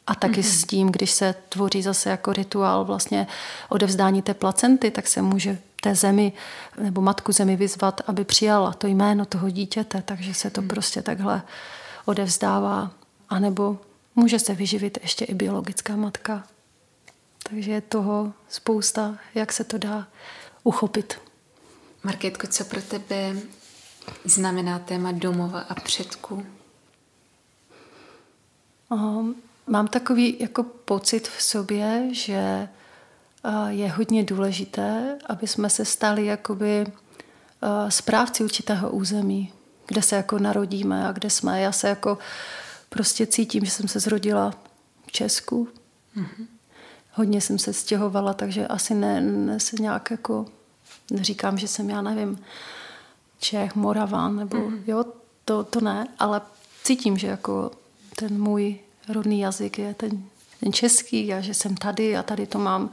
a 0.08 0.14
taky 0.14 0.40
mm-hmm. 0.40 0.60
s 0.60 0.64
tím, 0.64 0.88
když 0.88 1.10
se 1.10 1.34
tvoří 1.48 1.82
zase 1.82 2.10
jako 2.10 2.32
rituál 2.32 2.84
vlastně 2.84 3.26
odevzdání 3.68 4.22
té 4.22 4.34
placenty, 4.34 4.90
tak 4.90 5.06
se 5.06 5.22
může 5.22 5.58
té 5.82 5.94
zemi 5.94 6.32
nebo 6.80 7.00
matku 7.00 7.32
zemi 7.32 7.56
vyzvat, 7.56 8.00
aby 8.06 8.24
přijala 8.24 8.72
to 8.72 8.86
jméno 8.86 9.24
toho 9.24 9.50
dítěte, 9.50 10.02
takže 10.02 10.34
se 10.34 10.50
to 10.50 10.62
mm. 10.62 10.68
prostě 10.68 11.02
takhle 11.02 11.42
odevzdává. 12.04 12.90
A 13.28 13.38
nebo 13.38 13.78
může 14.14 14.38
se 14.38 14.54
vyživit 14.54 14.98
ještě 15.02 15.24
i 15.24 15.34
biologická 15.34 15.96
matka. 15.96 16.44
Takže 17.42 17.70
je 17.70 17.80
toho 17.80 18.32
spousta, 18.48 19.18
jak 19.34 19.52
se 19.52 19.64
to 19.64 19.78
dá 19.78 20.06
uchopit. 20.64 21.20
Marketko, 22.04 22.46
co 22.46 22.64
pro 22.64 22.82
tebe 22.82 23.36
znamená 24.24 24.78
téma 24.78 25.12
domova 25.12 25.60
a 25.60 25.74
předků? 25.74 26.46
Um, 28.90 29.34
Mám 29.68 29.88
takový 29.88 30.36
jako 30.40 30.62
pocit 30.62 31.28
v 31.28 31.42
sobě, 31.42 32.08
že 32.12 32.68
je 33.68 33.90
hodně 33.90 34.24
důležité, 34.24 35.18
aby 35.26 35.46
jsme 35.46 35.70
se 35.70 35.84
stali 35.84 36.26
jakoby 36.26 36.86
správci 37.88 38.44
určitého 38.44 38.90
území, 38.90 39.52
kde 39.86 40.02
se 40.02 40.16
jako 40.16 40.38
narodíme 40.38 41.08
a 41.08 41.12
kde 41.12 41.30
jsme. 41.30 41.60
Já 41.60 41.72
se 41.72 41.88
jako 41.88 42.18
prostě 42.88 43.26
cítím, 43.26 43.64
že 43.64 43.70
jsem 43.70 43.88
se 43.88 44.00
zrodila 44.00 44.54
v 45.06 45.12
Česku. 45.12 45.68
Mm-hmm. 46.16 46.46
Hodně 47.12 47.40
jsem 47.40 47.58
se 47.58 47.72
stěhovala, 47.72 48.34
takže 48.34 48.66
asi 48.66 48.94
ne, 48.94 49.20
ne 49.20 49.60
se 49.60 49.76
nějak 49.80 50.10
jako 50.10 50.46
neříkám, 51.10 51.58
že 51.58 51.68
jsem, 51.68 51.90
já 51.90 52.02
nevím, 52.02 52.38
Čech, 53.40 53.74
Moraván, 53.74 54.36
nebo 54.36 54.56
mm-hmm. 54.56 54.82
jo, 54.86 55.04
to, 55.44 55.64
to 55.64 55.80
ne, 55.80 56.08
ale 56.18 56.40
cítím, 56.84 57.18
že 57.18 57.26
jako 57.26 57.70
ten 58.16 58.42
můj 58.42 58.78
rodný 59.08 59.40
jazyk 59.40 59.78
je 59.78 59.94
ten, 59.94 60.22
ten 60.60 60.72
český 60.72 61.34
a 61.34 61.40
že 61.40 61.54
jsem 61.54 61.76
tady 61.76 62.16
a 62.16 62.22
tady 62.22 62.46
to 62.46 62.58
mám 62.58 62.90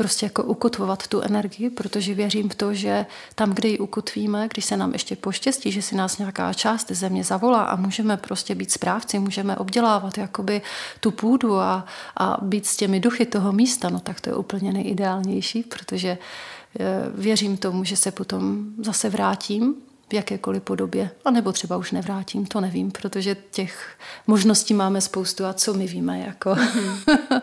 prostě 0.00 0.26
jako 0.26 0.42
ukotvovat 0.42 1.06
tu 1.06 1.20
energii, 1.20 1.70
protože 1.70 2.14
věřím 2.14 2.48
v 2.48 2.54
to, 2.54 2.74
že 2.74 3.06
tam, 3.34 3.52
kde 3.52 3.68
ji 3.68 3.78
ukotvíme, 3.78 4.48
když 4.52 4.64
se 4.64 4.76
nám 4.76 4.92
ještě 4.92 5.16
poštěstí, 5.16 5.72
že 5.72 5.82
si 5.82 5.96
nás 5.96 6.18
nějaká 6.18 6.52
část 6.52 6.90
země 6.90 7.24
zavolá 7.24 7.62
a 7.62 7.76
můžeme 7.76 8.16
prostě 8.16 8.54
být 8.54 8.70
správci, 8.72 9.18
můžeme 9.18 9.56
obdělávat 9.56 10.18
jakoby 10.18 10.62
tu 11.00 11.10
půdu 11.10 11.56
a, 11.56 11.84
a 12.16 12.36
být 12.42 12.66
s 12.66 12.76
těmi 12.76 13.00
duchy 13.00 13.26
toho 13.26 13.52
místa, 13.52 13.88
no 13.88 14.00
tak 14.00 14.20
to 14.20 14.30
je 14.30 14.36
úplně 14.36 14.72
nejideálnější, 14.72 15.62
protože 15.62 16.18
eh, 16.18 16.86
věřím 17.14 17.56
tomu, 17.56 17.84
že 17.84 17.96
se 17.96 18.10
potom 18.10 18.64
zase 18.78 19.10
vrátím 19.10 19.74
v 20.10 20.14
jakékoliv 20.14 20.62
podobě. 20.62 21.10
A 21.24 21.30
nebo 21.30 21.52
třeba 21.52 21.76
už 21.76 21.92
nevrátím, 21.92 22.46
to 22.46 22.60
nevím, 22.60 22.90
protože 22.90 23.36
těch 23.50 23.96
možností 24.26 24.74
máme 24.74 25.00
spoustu 25.00 25.44
a 25.44 25.52
co 25.52 25.74
my 25.74 25.86
víme. 25.86 26.20
Jako. 26.20 26.56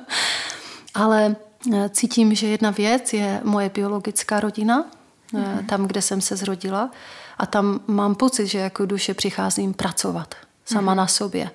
Ale 0.93 1.36
eh, 1.73 1.89
cítím, 1.89 2.36
že 2.36 2.47
jedna 2.47 2.71
věc 2.71 3.13
je 3.13 3.41
moje 3.43 3.69
biologická 3.69 4.39
rodina, 4.39 4.86
mm-hmm. 5.34 5.65
tam, 5.65 5.88
kde 5.88 6.01
jsem 6.01 6.21
se 6.21 6.36
zrodila. 6.36 6.91
A 7.38 7.45
tam 7.45 7.80
mám 7.88 8.15
pocit, 8.15 8.47
že 8.47 8.60
jako 8.60 8.86
duše 8.86 9.13
přicházím 9.13 9.73
pracovat 9.73 10.36
sama 10.65 10.93
mm-hmm. 10.93 10.97
na 10.97 11.08
sobě 11.08 11.51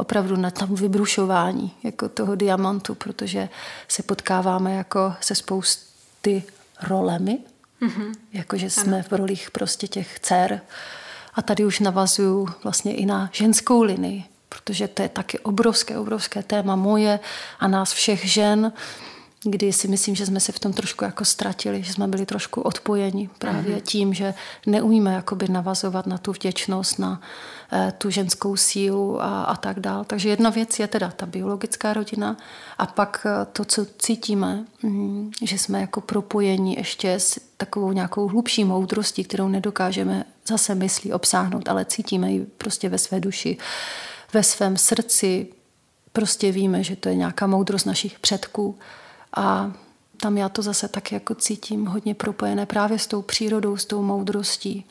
opravdu 0.00 0.36
na 0.36 0.50
tam 0.50 0.74
vybrušování 0.74 1.74
jako 1.82 2.08
toho 2.08 2.34
diamantu, 2.34 2.94
protože 2.94 3.48
se 3.88 4.02
potkáváme 4.02 4.74
jako 4.74 5.14
se 5.20 5.34
spousty 5.34 6.42
rolemi 6.82 7.38
Mm-hmm. 7.82 8.14
Jakože 8.32 8.70
jsme 8.70 8.94
ano. 8.94 9.04
v 9.08 9.12
rolích 9.12 9.50
prostě 9.50 9.86
těch 9.86 10.20
dcer. 10.20 10.60
A 11.34 11.42
tady 11.42 11.64
už 11.64 11.80
navazuju 11.80 12.48
vlastně 12.62 12.94
i 12.94 13.06
na 13.06 13.30
ženskou 13.32 13.82
linii, 13.82 14.24
protože 14.48 14.88
to 14.88 15.02
je 15.02 15.08
taky 15.08 15.38
obrovské, 15.38 15.98
obrovské 15.98 16.42
téma 16.42 16.76
moje 16.76 17.20
a 17.60 17.68
nás 17.68 17.92
všech 17.92 18.24
žen 18.24 18.72
kdy 19.44 19.72
si 19.72 19.88
myslím, 19.88 20.14
že 20.14 20.26
jsme 20.26 20.40
se 20.40 20.52
v 20.52 20.58
tom 20.58 20.72
trošku 20.72 21.04
jako 21.04 21.24
ztratili, 21.24 21.82
že 21.82 21.92
jsme 21.92 22.08
byli 22.08 22.26
trošku 22.26 22.60
odpojeni 22.60 23.30
právě 23.38 23.76
mm-hmm. 23.76 23.82
tím, 23.82 24.14
že 24.14 24.34
neumíme 24.66 25.14
jakoby 25.14 25.48
navazovat 25.48 26.06
na 26.06 26.18
tu 26.18 26.32
vděčnost, 26.32 26.98
na 26.98 27.20
eh, 27.72 27.92
tu 27.98 28.10
ženskou 28.10 28.56
sílu 28.56 29.22
a, 29.22 29.42
a 29.42 29.56
tak 29.56 29.80
dál. 29.80 30.04
Takže 30.04 30.28
jedna 30.28 30.50
věc 30.50 30.78
je 30.78 30.86
teda 30.86 31.10
ta 31.10 31.26
biologická 31.26 31.92
rodina 31.92 32.36
a 32.78 32.86
pak 32.86 33.26
eh, 33.26 33.46
to, 33.52 33.64
co 33.64 33.86
cítíme, 33.98 34.64
mm, 34.82 35.30
že 35.42 35.58
jsme 35.58 35.80
jako 35.80 36.00
propojeni 36.00 36.74
ještě 36.78 37.14
s 37.14 37.40
takovou 37.56 37.92
nějakou 37.92 38.28
hlubší 38.28 38.64
moudrostí, 38.64 39.24
kterou 39.24 39.48
nedokážeme 39.48 40.24
zase 40.48 40.74
myslí 40.74 41.12
obsáhnout, 41.12 41.68
ale 41.68 41.84
cítíme 41.84 42.32
ji 42.32 42.46
prostě 42.58 42.88
ve 42.88 42.98
své 42.98 43.20
duši, 43.20 43.58
ve 44.32 44.42
svém 44.42 44.76
srdci. 44.76 45.48
Prostě 46.12 46.52
víme, 46.52 46.84
že 46.84 46.96
to 46.96 47.08
je 47.08 47.14
nějaká 47.14 47.46
moudrost 47.46 47.86
našich 47.86 48.18
předků 48.18 48.78
a 49.36 49.72
tam 50.16 50.38
já 50.38 50.48
to 50.48 50.62
zase 50.62 50.88
tak 50.88 51.12
jako 51.12 51.34
cítím 51.34 51.86
hodně 51.86 52.14
propojené 52.14 52.66
právě 52.66 52.98
s 52.98 53.06
tou 53.06 53.22
přírodou, 53.22 53.76
s 53.76 53.84
tou 53.84 54.02
moudrostí, 54.02 54.84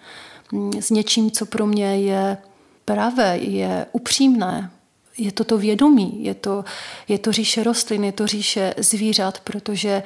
mm, 0.52 0.82
s 0.82 0.90
něčím, 0.90 1.32
co 1.32 1.46
pro 1.46 1.66
mě 1.66 2.00
je 2.00 2.38
pravé, 2.86 3.38
je 3.38 3.86
upřímné, 3.92 4.72
je 5.18 5.32
to 5.32 5.44
to 5.44 5.58
vědomí, 5.58 6.24
je 6.24 6.34
to, 6.34 6.66
je 7.08 7.20
to 7.20 7.32
říše 7.32 7.64
rostlin, 7.64 8.04
je 8.04 8.12
to 8.12 8.28
říše 8.28 8.74
zvířat, 8.78 9.40
protože 9.40 10.04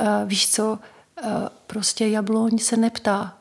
uh, 0.00 0.06
víš 0.24 0.50
co, 0.50 0.78
uh, 1.24 1.30
prostě 1.66 2.08
jabloň 2.08 2.58
se 2.58 2.76
neptá. 2.76 3.38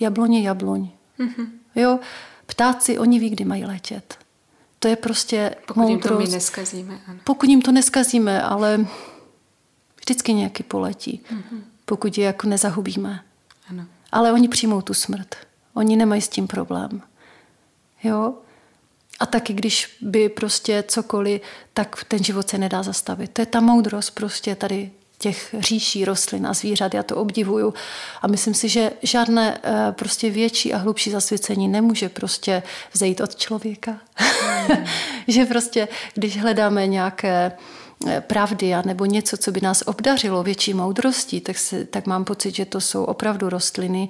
Jabloň 0.00 0.34
je 0.34 0.42
jabloň. 0.42 0.88
Mm-hmm. 1.18 1.46
Jo, 1.74 1.98
ptáci, 2.46 2.98
oni 2.98 3.18
ví, 3.18 3.30
kdy 3.30 3.44
mají 3.44 3.64
letět. 3.64 4.18
To 4.78 4.88
je 4.88 4.96
prostě 4.96 5.54
Pokud 5.66 5.80
moudrost. 5.80 6.04
jim 6.04 6.18
to 6.18 6.24
my 6.24 6.28
neskazíme. 6.28 7.00
Ano. 7.06 7.18
Pokud 7.24 7.48
jim 7.48 7.62
to 7.62 7.72
neskazíme, 7.72 8.42
ale 8.42 8.86
vždycky 10.10 10.32
nějaký 10.32 10.62
poletí, 10.62 11.20
mm-hmm. 11.32 11.60
pokud 11.84 12.18
je 12.18 12.24
jako 12.24 12.48
nezahubíme. 12.48 13.20
Ano. 13.70 13.86
Ale 14.12 14.32
oni 14.32 14.48
přijmou 14.48 14.80
tu 14.82 14.94
smrt. 14.94 15.34
Oni 15.74 15.96
nemají 15.96 16.22
s 16.22 16.28
tím 16.28 16.46
problém. 16.46 17.02
Jo? 18.02 18.34
A 19.20 19.26
taky, 19.26 19.52
když 19.52 19.96
by 20.00 20.28
prostě 20.28 20.84
cokoliv, 20.88 21.40
tak 21.74 22.04
ten 22.04 22.24
život 22.24 22.48
se 22.48 22.58
nedá 22.58 22.82
zastavit. 22.82 23.30
To 23.30 23.42
je 23.42 23.46
ta 23.46 23.60
moudrost 23.60 24.14
prostě 24.14 24.54
tady 24.54 24.90
těch 25.18 25.54
říší 25.58 26.04
rostlin 26.04 26.46
a 26.46 26.54
zvířat. 26.54 26.94
Já 26.94 27.02
to 27.02 27.16
obdivuju 27.16 27.74
a 28.22 28.26
myslím 28.26 28.54
si, 28.54 28.68
že 28.68 28.92
žádné 29.02 29.60
eh, 29.62 29.92
prostě 29.92 30.30
větší 30.30 30.74
a 30.74 30.78
hlubší 30.78 31.10
zasvěcení 31.10 31.68
nemůže 31.68 32.08
prostě 32.08 32.62
vzejít 32.92 33.20
od 33.20 33.36
člověka. 33.36 34.00
Mm. 34.68 34.84
že 35.28 35.44
prostě, 35.44 35.88
když 36.14 36.40
hledáme 36.40 36.86
nějaké 36.86 37.52
Eh, 37.52 37.79
pravdy 38.20 38.74
a 38.74 38.82
nebo 38.82 39.04
něco, 39.04 39.36
co 39.36 39.52
by 39.52 39.60
nás 39.60 39.82
obdařilo 39.86 40.42
větší 40.42 40.74
moudrostí, 40.74 41.40
tak, 41.40 41.58
se, 41.58 41.84
tak 41.84 42.06
mám 42.06 42.24
pocit, 42.24 42.54
že 42.54 42.64
to 42.64 42.80
jsou 42.80 43.04
opravdu 43.04 43.48
rostliny 43.48 44.08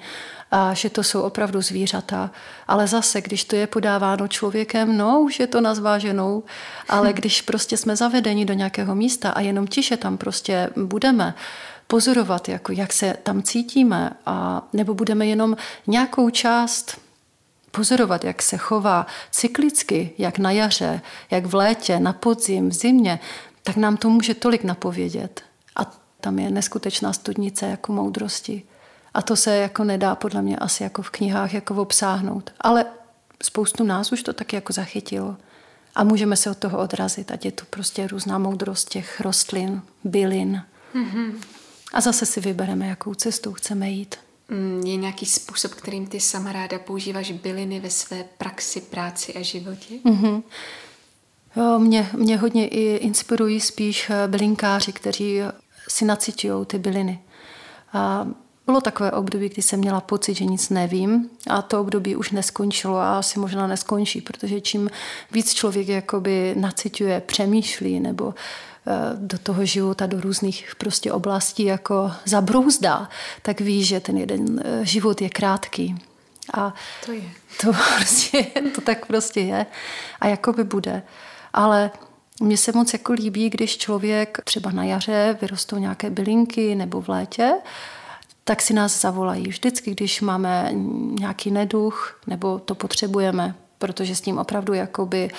a 0.50 0.74
že 0.74 0.90
to 0.90 1.02
jsou 1.02 1.22
opravdu 1.22 1.60
zvířata. 1.60 2.30
Ale 2.68 2.86
zase, 2.86 3.20
když 3.20 3.44
to 3.44 3.56
je 3.56 3.66
podáváno 3.66 4.28
člověkem, 4.28 4.96
no, 4.96 5.20
už 5.20 5.40
je 5.40 5.46
to 5.46 5.60
nazváženou, 5.60 6.42
ale 6.88 7.10
hm. 7.10 7.12
když 7.12 7.42
prostě 7.42 7.76
jsme 7.76 7.96
zavedeni 7.96 8.44
do 8.44 8.54
nějakého 8.54 8.94
místa 8.94 9.30
a 9.30 9.40
jenom 9.40 9.66
tiše 9.66 9.96
tam 9.96 10.16
prostě 10.16 10.70
budeme, 10.76 11.34
pozorovat, 11.86 12.48
jako 12.48 12.72
jak 12.72 12.92
se 12.92 13.16
tam 13.22 13.42
cítíme, 13.42 14.10
a, 14.26 14.62
nebo 14.72 14.94
budeme 14.94 15.26
jenom 15.26 15.56
nějakou 15.86 16.30
část 16.30 17.00
pozorovat, 17.70 18.24
jak 18.24 18.42
se 18.42 18.56
chová 18.56 19.06
cyklicky, 19.30 20.10
jak 20.18 20.38
na 20.38 20.50
jaře, 20.50 21.00
jak 21.30 21.46
v 21.46 21.54
létě, 21.54 22.00
na 22.00 22.12
podzim, 22.12 22.68
v 22.68 22.72
zimě, 22.72 23.20
tak 23.62 23.76
nám 23.76 23.96
to 23.96 24.10
může 24.10 24.34
tolik 24.34 24.64
napovědět. 24.64 25.42
A 25.76 25.84
tam 26.20 26.38
je 26.38 26.50
neskutečná 26.50 27.12
studnice 27.12 27.66
jako 27.66 27.92
moudrosti. 27.92 28.62
A 29.14 29.22
to 29.22 29.36
se 29.36 29.56
jako 29.56 29.84
nedá 29.84 30.14
podle 30.14 30.42
mě 30.42 30.56
asi 30.56 30.82
jako 30.82 31.02
v 31.02 31.10
knihách 31.10 31.54
jako 31.54 31.74
obsáhnout. 31.74 32.52
Ale 32.60 32.84
spoustu 33.42 33.84
nás 33.84 34.12
už 34.12 34.22
to 34.22 34.32
taky 34.32 34.56
jako 34.56 34.72
zachytilo. 34.72 35.36
A 35.94 36.04
můžeme 36.04 36.36
se 36.36 36.50
od 36.50 36.58
toho 36.58 36.78
odrazit, 36.78 37.30
ať 37.30 37.44
je 37.44 37.52
to 37.52 37.64
prostě 37.70 38.06
různá 38.06 38.38
moudrost 38.38 38.88
těch 38.88 39.20
rostlin, 39.20 39.82
bylin. 40.04 40.62
Mm-hmm. 40.94 41.32
A 41.92 42.00
zase 42.00 42.26
si 42.26 42.40
vybereme, 42.40 42.86
jakou 42.86 43.14
cestou 43.14 43.52
chceme 43.52 43.90
jít. 43.90 44.16
Mm, 44.48 44.82
je 44.86 44.96
nějaký 44.96 45.26
způsob, 45.26 45.74
kterým 45.74 46.06
ty 46.06 46.20
sama 46.20 46.52
ráda 46.52 46.78
používáš 46.78 47.32
byliny 47.32 47.80
ve 47.80 47.90
své 47.90 48.24
praxi, 48.38 48.80
práci 48.80 49.34
a 49.34 49.42
životě? 49.42 49.94
Mm-hmm. 50.04 50.42
Jo, 51.56 51.78
mě, 51.78 52.10
mě 52.12 52.36
hodně 52.36 52.68
i 52.68 52.96
inspirují 52.96 53.60
spíš 53.60 54.10
eh, 54.10 54.28
bylinkáři, 54.28 54.92
kteří 54.92 55.40
si 55.88 56.04
nacitují 56.04 56.66
ty 56.66 56.78
byliny. 56.78 57.20
A 57.92 58.26
bylo 58.66 58.80
takové 58.80 59.12
období, 59.12 59.48
kdy 59.48 59.62
jsem 59.62 59.80
měla 59.80 60.00
pocit, 60.00 60.34
že 60.34 60.44
nic 60.44 60.70
nevím 60.70 61.30
a 61.46 61.62
to 61.62 61.80
období 61.80 62.16
už 62.16 62.30
neskončilo 62.30 62.96
a 62.96 63.18
asi 63.18 63.38
možná 63.38 63.66
neskončí, 63.66 64.20
protože 64.20 64.60
čím 64.60 64.90
víc 65.32 65.54
člověk 65.54 65.88
jakoby 65.88 66.54
naciťuje, 66.58 67.20
přemýšlí 67.20 68.00
nebo 68.00 68.34
eh, 68.86 68.92
do 69.14 69.38
toho 69.38 69.64
života, 69.64 70.06
do 70.06 70.20
různých 70.20 70.72
prostě 70.78 71.12
oblastí 71.12 71.64
jako 71.64 72.12
zabrouzdá, 72.24 73.08
tak 73.42 73.60
ví, 73.60 73.84
že 73.84 74.00
ten 74.00 74.18
jeden 74.18 74.62
eh, 74.64 74.84
život 74.84 75.20
je 75.20 75.30
krátký. 75.30 75.96
A 76.54 76.74
to 77.06 77.12
je. 77.12 77.22
To, 77.60 77.72
prostě, 77.96 78.42
to 78.74 78.80
tak 78.80 79.06
prostě 79.06 79.40
je 79.40 79.66
a 80.20 80.26
jakoby 80.26 80.64
bude. 80.64 81.02
Ale 81.52 81.90
mně 82.40 82.56
se 82.56 82.72
moc 82.72 82.92
jako 82.92 83.12
líbí, 83.12 83.50
když 83.50 83.78
člověk 83.78 84.38
třeba 84.44 84.70
na 84.70 84.84
jaře 84.84 85.38
vyrostou 85.40 85.76
nějaké 85.76 86.10
bylinky 86.10 86.74
nebo 86.74 87.00
v 87.00 87.08
létě, 87.08 87.52
tak 88.44 88.62
si 88.62 88.74
nás 88.74 89.00
zavolají. 89.00 89.48
Vždycky, 89.48 89.90
když 89.90 90.20
máme 90.20 90.70
nějaký 91.20 91.50
neduch 91.50 92.20
nebo 92.26 92.58
to 92.58 92.74
potřebujeme, 92.74 93.54
protože 93.78 94.16
s 94.16 94.20
tím 94.20 94.38
opravdu 94.38 94.74
jakoby 94.74 95.30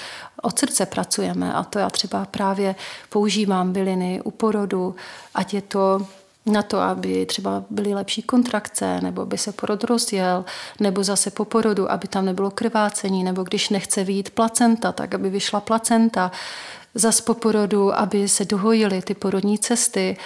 od 0.41 0.60
srdce 0.60 0.86
pracujeme 0.86 1.54
a 1.54 1.63
to 1.63 1.80
já 1.80 1.89
třeba 1.89 2.26
právě 2.26 2.76
používám 3.10 3.74
byliny 3.74 4.21
u 4.24 4.32
porodu, 4.32 4.95
ať 5.34 5.54
je 5.54 5.62
to 5.62 6.08
na 6.45 6.63
to, 6.63 6.80
aby 6.80 7.25
třeba 7.25 7.63
byly 7.69 7.93
lepší 7.93 8.21
kontrakce, 8.21 9.01
nebo 9.01 9.25
by 9.25 9.38
se 9.38 9.51
porod 9.51 9.84
rozjel, 9.84 10.45
nebo 10.80 11.04
zase 11.04 11.32
po 11.32 11.45
porodu, 11.45 11.91
aby 11.91 12.08
tam 12.08 12.25
nebylo 12.25 12.51
krvácení, 12.51 13.23
nebo 13.23 13.43
když 13.43 13.69
nechce 13.69 14.04
výjít 14.04 14.30
placenta, 14.30 14.91
tak 14.91 15.13
aby 15.13 15.30
vyšla 15.30 15.60
placenta, 15.62 16.32
zas 16.95 17.21
po 17.21 17.34
porodu, 17.34 17.99
aby 17.99 18.27
se 18.27 18.45
dohojily 18.45 19.01
ty 19.01 19.13
porodní 19.13 19.60
cesty, 19.60 20.17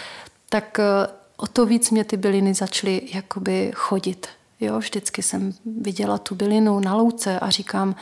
tak 0.49 0.79
eh, 0.79 1.07
o 1.37 1.47
to 1.47 1.65
víc 1.65 1.91
mě 1.91 2.03
ty 2.03 2.17
byliny 2.17 2.53
začaly 2.53 3.01
jakoby 3.13 3.71
chodit. 3.75 4.27
Jo, 4.59 4.79
vždycky 4.79 5.21
jsem 5.21 5.53
viděla 5.65 6.17
tu 6.17 6.35
bylinu 6.35 6.79
na 6.79 6.95
louce 6.95 7.39
a 7.39 7.49
říkám, 7.49 7.95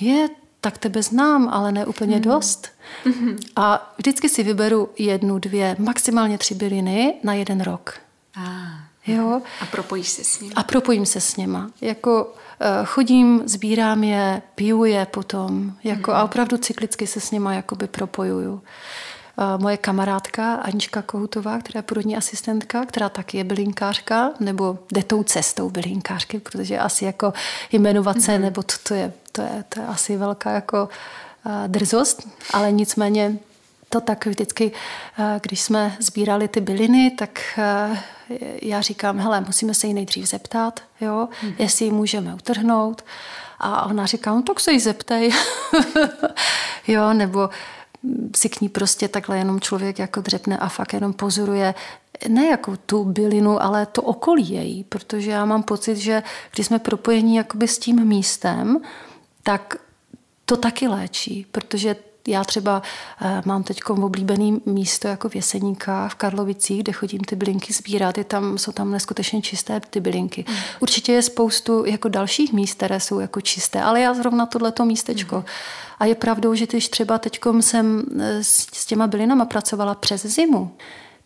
je, 0.00 0.28
tak 0.62 0.78
tebe 0.78 1.02
znám, 1.02 1.48
ale 1.48 1.72
ne 1.72 1.86
úplně 1.86 2.16
mm. 2.16 2.22
dost. 2.22 2.68
Mm-hmm. 3.04 3.38
A 3.56 3.94
vždycky 3.98 4.28
si 4.28 4.42
vyberu 4.42 4.88
jednu, 4.98 5.38
dvě, 5.38 5.76
maximálně 5.78 6.38
tři 6.38 6.54
byliny 6.54 7.14
na 7.22 7.34
jeden 7.34 7.60
rok. 7.60 7.94
Ah. 8.36 8.92
Jo. 9.06 9.42
A 9.60 9.66
propojíš 9.66 10.08
se 10.08 10.24
s 10.24 10.40
nimi? 10.40 10.54
A 10.54 10.62
propojím 10.62 11.06
se 11.06 11.20
s 11.20 11.36
nima. 11.36 11.70
Jako 11.80 12.24
uh, 12.24 12.86
chodím, 12.86 13.42
sbírám 13.46 14.04
je, 14.04 14.42
piju 14.54 14.84
je 14.84 15.06
potom. 15.06 15.72
Jako, 15.84 16.10
mm-hmm. 16.10 16.16
A 16.16 16.24
opravdu 16.24 16.56
cyklicky 16.56 17.06
se 17.06 17.20
s 17.20 17.30
nima 17.30 17.54
jakoby 17.54 17.86
propojuju 17.86 18.62
moje 19.56 19.76
kamarádka 19.76 20.54
Anička 20.54 21.02
Kohutová, 21.02 21.58
která 21.58 21.78
je 21.78 21.82
porodní 21.82 22.16
asistentka, 22.16 22.86
která 22.86 23.08
taky 23.08 23.38
je 23.38 23.44
bylinkářka, 23.44 24.30
nebo 24.40 24.78
jde 24.92 25.02
tou 25.02 25.22
cestou 25.22 25.70
bylinkářky, 25.70 26.38
protože 26.40 26.78
asi 26.78 27.04
jako 27.04 27.32
jmenovat 27.72 28.20
se, 28.20 28.32
mm-hmm. 28.32 28.40
nebo 28.40 28.62
to, 28.62 28.74
to, 28.82 28.94
je, 28.94 29.12
to, 29.32 29.42
je, 29.42 29.64
to 29.68 29.80
je 29.80 29.86
asi 29.86 30.16
velká 30.16 30.50
jako 30.50 30.88
drzost, 31.66 32.28
ale 32.52 32.72
nicméně 32.72 33.38
to 33.88 34.00
tak 34.00 34.26
vždycky, 34.26 34.72
když 35.42 35.60
jsme 35.60 35.96
sbírali 36.00 36.48
ty 36.48 36.60
byliny, 36.60 37.10
tak 37.18 37.40
já 38.62 38.80
říkám, 38.80 39.18
hele, 39.18 39.40
musíme 39.40 39.74
se 39.74 39.86
jí 39.86 39.94
nejdřív 39.94 40.26
zeptat, 40.26 40.80
jo, 41.00 41.28
hmm. 41.40 41.54
jestli 41.58 41.84
ji 41.84 41.90
můžeme 41.90 42.34
utrhnout. 42.34 43.04
A 43.58 43.86
ona 43.86 44.06
říká, 44.06 44.34
no 44.34 44.42
tak 44.42 44.60
se 44.60 44.72
jí 44.72 44.80
zeptej. 44.80 45.30
jo, 46.88 47.12
nebo 47.12 47.50
si 48.36 48.48
k 48.48 48.60
ní 48.60 48.68
prostě 48.68 49.08
takhle 49.08 49.38
jenom 49.38 49.60
člověk 49.60 49.98
jako 49.98 50.20
dřepne 50.20 50.58
a 50.58 50.68
fakt 50.68 50.92
jenom 50.92 51.12
pozoruje 51.12 51.74
ne 52.28 52.46
jako 52.46 52.76
tu 52.76 53.04
bylinu, 53.04 53.62
ale 53.62 53.86
to 53.86 54.02
okolí 54.02 54.50
její, 54.50 54.84
protože 54.84 55.30
já 55.30 55.44
mám 55.44 55.62
pocit, 55.62 55.96
že 55.96 56.22
když 56.54 56.66
jsme 56.66 56.78
propojení 56.78 57.36
jakoby 57.36 57.68
s 57.68 57.78
tím 57.78 58.04
místem, 58.04 58.80
tak 59.42 59.76
to 60.44 60.56
taky 60.56 60.88
léčí, 60.88 61.46
protože 61.52 61.96
já 62.28 62.44
třeba 62.44 62.82
eh, 63.20 63.42
mám 63.44 63.62
teď 63.62 63.84
oblíbený 63.84 64.60
místo 64.66 65.08
jako 65.08 65.28
v 65.28 65.36
Jeseníkách 65.36 66.12
v 66.12 66.14
Karlovicích, 66.14 66.82
kde 66.82 66.92
chodím 66.92 67.20
ty 67.20 67.36
bylinky 67.36 67.72
sbírat. 67.72 68.18
Je 68.18 68.24
tam, 68.24 68.58
jsou 68.58 68.72
tam 68.72 68.90
neskutečně 68.90 69.42
čisté 69.42 69.80
ty 69.80 70.00
bylinky. 70.00 70.44
Mm. 70.48 70.54
Určitě 70.80 71.12
je 71.12 71.22
spoustu 71.22 71.84
jako 71.86 72.08
dalších 72.08 72.52
míst, 72.52 72.74
které 72.74 73.00
jsou 73.00 73.20
jako 73.20 73.40
čisté, 73.40 73.82
ale 73.82 74.00
já 74.00 74.14
zrovna 74.14 74.46
tohleto 74.46 74.84
místečko. 74.84 75.36
Mm. 75.36 75.44
A 75.98 76.04
je 76.04 76.14
pravdou, 76.14 76.54
že 76.54 76.66
když 76.66 76.88
třeba 76.88 77.18
teď 77.18 77.40
jsem 77.60 78.02
eh, 78.20 78.44
s 78.44 78.86
těma 78.86 79.06
bylinama 79.06 79.44
pracovala 79.44 79.94
přes 79.94 80.26
zimu, 80.26 80.70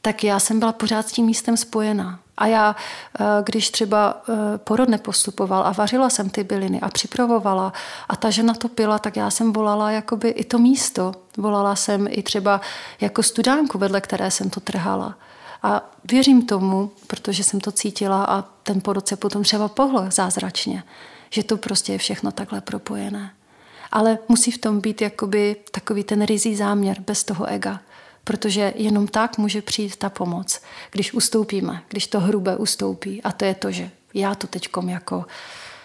tak 0.07 0.25
já 0.25 0.41
jsem 0.41 0.59
byla 0.59 0.73
pořád 0.73 1.09
s 1.09 1.13
tím 1.13 1.27
místem 1.27 1.57
spojená. 1.57 2.21
A 2.37 2.47
já, 2.47 2.77
eh, 3.21 3.25
když 3.45 3.71
třeba 3.71 4.23
eh, 4.29 4.59
porod 4.59 4.89
nepostupoval 4.89 5.67
a 5.67 5.73
vařila 5.73 6.11
jsem 6.11 6.31
ty 6.31 6.45
byliny 6.45 6.81
a 6.81 6.89
připravovala 6.89 7.73
a 8.09 8.17
ta 8.17 8.31
žena 8.31 8.55
to 8.55 8.69
pila, 8.69 8.99
tak 8.99 9.17
já 9.17 9.31
jsem 9.31 9.53
volala 9.53 9.91
jakoby 9.91 10.29
i 10.29 10.45
to 10.45 10.59
místo. 10.59 11.13
Volala 11.37 11.77
jsem 11.77 12.07
i 12.11 12.23
třeba 12.23 12.61
jako 13.01 13.23
studánku, 13.23 13.79
vedle 13.79 14.01
které 14.01 14.31
jsem 14.31 14.51
to 14.51 14.61
trhala. 14.61 15.15
A 15.63 15.91
věřím 16.05 16.47
tomu, 16.47 16.91
protože 17.07 17.45
jsem 17.45 17.61
to 17.61 17.73
cítila 17.73 18.25
a 18.25 18.43
ten 18.63 18.81
porod 18.81 19.09
se 19.09 19.17
potom 19.17 19.43
třeba 19.43 19.69
pohl 19.69 20.11
zázračně, 20.11 20.85
že 21.31 21.43
to 21.43 21.57
prostě 21.57 21.93
je 21.93 21.99
všechno 21.99 22.33
takhle 22.33 22.61
propojené. 22.61 23.31
Ale 23.93 24.19
musí 24.29 24.51
v 24.51 24.59
tom 24.59 24.81
být 24.81 25.03
jakoby 25.03 25.57
takový 25.71 26.05
ten 26.05 26.25
rizí 26.25 26.57
záměr 26.57 26.97
bez 27.01 27.25
toho 27.25 27.47
ega 27.47 27.81
protože 28.27 28.73
jenom 28.77 29.09
tak 29.09 29.39
může 29.39 29.63
přijít 29.63 29.97
ta 29.97 30.11
pomoc, 30.11 30.61
když 30.91 31.15
ustoupíme, 31.15 31.83
když 31.89 32.07
to 32.07 32.21
hrubé 32.21 32.57
ustoupí. 32.57 33.23
A 33.23 33.33
to 33.33 33.45
je 33.45 33.55
to, 33.55 33.73
že 33.73 33.91
já 34.15 34.35
to 34.35 34.47
teď 34.47 34.69
jako 34.87 35.25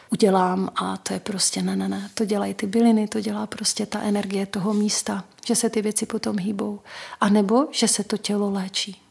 udělám 0.10 0.70
a 0.76 0.98
to 0.98 1.14
je 1.14 1.20
prostě 1.20 1.62
ne, 1.62 1.76
ne, 1.76 1.90
ne. 1.90 2.10
To 2.14 2.26
dělají 2.26 2.54
ty 2.54 2.68
byliny, 2.68 3.08
to 3.08 3.22
dělá 3.22 3.48
prostě 3.48 3.86
ta 3.86 4.02
energie 4.02 4.46
toho 4.46 4.74
místa, 4.74 5.24
že 5.46 5.56
se 5.56 5.70
ty 5.70 5.82
věci 5.82 6.06
potom 6.06 6.40
hýbou. 6.40 6.80
A 7.20 7.30
nebo, 7.30 7.68
že 7.72 7.88
se 7.88 8.04
to 8.04 8.18
tělo 8.18 8.52
léčí. 8.52 9.02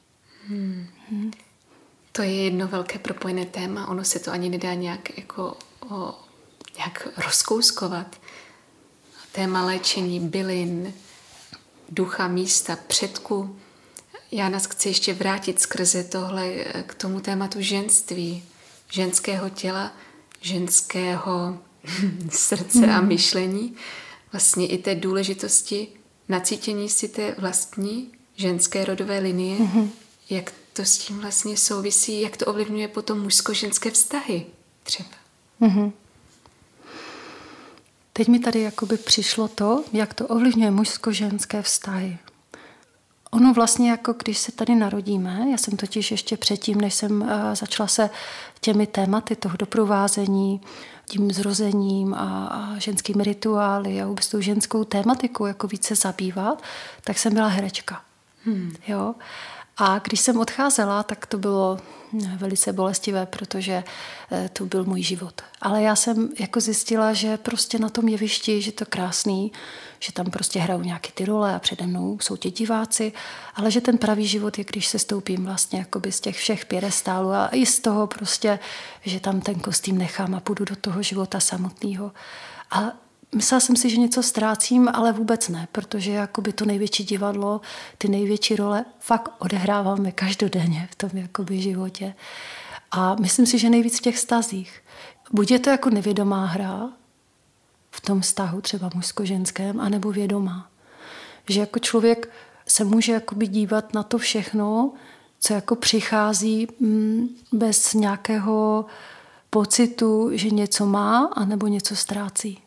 Hmm. 0.49 0.87
Hmm. 1.11 1.31
To 2.12 2.23
je 2.23 2.45
jedno 2.45 2.69
velké 2.69 2.99
propojené 2.99 3.45
téma, 3.45 3.88
ono 3.88 4.05
se 4.05 4.19
to 4.19 4.31
ani 4.31 4.49
nedá 4.49 4.75
nějak 4.75 5.19
jako 5.19 5.57
o, 5.90 6.14
nějak 6.77 7.09
rozkouskovat. 7.16 8.16
Téma 9.33 9.64
léčení 9.66 10.21
bylin, 10.21 10.93
ducha, 11.90 12.29
místa, 12.29 12.79
předku. 12.87 13.57
Já 14.33 14.48
nás 14.48 14.66
chci 14.66 14.88
ještě 14.88 15.14
vrátit 15.14 15.61
skrze 15.61 16.05
tohle 16.05 16.46
eh, 16.46 16.83
k 16.83 16.94
tomu 16.94 17.20
tématu 17.20 17.61
ženství, 17.61 18.42
ženského 18.90 19.48
těla, 19.48 19.92
ženského 20.40 21.59
srdce 22.31 22.87
a 22.87 22.98
hmm. 22.98 23.09
myšlení, 23.09 23.76
vlastně 24.33 24.66
i 24.66 24.79
té 24.79 24.94
důležitosti 24.94 25.88
nacítění 26.29 26.88
si 26.88 27.09
té 27.09 27.35
vlastní 27.38 28.12
ženské 28.37 28.85
rodové 28.85 29.18
linie, 29.18 29.59
mm-hmm. 29.59 29.88
jak 30.31 30.53
to 30.72 30.83
s 30.83 30.98
tím 30.98 31.18
vlastně 31.18 31.57
souvisí, 31.57 32.20
jak 32.20 32.37
to 32.37 32.46
ovlivňuje 32.46 32.88
potom 32.88 33.20
mužsko-ženské 33.22 33.90
vztahy 33.90 34.46
třeba. 34.83 35.11
Mm-hmm. 35.61 35.92
Teď 38.20 38.28
mi 38.28 38.38
tady 38.38 38.61
jakoby 38.61 38.96
přišlo 38.96 39.48
to, 39.48 39.85
jak 39.92 40.14
to 40.14 40.26
ovlivňuje 40.26 40.70
mužsko-ženské 40.70 41.62
vztahy. 41.62 42.18
Ono 43.30 43.52
vlastně 43.52 43.90
jako 43.90 44.12
když 44.12 44.38
se 44.38 44.52
tady 44.52 44.74
narodíme, 44.74 45.46
já 45.50 45.56
jsem 45.56 45.76
totiž 45.76 46.11
ještě 46.11 46.37
předtím, 46.37 46.80
než 46.80 46.94
jsem 46.94 47.22
eh, 47.22 47.56
začala 47.56 47.87
se 47.87 48.11
těmi 48.61 48.87
tématy 48.87 49.37
toho 49.37 49.56
doprovázení, 49.56 50.61
tím 51.06 51.33
zrozením 51.33 52.14
a, 52.14 52.46
a 52.46 52.78
ženskými 52.78 53.24
rituály 53.24 54.02
a 54.02 54.06
vůbec 54.06 54.28
tou 54.28 54.40
ženskou 54.40 54.85
tématikou 54.85 55.46
jako 55.46 55.66
více 55.66 55.94
zabývat, 55.94 56.62
tak 57.04 57.18
jsem 57.18 57.35
byla 57.35 57.48
herečka. 57.48 58.02
Hmm. 58.44 58.72
Jo? 58.88 59.14
A 59.83 59.99
když 59.99 60.21
jsem 60.21 60.40
odcházela, 60.40 61.03
tak 61.03 61.27
to 61.27 61.38
bylo 61.38 61.79
velice 62.37 62.73
bolestivé, 62.73 63.27
protože 63.27 63.85
eh, 64.33 64.51
to 64.53 64.66
byl 64.66 64.85
můj 64.85 65.03
život. 65.03 65.43
Ale 65.61 65.83
já 65.83 65.97
jsem 65.97 66.29
jako 66.40 66.61
zjistila, 66.61 67.12
že 67.12 67.37
prostě 67.37 67.79
na 67.79 67.88
tom 67.88 68.09
jevišti, 68.09 68.62
že 68.62 68.73
to 68.73 68.85
krásný, 68.87 69.53
že 69.99 70.12
tam 70.12 70.27
prostě 70.27 70.61
hrajou 70.61 70.83
nějaké 70.83 71.11
ty 71.14 71.25
role 71.25 71.55
a 71.55 71.59
přede 71.59 71.87
mnou 71.87 72.19
jsou 72.23 72.37
ti 72.37 72.51
diváci, 72.51 73.12
ale 73.55 73.71
že 73.71 73.81
ten 73.81 73.99
pravý 73.99 74.27
život 74.27 74.59
je, 74.59 74.64
když 74.64 74.87
se 74.87 74.99
stoupím 74.99 75.45
vlastně 75.45 75.79
jakoby 75.79 76.12
z 76.12 76.21
těch 76.21 76.37
všech 76.37 76.66
pěrestálů 76.66 77.31
a 77.31 77.49
i 77.53 77.66
z 77.66 77.81
toho 77.81 78.07
prostě, 78.07 78.59
že 79.03 79.21
tam 79.21 79.40
ten 79.40 79.55
kostým 79.55 79.99
nechám 79.99 80.35
a 80.35 80.40
půjdu 80.40 80.64
do 80.64 80.77
toho 80.77 81.03
života 81.03 81.40
samotného. 81.40 82.12
A 82.71 82.93
Myslela 83.35 83.61
jsem 83.61 83.77
si, 83.77 83.90
že 83.90 83.97
něco 83.97 84.23
ztrácím, 84.23 84.88
ale 84.93 85.12
vůbec 85.12 85.49
ne, 85.49 85.69
protože 85.73 86.12
jakoby 86.12 86.53
to 86.53 86.64
největší 86.64 87.05
divadlo, 87.05 87.61
ty 87.99 88.09
největší 88.09 88.57
role 88.57 88.85
fakt 88.99 89.31
odehráváme 89.38 90.12
každodenně 90.12 90.88
v 90.90 90.95
tom 90.95 91.11
jakoby 91.14 91.61
životě. 91.61 92.14
A 92.90 93.14
myslím 93.14 93.47
si, 93.47 93.59
že 93.59 93.71
nejvíc 93.71 93.99
v 93.99 94.03
těch 94.03 94.19
stazích. 94.19 94.81
Buď 95.33 95.51
je 95.51 95.59
to 95.59 95.71
jako 95.71 95.90
nevědomá 95.90 96.47
hra 96.47 96.90
v 97.90 98.01
tom 98.01 98.21
vztahu 98.21 98.61
třeba 98.61 98.90
mužsko-ženském, 98.95 99.81
anebo 99.81 100.12
vědomá. 100.12 100.71
Že 101.49 101.61
jako 101.61 101.79
člověk 101.79 102.31
se 102.66 102.85
může 102.85 103.12
jakoby 103.12 103.47
dívat 103.47 103.95
na 103.95 104.03
to 104.03 104.19
všechno, 104.19 104.93
co 105.40 105.55
jako 105.55 105.77
přichází 105.77 106.69
mm, 106.81 107.29
bez 107.53 107.95
nějakého 107.95 108.87
pocitu, 109.51 110.31
že 110.33 110.51
něco 110.51 110.87
má, 110.87 111.31
anebo 111.35 111.66
něco 111.66 111.97
ztrácí. 111.97 112.59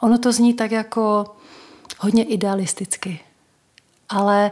Ono 0.00 0.18
to 0.18 0.32
zní 0.32 0.54
tak 0.54 0.70
jako 0.70 1.36
hodně 1.98 2.24
idealisticky. 2.24 3.20
Ale 4.08 4.50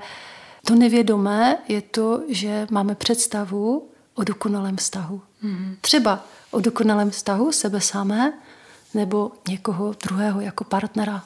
to 0.67 0.75
nevědomé 0.75 1.59
je 1.69 1.83
to, 1.83 2.23
že 2.29 2.67
máme 2.71 2.95
představu 2.95 3.89
o 4.15 4.25
dokonalém 4.25 4.77
vztahu. 4.77 5.23
Mm-hmm. 5.45 5.77
Třeba 5.81 6.25
o 6.51 6.61
dokonalém 6.61 7.11
vztahu 7.11 7.53
sebe 7.53 7.81
samé 7.81 8.33
nebo 8.95 9.33
někoho 9.49 9.95
druhého 10.03 10.41
jako 10.41 10.65
partnera. 10.65 11.25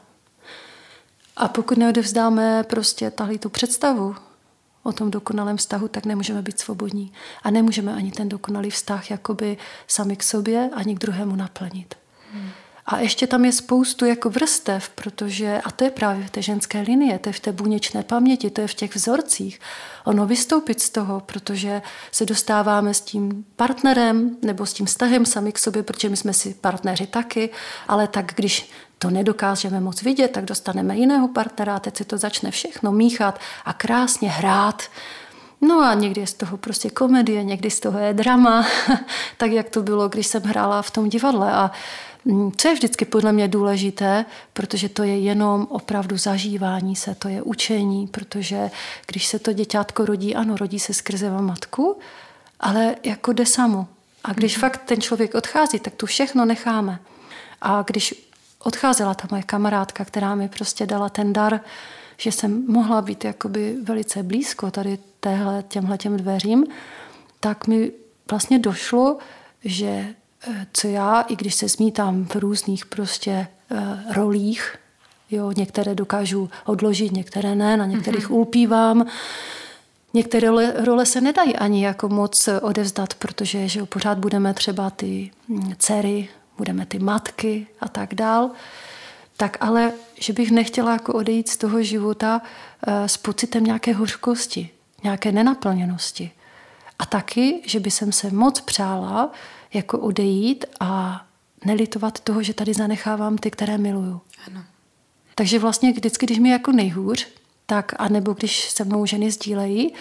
A 1.37 1.49
pokud 1.49 1.79
neodevzdáme 1.79 2.65
prostě 2.65 3.11
tahle 3.11 3.39
tu 3.39 3.49
představu 3.49 4.17
o 4.83 4.93
tom 4.93 5.11
dokonalém 5.11 5.57
vztahu, 5.57 5.89
tak 5.89 6.07
nemůžeme 6.07 6.43
být 6.43 6.59
svobodní. 6.59 7.13
A 7.43 7.51
nemůžeme 7.51 7.95
ani 7.95 8.11
ten 8.11 8.29
dokonalý 8.29 8.71
vztah 8.71 9.11
jakoby 9.11 9.57
sami 9.87 10.17
k 10.17 10.23
sobě 10.23 10.71
ani 10.75 10.95
k 10.95 10.99
druhému 10.99 11.37
naplnit. 11.37 11.95
Hmm. 12.33 12.51
A 12.91 12.99
ještě 12.99 13.27
tam 13.27 13.45
je 13.45 13.53
spoustu 13.53 14.05
jako 14.05 14.31
vrstev, 14.31 14.89
protože, 14.89 15.61
a 15.65 15.71
to 15.71 15.85
je 15.85 15.91
právě 15.91 16.27
v 16.27 16.31
té 16.31 16.43
ženské 16.43 16.81
linie, 16.81 17.19
to 17.19 17.29
je 17.29 17.33
v 17.33 17.41
té 17.41 17.53
buněčné 17.53 18.03
paměti, 18.03 18.51
to 18.51 18.61
je 18.61 18.69
v 18.69 18.75
těch 18.75 18.95
vzorcích. 18.97 19.61
Ono 20.05 20.27
vystoupit 20.27 20.81
z 20.81 20.91
toho, 20.91 21.21
protože 21.21 21.83
se 22.13 22.27
dostáváme 22.27 22.95
s 22.95 23.01
tím 23.01 23.45
partnerem 23.57 24.37
nebo 24.43 24.67
s 24.67 24.73
tím 24.73 24.87
vztahem 24.87 25.27
sami 25.27 25.53
k 25.53 25.59
sobě, 25.59 25.83
protože 25.83 26.09
my 26.09 26.17
jsme 26.17 26.33
si 26.33 26.55
partneři 26.55 27.07
taky, 27.07 27.51
ale 27.89 28.09
tak 28.09 28.33
když 28.37 28.71
to 28.99 29.11
nedokážeme 29.11 29.81
moc 29.81 30.03
vidět, 30.03 30.29
tak 30.29 30.45
dostaneme 30.45 30.97
jiného 30.97 31.29
partnera 31.29 31.77
a 31.77 31.81
teď 31.81 31.97
se 31.97 32.05
to 32.05 32.19
začne 32.19 32.51
všechno 32.51 32.93
míchat 32.93 33.41
a 33.65 33.73
krásně 33.73 34.31
hrát. 34.31 34.83
No 35.61 35.81
a 35.81 35.95
někdy 35.95 36.21
je 36.21 36.27
z 36.27 36.35
toho 36.35 36.57
prostě 36.57 36.91
komedie, 36.91 37.45
někdy 37.45 37.71
z 37.71 37.81
toho 37.81 37.99
je 37.99 38.15
drama, 38.15 38.67
tak 39.37 39.51
jak 39.51 39.71
to 39.71 39.83
bylo, 39.83 40.09
když 40.09 40.27
jsem 40.27 40.43
hrála 40.43 40.83
v 40.83 40.91
tom 40.91 41.09
divadle. 41.09 41.53
A 41.53 41.71
co 42.57 42.69
je 42.69 42.75
vždycky 42.75 43.05
podle 43.05 43.33
mě 43.33 43.49
důležité, 43.49 44.25
protože 44.53 44.89
to 44.89 45.03
je 45.03 45.19
jenom 45.19 45.67
opravdu 45.71 46.17
zažívání 46.17 46.97
se, 46.97 47.15
to 47.15 47.29
je 47.29 47.43
učení, 47.43 48.07
protože 48.07 48.71
když 49.07 49.27
se 49.27 49.39
to 49.39 49.53
děťátko 49.53 50.05
rodí, 50.05 50.35
ano, 50.35 50.57
rodí 50.57 50.79
se 50.79 50.95
skrze 50.95 51.31
matku, 51.31 51.99
ale 52.61 52.97
jako 53.05 53.33
jde 53.33 53.47
samo. 53.47 53.87
A 54.25 54.33
když 54.33 54.57
mm. 54.57 54.61
fakt 54.61 54.83
ten 54.85 55.01
člověk 55.01 55.35
odchází, 55.35 55.79
tak 55.79 55.95
tu 55.95 56.07
všechno 56.07 56.45
necháme. 56.45 56.99
A 57.61 57.85
když 57.87 58.29
odcházela 58.59 59.15
ta 59.15 59.29
moje 59.31 59.43
kamarádka, 59.43 60.05
která 60.05 60.35
mi 60.35 60.49
prostě 60.49 60.87
dala 60.87 61.09
ten 61.09 61.33
dar, 61.33 61.61
že 62.17 62.33
jsem 62.33 62.65
mohla 62.69 63.03
být 63.03 63.25
jakoby 63.25 63.77
velice 63.83 64.23
blízko 64.23 64.71
tady 64.71 64.99
téhle, 65.21 65.65
těmhle 65.69 65.99
těm 65.99 66.17
dveřím, 66.17 66.67
tak 67.41 67.67
mi 67.67 67.93
vlastně 68.31 68.59
došlo, 68.59 69.19
že 69.65 70.15
co 70.73 70.89
já, 70.89 71.21
i 71.21 71.37
když 71.37 71.55
se 71.55 71.69
zmítám 71.69 72.25
v 72.25 72.37
různých 72.37 72.87
prostě 72.87 73.47
uh, 73.71 73.79
rolích, 74.13 74.77
jo, 75.31 75.53
některé 75.57 75.95
dokážu 75.95 76.51
odložit, 76.65 77.13
některé 77.13 77.55
ne, 77.55 77.77
na 77.77 77.87
některých 77.87 78.29
mm-hmm. 78.29 78.35
ulpívám, 78.35 79.07
Některé 80.15 80.49
role, 80.49 80.73
role 80.85 81.07
se 81.07 81.21
nedají 81.21 81.57
ani 81.57 81.85
jako 81.85 82.09
moc 82.09 82.49
odevzdat, 82.63 83.15
protože 83.15 83.69
že 83.69 83.85
pořád 83.85 84.19
budeme 84.19 84.55
třeba 84.55 84.91
ty 84.91 85.31
hm, 85.49 85.73
dcery, 85.79 86.29
budeme 86.57 86.87
ty 86.87 86.99
matky 86.99 87.67
a 87.81 87.89
tak 87.89 88.15
dál. 88.15 88.51
Tak 89.37 89.57
ale, 89.61 89.93
že 90.21 90.33
bych 90.33 90.51
nechtěla 90.51 90.93
jako 90.93 91.13
odejít 91.13 91.49
z 91.49 91.57
toho 91.57 91.83
života 91.83 92.41
uh, 92.43 93.07
s 93.07 93.17
pocitem 93.17 93.65
nějaké 93.65 93.95
hořkosti, 93.95 94.71
nějaké 95.03 95.33
nenaplněnosti. 95.33 96.31
A 96.99 97.07
taky, 97.07 97.63
že 97.67 97.81
by 97.81 97.91
jsem 97.91 98.13
se 98.13 98.31
moc 98.31 98.61
přála, 98.61 99.31
jako 99.75 99.99
odejít 99.99 100.65
a 100.81 101.23
nelitovat 101.65 102.21
toho, 102.21 102.43
že 102.43 102.55
tady 102.55 102.75
zanechávám 102.75 103.39
ty, 103.39 103.51
které 103.51 103.79
miluju. 103.79 104.21
Ano. 104.47 104.65
Takže 105.35 105.59
vlastně 105.59 105.93
vždycky, 105.93 106.27
když 106.27 106.39
mi 106.39 106.51
jako 106.51 106.73
nejhůř, 106.73 107.27
tak, 107.67 107.95
anebo 107.99 108.33
když 108.33 108.71
se 108.71 108.85
mnou 108.85 109.07
ženy 109.07 109.31
sdílejí, 109.31 109.95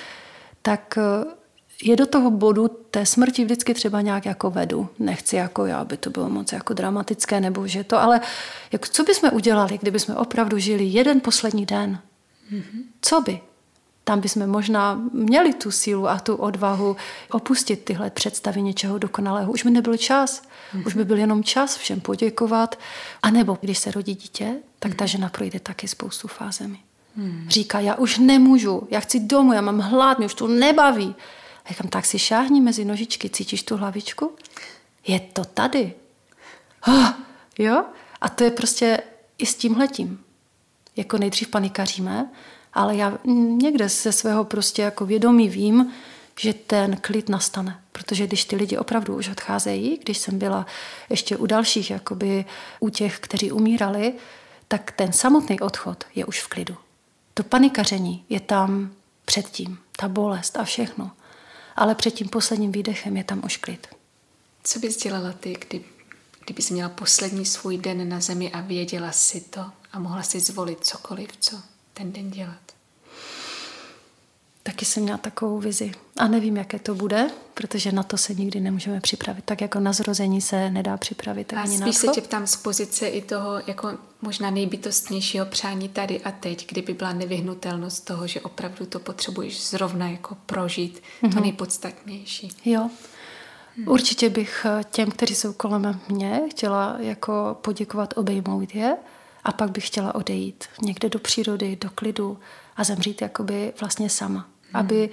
tak 0.62 0.98
eh, 0.98 1.26
je 1.84 1.96
do 1.96 2.06
toho 2.06 2.32
bodu 2.32 2.68
té 2.68 3.06
smrti 3.06 3.46
vždycky 3.46 3.74
třeba 3.74 4.02
nějak 4.02 4.26
jako 4.26 4.50
vedu. 4.50 4.90
Nechci 5.00 5.36
jako 5.36 5.66
já, 5.66 5.80
aby 5.80 5.98
to 5.98 6.10
bylo 6.10 6.30
moc 6.30 6.52
jako 6.52 6.74
dramatické, 6.74 7.40
nebo 7.40 7.68
že 7.68 7.84
to, 7.84 8.02
ale 8.02 8.22
jako, 8.72 8.86
co 8.92 9.04
bychom 9.04 9.30
udělali, 9.34 9.78
kdyby 9.78 10.00
jsme 10.00 10.16
opravdu 10.16 10.58
žili 10.58 10.84
jeden 10.84 11.22
poslední 11.22 11.66
den? 11.66 12.00
Mm-hmm. 12.52 12.84
Co 13.02 13.22
by? 13.22 13.42
Tam 14.08 14.20
bychom 14.20 14.48
možná 14.48 15.02
měli 15.14 15.54
tu 15.54 15.72
sílu 15.72 16.10
a 16.10 16.20
tu 16.20 16.36
odvahu 16.36 16.96
opustit 17.32 17.84
tyhle 17.84 18.10
představy 18.10 18.62
něčeho 18.62 18.98
dokonalého. 18.98 19.52
Už 19.52 19.64
by 19.64 19.72
nebyl 19.72 19.98
čas. 19.98 20.42
Mm-hmm. 20.42 20.88
Už 20.88 20.96
by 20.96 21.06
byl 21.06 21.18
jenom 21.18 21.44
čas 21.44 21.78
všem 21.78 22.02
poděkovat. 22.02 22.80
A 23.22 23.30
nebo 23.30 23.58
když 23.62 23.78
se 23.78 23.92
rodí 23.92 24.16
dítě, 24.16 24.56
tak 24.80 24.96
ta 24.96 25.04
mhm. 25.04 25.08
žena 25.08 25.30
projde 25.30 25.60
taky 25.60 25.88
spoustu 25.88 26.28
fázemi. 26.28 26.78
Mm-hmm. 27.20 27.48
Říká, 27.48 27.80
já 27.80 27.96
už 27.96 28.18
nemůžu, 28.18 28.88
já 28.92 29.00
chci 29.00 29.20
domů, 29.20 29.54
já 29.54 29.62
mám 29.62 29.80
hlad, 29.80 30.18
mě 30.18 30.26
už 30.26 30.34
to 30.34 30.48
nebaví. 30.48 31.16
A 31.66 31.70
říkám, 31.70 31.88
tak 31.90 32.06
si 32.06 32.20
šáhni 32.20 32.62
mezi 32.62 32.86
nožičky, 32.86 33.30
cítíš 33.30 33.64
tu 33.64 33.78
hlavičku? 33.78 34.32
Je 35.08 35.20
to 35.20 35.46
tady. 35.46 35.94
Oh, 36.88 37.10
jo? 37.60 37.84
A 38.22 38.30
to 38.30 38.44
je 38.44 38.52
prostě 38.52 39.00
i 39.38 39.46
s 39.46 39.56
tímhletím. 39.56 40.20
Jako 40.96 41.18
nejdřív 41.18 41.48
panikaříme, 41.48 42.30
ale 42.78 42.96
já 42.96 43.18
někde 43.62 43.90
ze 43.90 44.12
svého 44.12 44.44
prostě 44.44 44.82
jako 44.82 45.06
vědomí 45.06 45.50
vím, 45.50 45.94
že 46.40 46.54
ten 46.54 46.98
klid 47.02 47.30
nastane. 47.30 47.80
Protože 47.92 48.28
když 48.28 48.46
ty 48.46 48.56
lidi 48.56 48.78
opravdu 48.78 49.16
už 49.16 49.30
odcházejí, 49.30 50.00
když 50.04 50.18
jsem 50.18 50.40
byla 50.40 50.66
ještě 51.10 51.38
u 51.38 51.46
dalších, 51.46 51.92
jakoby 51.92 52.46
u 52.80 52.90
těch, 52.90 53.20
kteří 53.20 53.52
umírali, 53.52 54.14
tak 54.68 54.92
ten 54.92 55.14
samotný 55.14 55.60
odchod 55.60 56.04
je 56.16 56.26
už 56.26 56.42
v 56.42 56.48
klidu. 56.48 56.76
To 57.34 57.44
panikaření 57.44 58.26
je 58.30 58.40
tam 58.40 58.92
předtím, 59.26 59.78
ta 59.98 60.08
bolest 60.08 60.58
a 60.58 60.64
všechno. 60.64 61.12
Ale 61.76 61.96
před 61.96 62.12
tím 62.12 62.30
posledním 62.30 62.72
výdechem 62.72 63.18
je 63.18 63.24
tam 63.24 63.42
už 63.46 63.58
klid. 63.58 63.88
Co 64.64 64.80
bys 64.80 64.98
dělala 64.98 65.32
ty, 65.32 65.58
kdy, 65.68 65.84
kdyby 66.46 66.62
jsi 66.62 66.74
měla 66.74 66.90
poslední 66.90 67.46
svůj 67.46 67.78
den 67.78 68.10
na 68.10 68.20
zemi 68.20 68.52
a 68.52 68.62
věděla 68.62 69.12
si 69.12 69.42
to 69.42 69.66
a 69.92 70.00
mohla 70.00 70.24
si 70.24 70.40
zvolit 70.40 70.86
cokoliv, 70.86 71.30
co 71.40 71.62
ten 71.94 72.12
den 72.12 72.32
dělat? 72.32 72.67
Taky 74.68 74.86
jsem 74.86 75.04
měla 75.04 75.18
takovou 75.18 75.60
vizi. 75.60 75.92
A 76.18 76.28
nevím, 76.28 76.58
jaké 76.58 76.80
to 76.80 76.96
bude, 76.96 77.30
protože 77.54 77.92
na 77.92 78.04
to 78.04 78.18
se 78.18 78.34
nikdy 78.34 78.60
nemůžeme 78.60 79.02
připravit. 79.02 79.46
Tak 79.46 79.62
jako 79.62 79.80
na 79.80 79.94
zrození 79.94 80.42
se 80.42 80.72
nedá 80.72 80.98
připravit 80.98 81.54
a 81.54 81.62
ani 81.62 81.78
spíš 81.78 81.96
se 81.96 82.08
tě 82.08 82.22
ptám 82.22 82.48
z 82.48 82.56
pozice 82.56 83.08
i 83.08 83.22
toho 83.22 83.62
jako 83.68 83.92
možná 84.22 84.50
nejbytostnějšího 84.50 85.46
přání 85.46 85.90
tady 85.90 86.22
a 86.22 86.32
teď, 86.32 86.68
kdyby 86.68 86.94
byla 86.94 87.14
nevyhnutelnost 87.14 88.06
toho, 88.06 88.28
že 88.28 88.42
opravdu 88.42 88.86
to 88.86 89.00
potřebuješ 89.00 89.70
zrovna 89.70 90.10
jako 90.10 90.38
prožít, 90.46 90.98
mm-hmm. 90.98 91.30
to 91.30 91.36
mhm. 91.36 91.42
nejpodstatnější. 91.42 92.50
Jo. 92.66 92.90
Hmm. 93.78 93.88
Určitě 93.88 94.30
bych 94.30 94.66
eh, 94.66 94.84
těm, 94.92 95.12
kteří 95.12 95.36
jsou 95.36 95.54
kolem 95.54 96.00
mě, 96.10 96.42
chtěla 96.52 96.96
jako 97.00 97.58
poděkovat, 97.62 98.14
obejmout 98.18 98.76
je 98.76 98.98
a 99.44 99.52
pak 99.52 99.72
bych 99.72 99.88
chtěla 99.88 100.16
odejít 100.16 100.64
někde 100.82 101.10
do 101.10 101.20
přírody, 101.20 101.78
do 101.82 101.90
klidu 101.90 102.40
a 102.78 102.84
zemřít 102.84 103.22
jakoby 103.22 103.74
vlastně 103.80 104.10
sama. 104.10 104.48
Hmm. 104.72 104.80
Aby, 104.80 105.10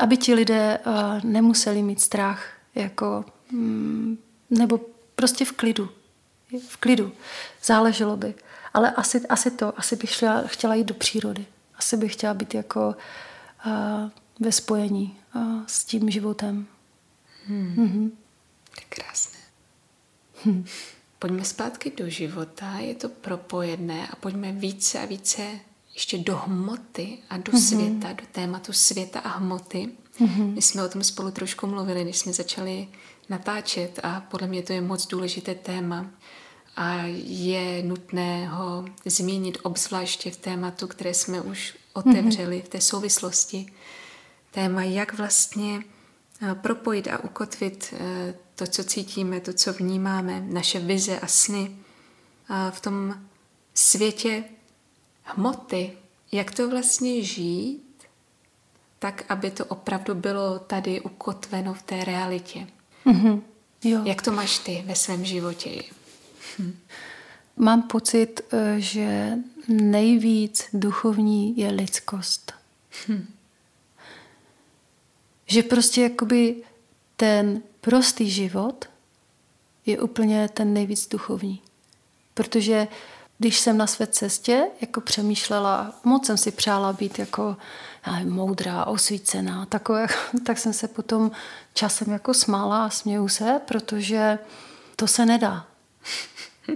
aby 0.00 0.16
ti 0.16 0.34
lidé 0.34 0.78
uh, 0.78 1.24
nemuseli 1.24 1.82
mít 1.82 2.00
strach, 2.00 2.44
jako, 2.74 3.24
mm, 3.52 4.18
nebo 4.50 4.80
prostě 5.14 5.44
v 5.44 5.52
klidu. 5.52 5.88
V 6.68 6.76
klidu. 6.76 7.12
Záleželo 7.64 8.16
by. 8.16 8.34
Ale 8.74 8.90
asi, 8.90 9.26
asi 9.26 9.50
to, 9.50 9.78
asi 9.78 9.96
bych 9.96 10.10
šla, 10.10 10.42
chtěla 10.46 10.74
jít 10.74 10.84
do 10.84 10.94
přírody. 10.94 11.46
Asi 11.78 11.96
bych 11.96 12.12
chtěla 12.12 12.34
být 12.34 12.54
jako 12.54 12.96
uh, 13.66 14.08
ve 14.40 14.52
spojení 14.52 15.16
s 15.66 15.84
tím 15.84 16.10
životem. 16.10 16.66
Hmm. 17.46 17.74
Mm-hmm. 17.78 18.10
Tak 18.74 18.84
krásné. 18.88 19.38
Hm. 20.44 20.64
Pojďme 21.18 21.44
zpátky 21.44 21.92
do 21.96 22.08
života, 22.10 22.78
je 22.78 22.94
to 22.94 23.08
propojené 23.08 24.08
a 24.08 24.16
pojďme 24.16 24.52
více 24.52 24.98
a 24.98 25.04
více 25.04 25.42
ještě 25.94 26.18
do 26.18 26.36
hmoty 26.36 27.18
a 27.30 27.36
do 27.36 27.52
mm-hmm. 27.52 27.68
světa, 27.68 28.12
do 28.12 28.24
tématu 28.32 28.72
světa 28.72 29.20
a 29.20 29.28
hmoty. 29.28 29.88
Mm-hmm. 30.20 30.54
My 30.54 30.62
jsme 30.62 30.84
o 30.84 30.88
tom 30.88 31.04
spolu 31.04 31.30
trošku 31.30 31.66
mluvili, 31.66 32.04
když 32.04 32.18
jsme 32.18 32.32
začali 32.32 32.88
natáčet 33.28 34.00
a 34.02 34.20
podle 34.20 34.46
mě 34.46 34.62
to 34.62 34.72
je 34.72 34.80
moc 34.80 35.06
důležité 35.06 35.54
téma 35.54 36.10
a 36.76 37.02
je 37.24 37.82
nutné 37.82 38.48
ho 38.48 38.84
zmínit 39.04 39.58
obzvláště 39.62 40.30
v 40.30 40.36
tématu, 40.36 40.86
které 40.86 41.14
jsme 41.14 41.40
už 41.40 41.74
otevřeli 41.92 42.58
mm-hmm. 42.58 42.64
v 42.64 42.68
té 42.68 42.80
souvislosti. 42.80 43.72
Téma, 44.50 44.82
jak 44.82 45.14
vlastně 45.14 45.82
eh, 46.42 46.54
propojit 46.54 47.08
a 47.08 47.24
ukotvit 47.24 47.94
eh, 47.96 48.34
to, 48.54 48.66
co 48.66 48.84
cítíme, 48.84 49.40
to, 49.40 49.52
co 49.52 49.72
vnímáme, 49.72 50.40
naše 50.40 50.80
vize 50.80 51.20
a 51.20 51.26
sny 51.26 51.76
v 52.70 52.80
tom 52.80 53.14
světě 53.74 54.44
hmoty, 55.22 55.92
jak 56.32 56.50
to 56.50 56.70
vlastně 56.70 57.22
žít, 57.22 57.82
tak, 58.98 59.24
aby 59.28 59.50
to 59.50 59.64
opravdu 59.64 60.14
bylo 60.14 60.58
tady 60.58 61.00
ukotveno 61.00 61.74
v 61.74 61.82
té 61.82 62.04
realitě. 62.04 62.66
Mm-hmm. 63.06 63.42
Jo. 63.84 64.00
Jak 64.04 64.22
to 64.22 64.32
máš 64.32 64.58
ty 64.58 64.82
ve 64.86 64.94
svém 64.94 65.24
životě? 65.24 65.82
Hm. 66.58 66.78
Mám 67.56 67.82
pocit, 67.82 68.40
eh, 68.52 68.74
že 68.78 69.38
nejvíc 69.68 70.64
duchovní 70.72 71.58
je 71.58 71.68
lidskost. 71.68 72.52
Hm. 73.08 73.26
Že 75.46 75.62
prostě 75.62 76.02
jakoby 76.02 76.56
ten 77.16 77.62
prostý 77.80 78.30
život 78.30 78.88
je 79.86 80.00
úplně 80.00 80.48
ten 80.48 80.72
nejvíc 80.72 81.08
duchovní. 81.08 81.62
Protože 82.34 82.88
když 83.42 83.60
jsem 83.60 83.76
na 83.78 83.86
své 83.86 84.06
cestě 84.06 84.66
jako 84.80 85.00
přemýšlela, 85.00 85.92
moc 86.04 86.26
jsem 86.26 86.36
si 86.36 86.50
přála 86.50 86.92
být 86.92 87.18
jako 87.18 87.56
nevím, 88.06 88.32
moudrá, 88.32 88.84
osvícená, 88.84 89.66
takové, 89.66 90.06
tak 90.46 90.58
jsem 90.58 90.72
se 90.72 90.88
potom 90.88 91.30
časem 91.74 92.12
jako 92.12 92.34
smála 92.34 92.84
a 92.84 92.90
směju 92.90 93.28
se, 93.28 93.60
protože 93.64 94.38
to 94.96 95.06
se 95.06 95.26
nedá. 95.26 95.66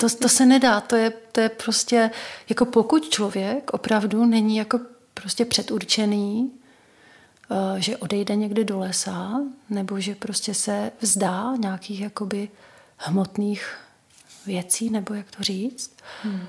To, 0.00 0.10
to 0.10 0.28
se 0.28 0.46
nedá, 0.46 0.80
to 0.80 0.96
je, 0.96 1.10
to 1.10 1.40
je 1.40 1.48
prostě, 1.48 2.10
jako 2.48 2.64
pokud 2.64 3.08
člověk 3.08 3.70
opravdu 3.72 4.24
není 4.24 4.56
jako 4.56 4.80
prostě 5.14 5.44
předurčený, 5.44 6.50
eh, 7.50 7.80
že 7.80 7.96
odejde 7.96 8.36
někde 8.36 8.64
do 8.64 8.78
lesa, 8.78 9.40
nebo 9.70 10.00
že 10.00 10.14
prostě 10.14 10.54
se 10.54 10.92
vzdá 11.00 11.54
nějakých 11.58 12.00
jakoby 12.00 12.48
hmotných 12.96 13.76
věcí, 14.46 14.90
nebo 14.90 15.14
jak 15.14 15.30
to 15.36 15.42
říct. 15.42 15.96
Hmm. 16.22 16.46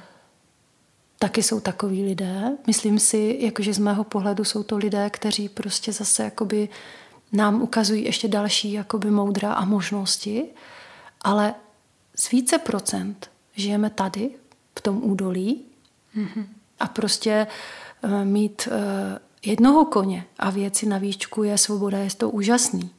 Taky 1.20 1.44
jsou 1.44 1.60
takový 1.60 2.04
lidé. 2.04 2.58
Myslím 2.68 3.00
si, 3.00 3.38
jakože 3.40 3.74
z 3.74 3.80
mého 3.80 4.04
pohledu 4.04 4.44
jsou 4.44 4.64
to 4.64 4.78
lidé, 4.78 5.10
kteří 5.10 5.50
prostě 5.50 5.94
zase 5.94 6.24
jakoby 6.24 6.70
nám 7.32 7.62
ukazují 7.62 8.06
ještě 8.06 8.28
další 8.28 8.72
jakoby 8.74 9.12
moudra 9.12 9.54
a 9.54 9.66
možnosti, 9.66 10.46
ale 11.22 11.56
z 12.16 12.32
více 12.32 12.58
procent 12.58 13.30
žijeme 13.56 13.90
tady, 13.90 14.30
v 14.78 14.82
tom 14.82 15.04
údolí 15.04 15.66
mm-hmm. 16.18 16.46
a 16.80 16.88
prostě 16.88 17.48
uh, 18.04 18.26
mít 18.26 18.68
uh, 18.72 18.74
jednoho 19.46 19.86
koně 19.86 20.26
a 20.40 20.50
věci 20.50 20.86
na 20.86 20.98
výčku 20.98 21.44
je 21.44 21.58
svoboda, 21.58 21.98
je 21.98 22.10
to 22.18 22.30
úžasný. 22.30 22.90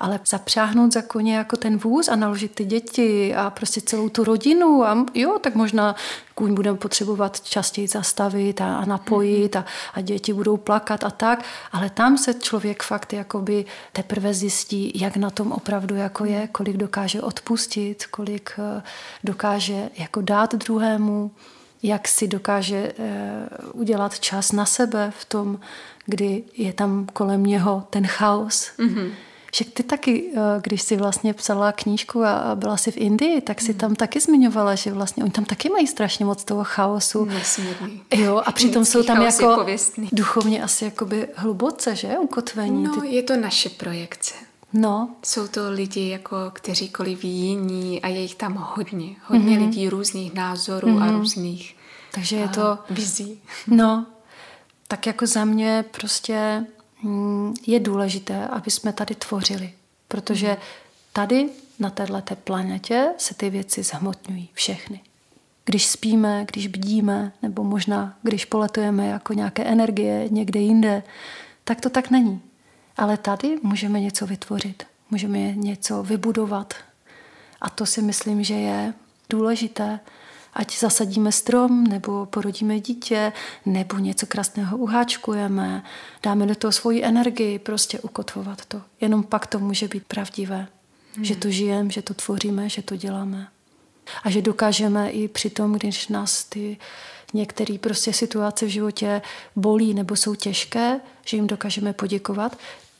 Ale 0.00 0.20
zapřáhnout 0.28 0.92
za 0.92 1.02
koně 1.02 1.36
jako 1.36 1.56
ten 1.56 1.78
vůz 1.78 2.08
a 2.08 2.16
naložit 2.16 2.54
ty 2.54 2.64
děti 2.64 3.34
a 3.34 3.50
prostě 3.50 3.80
celou 3.80 4.08
tu 4.08 4.24
rodinu 4.24 4.84
a 4.84 5.06
jo, 5.14 5.38
tak 5.38 5.54
možná 5.54 5.94
kůň 6.34 6.54
budeme 6.54 6.78
potřebovat 6.78 7.40
častěji 7.40 7.88
zastavit 7.88 8.60
a, 8.60 8.76
a 8.76 8.84
napojit 8.84 9.56
a, 9.56 9.64
a 9.94 10.00
děti 10.00 10.32
budou 10.32 10.56
plakat 10.56 11.04
a 11.04 11.10
tak, 11.10 11.44
ale 11.72 11.90
tam 11.90 12.18
se 12.18 12.34
člověk 12.34 12.82
fakt 12.82 13.12
jakoby 13.12 13.64
teprve 13.92 14.34
zjistí, 14.34 14.92
jak 14.94 15.16
na 15.16 15.30
tom 15.30 15.52
opravdu 15.52 15.94
jako 15.94 16.24
je, 16.24 16.48
kolik 16.52 16.76
dokáže 16.76 17.22
odpustit, 17.22 18.06
kolik 18.06 18.50
eh, 18.58 18.82
dokáže 19.24 19.90
jako 19.98 20.20
dát 20.20 20.54
druhému, 20.54 21.30
jak 21.82 22.08
si 22.08 22.28
dokáže 22.28 22.92
eh, 22.98 23.48
udělat 23.72 24.20
čas 24.20 24.52
na 24.52 24.66
sebe 24.66 25.12
v 25.18 25.24
tom, 25.24 25.60
kdy 26.06 26.44
je 26.56 26.72
tam 26.72 27.06
kolem 27.12 27.42
něho 27.46 27.86
ten 27.90 28.06
chaos. 28.06 28.70
Mm-hmm. 28.78 29.10
Že 29.54 29.64
ty 29.64 29.82
taky, 29.82 30.32
eh, 30.34 30.40
když 30.62 30.82
jsi 30.82 30.96
vlastně 30.96 31.34
psala 31.34 31.72
knížku 31.72 32.24
a 32.24 32.54
byla 32.54 32.76
jsi 32.76 32.90
v 32.90 32.96
Indii, 32.96 33.40
tak 33.40 33.60
si 33.60 33.72
mm. 33.72 33.78
tam 33.78 33.94
taky 33.94 34.20
zmiňovala, 34.20 34.74
že 34.74 34.92
vlastně 34.92 35.24
oni 35.24 35.32
tam 35.32 35.44
taky 35.44 35.68
mají 35.70 35.86
strašně 35.86 36.24
moc 36.24 36.44
toho 36.44 36.64
chaosu. 36.64 37.24
Nesmírný. 37.24 38.02
Jo, 38.14 38.42
a 38.46 38.52
přitom 38.52 38.84
jsou 38.84 39.02
tam 39.02 39.22
jako 39.22 39.66
duchovně 40.12 40.62
asi 40.62 40.84
jakoby 40.84 41.28
hluboce, 41.34 41.96
že, 41.96 42.18
ukotvení. 42.18 42.84
No, 42.84 43.00
ty... 43.00 43.14
je 43.14 43.22
to 43.22 43.36
naše 43.36 43.68
projekce. 43.68 44.34
No. 44.72 45.08
Jsou 45.24 45.48
to 45.48 45.70
lidi, 45.70 46.08
jako 46.08 46.36
kteříkoliv 46.52 47.24
jiní 47.24 48.02
a 48.02 48.08
je 48.08 48.20
jich 48.20 48.34
tam 48.34 48.54
hodně. 48.74 49.16
Hodně 49.24 49.58
mm-hmm. 49.58 49.66
lidí 49.66 49.88
různých 49.88 50.34
názorů 50.34 50.88
mm-hmm. 50.88 51.02
a 51.02 51.06
mhm. 51.06 51.16
různých 51.16 51.78
Takže 52.18 52.36
je 52.36 52.48
to... 52.48 52.78
Vizí. 52.90 53.40
No, 53.66 54.06
tak 54.88 55.06
jako 55.06 55.26
za 55.26 55.44
mě 55.44 55.84
prostě 55.90 56.66
je 57.66 57.80
důležité, 57.80 58.46
aby 58.46 58.70
jsme 58.70 58.92
tady 58.92 59.14
tvořili. 59.14 59.72
Protože 60.08 60.56
tady 61.12 61.48
na 61.78 61.90
této 61.90 62.36
planetě 62.36 63.08
se 63.18 63.34
ty 63.34 63.50
věci 63.50 63.82
zhmotňují 63.82 64.48
všechny. 64.52 65.00
Když 65.64 65.86
spíme, 65.86 66.44
když 66.52 66.66
bdíme, 66.66 67.32
nebo 67.42 67.64
možná 67.64 68.16
když 68.22 68.44
poletujeme 68.44 69.06
jako 69.06 69.32
nějaké 69.32 69.64
energie 69.64 70.28
někde 70.30 70.60
jinde, 70.60 71.02
tak 71.64 71.80
to 71.80 71.90
tak 71.90 72.10
není. 72.10 72.40
Ale 72.96 73.16
tady 73.16 73.58
můžeme 73.62 74.00
něco 74.00 74.26
vytvořit, 74.26 74.86
můžeme 75.10 75.38
něco 75.38 76.02
vybudovat. 76.02 76.74
A 77.60 77.70
to 77.70 77.86
si 77.86 78.02
myslím, 78.02 78.44
že 78.44 78.54
je 78.54 78.94
důležité, 79.30 80.00
ať 80.58 80.78
zasadíme 80.78 81.32
strom, 81.32 81.84
nebo 81.84 82.26
porodíme 82.26 82.80
dítě, 82.80 83.32
nebo 83.66 83.98
něco 83.98 84.26
krásného 84.26 84.78
uháčkujeme, 84.78 85.82
dáme 86.22 86.46
do 86.46 86.54
toho 86.54 86.72
svoji 86.72 87.04
energii, 87.04 87.58
prostě 87.58 88.00
ukotvovat 88.00 88.66
to. 88.66 88.82
Jenom 89.00 89.22
pak 89.22 89.46
to 89.46 89.58
může 89.58 89.88
být 89.88 90.04
pravdivé. 90.06 90.66
Hmm. 91.14 91.24
Že 91.24 91.36
to 91.36 91.50
žijeme, 91.50 91.90
že 91.90 92.02
to 92.02 92.14
tvoříme, 92.14 92.68
že 92.68 92.82
to 92.82 92.96
děláme. 92.96 93.48
A 94.24 94.30
že 94.30 94.42
dokážeme 94.42 95.10
i 95.10 95.28
při 95.28 95.50
tom, 95.50 95.72
když 95.72 96.08
nás 96.08 96.44
ty 96.44 96.76
některé 97.34 97.78
prostě 97.78 98.12
situace 98.12 98.66
v 98.66 98.68
životě 98.68 99.22
bolí 99.56 99.94
nebo 99.94 100.16
jsou 100.16 100.34
těžké, 100.34 101.00
že 101.26 101.36
jim 101.36 101.46
dokážeme 101.46 101.92
poděkovat. 101.92 102.58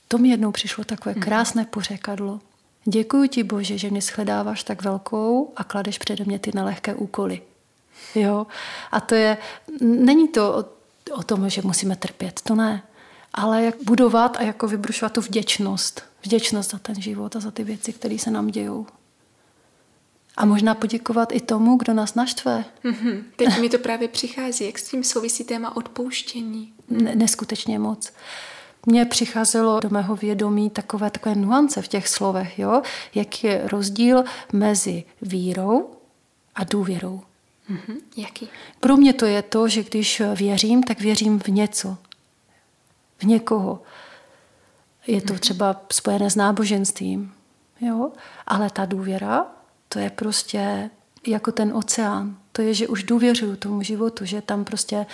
To 0.09 0.19
mi 0.19 0.29
jednou 0.29 0.53
přišlo 0.53 0.85
takové 0.85 1.13
hmm. 1.13 1.23
krásné 1.23 1.65
pořekadlo. 1.65 2.41
Děkuji 2.85 3.29
ti, 3.29 3.43
Bože, 3.43 3.79
že 3.79 3.91
mě 3.91 4.01
shledáváš 4.01 4.63
tak 4.63 4.83
velkou 4.83 5.53
a 5.57 5.65
kladeš 5.65 5.99
přede 5.99 6.25
mě 6.25 6.39
ty 6.39 6.51
nelehké 6.55 6.95
úkoly. 6.95 7.41
Jo? 8.15 8.47
A 8.91 9.01
to 9.01 9.15
je, 9.15 9.39
není 9.81 10.29
to 10.29 10.59
o, 10.59 10.65
o 11.15 11.23
tom, 11.23 11.51
že 11.51 11.63
musíme 11.65 11.97
trpět, 11.97 12.41
to 12.45 12.55
ne. 12.55 12.83
Ale 13.35 13.65
jak 13.65 13.75
budovat 13.85 14.37
a 14.37 14.43
jako 14.43 14.69
vybrušovat 14.69 15.13
tu 15.13 15.21
vděčnost. 15.21 16.03
Vděčnost 16.25 16.71
za 16.71 16.79
ten 16.79 17.03
život 17.03 17.37
a 17.37 17.41
za 17.41 17.51
ty 17.51 17.65
věci, 17.65 17.93
které 17.93 18.19
se 18.19 18.31
nám 18.31 18.47
dějou. 18.47 18.87
A 20.37 20.45
možná 20.45 20.75
poděkovat 20.75 21.33
i 21.33 21.41
tomu, 21.41 21.77
kdo 21.77 21.95
nás 21.95 22.15
naštve. 22.15 22.65
Mm-hmm. 22.85 23.23
Teď 23.37 23.61
mi 23.61 23.69
to 23.69 23.79
právě 23.79 24.09
přichází. 24.09 24.67
Jak 24.67 24.79
s 24.79 24.89
tím 24.89 25.05
souvisí 25.05 25.45
téma 25.45 25.77
odpouštění? 25.77 26.73
Neskutečně 27.15 27.79
moc 27.79 28.13
mně 28.87 29.05
přicházelo 29.05 29.81
do 29.81 29.91
mého 29.91 30.17
vědomí 30.17 30.71
takové, 30.71 31.11
takové 31.11 31.35
nuance 31.35 31.83
v 31.83 31.89
těch 31.89 32.09
slovech, 32.09 32.59
jo? 32.59 32.83
jak 33.15 33.45
je 33.45 33.63
rozdíl 33.65 34.25
mezi 34.53 35.05
vírou 35.23 35.91
a 36.55 36.65
důvěrou. 36.65 37.21
Mm-hmm. 37.71 37.97
Jaký? 38.17 38.49
Pro 38.81 38.97
mě 38.97 39.13
to 39.13 39.27
je 39.27 39.43
to, 39.43 39.69
že 39.69 39.83
když 39.83 40.23
věřím, 40.35 40.83
tak 40.83 41.01
věřím 41.01 41.39
v 41.39 41.49
něco. 41.49 41.97
V 43.19 43.25
někoho. 43.25 43.83
Je 45.07 45.21
to 45.21 45.35
mm-hmm. 45.35 45.39
třeba 45.39 45.81
spojené 45.93 46.31
s 46.31 46.37
náboženstvím. 46.37 47.33
Jo? 47.81 48.13
Ale 48.47 48.71
ta 48.71 48.85
důvěra, 48.85 49.47
to 49.89 49.99
je 49.99 50.11
prostě 50.11 50.91
jako 51.27 51.53
ten 51.53 51.77
oceán. 51.77 52.37
To 52.53 52.63
je, 52.63 52.75
že 52.75 52.89
už 52.89 53.03
důvěřuju 53.03 53.57
tomu 53.57 53.83
životu, 53.83 54.25
že 54.25 54.43
tam 54.43 54.65
prostě 54.65 55.07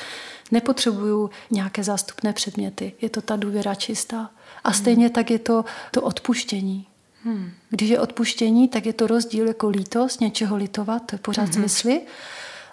nepotřebuju 0.51 1.31
nějaké 1.51 1.85
zástupné 1.85 2.33
předměty. 2.33 2.93
Je 3.01 3.11
to 3.11 3.21
ta 3.21 3.37
důvěra 3.37 3.75
čistá. 3.75 4.31
A 4.65 4.69
hmm. 4.69 4.79
stejně 4.79 5.11
tak 5.11 5.31
je 5.31 5.39
to 5.39 5.65
to 5.91 6.03
odpuštění. 6.03 6.87
Hmm. 7.25 7.51
Když 7.71 7.91
je 7.91 8.01
odpuštění, 8.01 8.69
tak 8.69 8.87
je 8.87 8.93
to 8.93 9.07
rozdíl 9.07 9.47
jako 9.47 9.69
lítost, 9.69 10.21
něčeho 10.21 10.57
litovat, 10.57 11.07
to 11.07 11.15
je 11.15 11.19
pořád 11.19 11.43
hmm. 11.43 11.53
smysly. 11.53 12.01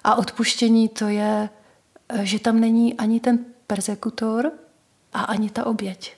A 0.03 0.15
odpuštění 0.15 0.89
to 0.89 1.07
je, 1.07 1.49
že 2.23 2.39
tam 2.39 2.59
není 2.59 2.97
ani 2.97 3.19
ten 3.19 3.45
persekutor 3.67 4.51
a 5.13 5.21
ani 5.21 5.49
ta 5.49 5.65
oběť. 5.65 6.15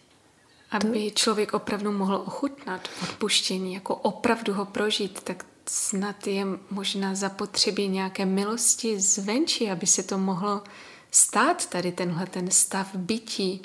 Aby 0.71 1.11
to... 1.11 1.19
člověk 1.19 1.53
opravdu 1.53 1.91
mohl 1.91 2.15
ochutnat 2.15 2.89
odpuštění, 3.03 3.73
jako 3.73 3.95
opravdu 3.95 4.53
ho 4.53 4.65
prožít, 4.65 5.23
tak 5.23 5.45
snad 5.69 6.27
je 6.27 6.45
možná 6.71 7.15
zapotřebí 7.15 7.87
nějaké 7.87 8.25
milosti 8.25 8.99
zvenčí, 8.99 9.71
aby 9.71 9.87
se 9.87 10.03
to 10.03 10.17
mohlo 10.17 10.63
stát 11.11 11.65
tady 11.65 11.91
tenhle 11.91 12.25
ten 12.25 12.51
stav 12.51 12.95
bytí. 12.95 13.61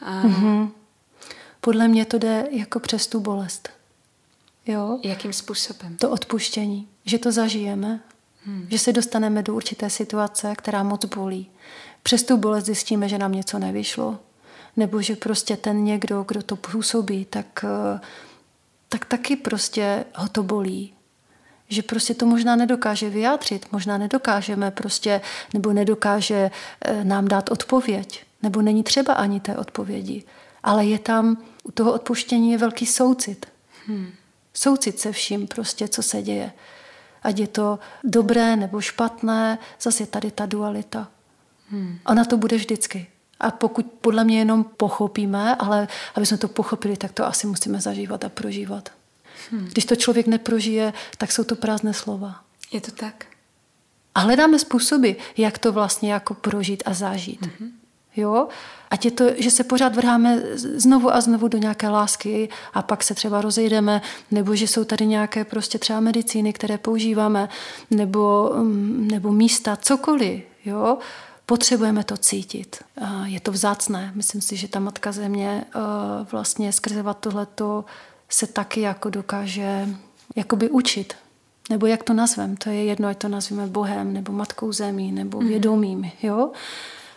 A... 0.00 0.22
Mm-hmm. 0.22 0.70
Podle 1.60 1.88
mě 1.88 2.04
to 2.04 2.18
jde 2.18 2.48
jako 2.50 2.80
přes 2.80 3.06
tu 3.06 3.20
bolest. 3.20 3.79
Jo? 4.66 4.98
Jakým 5.02 5.32
způsobem? 5.32 5.96
To 5.96 6.10
odpuštění. 6.10 6.88
Že 7.04 7.18
to 7.18 7.32
zažijeme. 7.32 8.00
Hmm. 8.44 8.66
Že 8.70 8.78
se 8.78 8.92
dostaneme 8.92 9.42
do 9.42 9.54
určité 9.54 9.90
situace, 9.90 10.54
která 10.56 10.82
moc 10.82 11.04
bolí. 11.04 11.50
Přes 12.02 12.22
tu 12.22 12.36
bolest 12.36 12.64
zjistíme, 12.64 13.08
že 13.08 13.18
nám 13.18 13.32
něco 13.32 13.58
nevyšlo. 13.58 14.18
Nebo 14.76 15.02
že 15.02 15.16
prostě 15.16 15.56
ten 15.56 15.84
někdo, 15.84 16.24
kdo 16.28 16.42
to 16.42 16.56
působí, 16.56 17.24
tak, 17.24 17.64
eh, 17.64 18.00
tak 18.88 19.04
taky 19.04 19.36
prostě 19.36 20.04
ho 20.14 20.28
to 20.28 20.42
bolí 20.42 20.94
že 21.70 21.82
prostě 21.82 22.14
to 22.14 22.26
možná 22.26 22.56
nedokáže 22.56 23.10
vyjádřit, 23.10 23.66
možná 23.72 23.98
nedokážeme 23.98 24.70
prostě, 24.70 25.20
nebo 25.54 25.72
nedokáže 25.72 26.50
eh, 26.84 27.04
nám 27.04 27.28
dát 27.28 27.50
odpověď, 27.50 28.24
nebo 28.42 28.62
není 28.62 28.82
třeba 28.82 29.12
ani 29.12 29.40
té 29.40 29.56
odpovědi. 29.56 30.24
Ale 30.62 30.84
je 30.84 30.98
tam, 30.98 31.36
u 31.62 31.72
toho 31.72 31.92
odpuštění 31.92 32.52
je 32.52 32.58
velký 32.58 32.86
soucit. 32.86 33.46
Hmm. 33.86 34.10
Soucit 34.54 34.98
se 34.98 35.12
vším 35.12 35.46
prostě, 35.46 35.88
co 35.88 36.02
se 36.02 36.22
děje. 36.22 36.52
Ať 37.22 37.38
je 37.38 37.46
to 37.46 37.78
dobré 38.04 38.56
nebo 38.56 38.80
špatné, 38.80 39.58
zase 39.80 40.02
je 40.02 40.06
tady 40.06 40.30
ta 40.30 40.46
dualita. 40.46 41.08
Hmm. 41.70 41.98
Ona 42.06 42.24
to 42.24 42.36
bude 42.36 42.56
vždycky. 42.56 43.06
A 43.40 43.50
pokud 43.50 43.86
podle 44.00 44.24
mě 44.24 44.38
jenom 44.38 44.64
pochopíme, 44.64 45.54
ale 45.54 45.88
aby 46.14 46.26
jsme 46.26 46.38
to 46.38 46.48
pochopili, 46.48 46.96
tak 46.96 47.12
to 47.12 47.26
asi 47.26 47.46
musíme 47.46 47.80
zažívat 47.80 48.24
a 48.24 48.28
prožívat. 48.28 48.88
Hmm. 49.50 49.66
Když 49.66 49.84
to 49.84 49.96
člověk 49.96 50.26
neprožije, 50.26 50.92
tak 51.18 51.32
jsou 51.32 51.44
to 51.44 51.56
prázdné 51.56 51.94
slova. 51.94 52.40
Je 52.72 52.80
to 52.80 52.90
tak. 52.90 53.26
A 54.14 54.20
hledáme 54.20 54.58
způsoby, 54.58 55.10
jak 55.36 55.58
to 55.58 55.72
vlastně 55.72 56.12
jako 56.12 56.34
prožít 56.34 56.82
a 56.86 56.94
zažít. 56.94 57.40
Mm-hmm. 57.40 57.70
Jo? 58.16 58.48
Ať 58.90 59.04
je 59.04 59.10
to, 59.10 59.24
že 59.36 59.50
se 59.50 59.64
pořád 59.64 59.96
vrháme 59.96 60.42
znovu 60.54 61.14
a 61.14 61.20
znovu 61.20 61.48
do 61.48 61.58
nějaké 61.58 61.88
lásky 61.88 62.48
a 62.74 62.82
pak 62.82 63.02
se 63.02 63.14
třeba 63.14 63.40
rozejdeme, 63.40 64.02
nebo 64.30 64.54
že 64.54 64.66
jsou 64.66 64.84
tady 64.84 65.06
nějaké 65.06 65.44
prostě 65.44 65.78
třeba 65.78 66.00
medicíny, 66.00 66.52
které 66.52 66.78
používáme, 66.78 67.48
nebo, 67.90 68.52
mm, 68.56 69.08
nebo 69.12 69.32
místa, 69.32 69.76
cokoliv. 69.76 70.42
Jo? 70.64 70.98
Potřebujeme 71.46 72.04
to 72.04 72.16
cítit. 72.16 72.76
Je 73.24 73.40
to 73.40 73.52
vzácné. 73.52 74.12
Myslím 74.14 74.40
si, 74.40 74.56
že 74.56 74.68
ta 74.68 74.80
Matka 74.80 75.12
Země 75.12 75.64
eh, 75.64 75.78
vlastně 76.32 76.72
skrze 76.72 77.04
tohleto 77.20 77.84
se 78.28 78.46
taky 78.46 78.80
jako 78.80 79.10
dokáže 79.10 79.88
jakoby 80.36 80.70
učit. 80.70 81.14
Nebo 81.70 81.86
jak 81.86 82.02
to 82.02 82.12
nazvem, 82.12 82.56
to 82.56 82.70
je 82.70 82.84
jedno, 82.84 83.08
ať 83.08 83.18
to 83.18 83.28
nazveme 83.28 83.66
Bohem, 83.66 84.12
nebo 84.12 84.32
Matkou 84.32 84.72
Zemí, 84.72 85.12
nebo 85.12 85.40
mhm. 85.40 85.48
vědomím, 85.48 86.10
jo. 86.22 86.50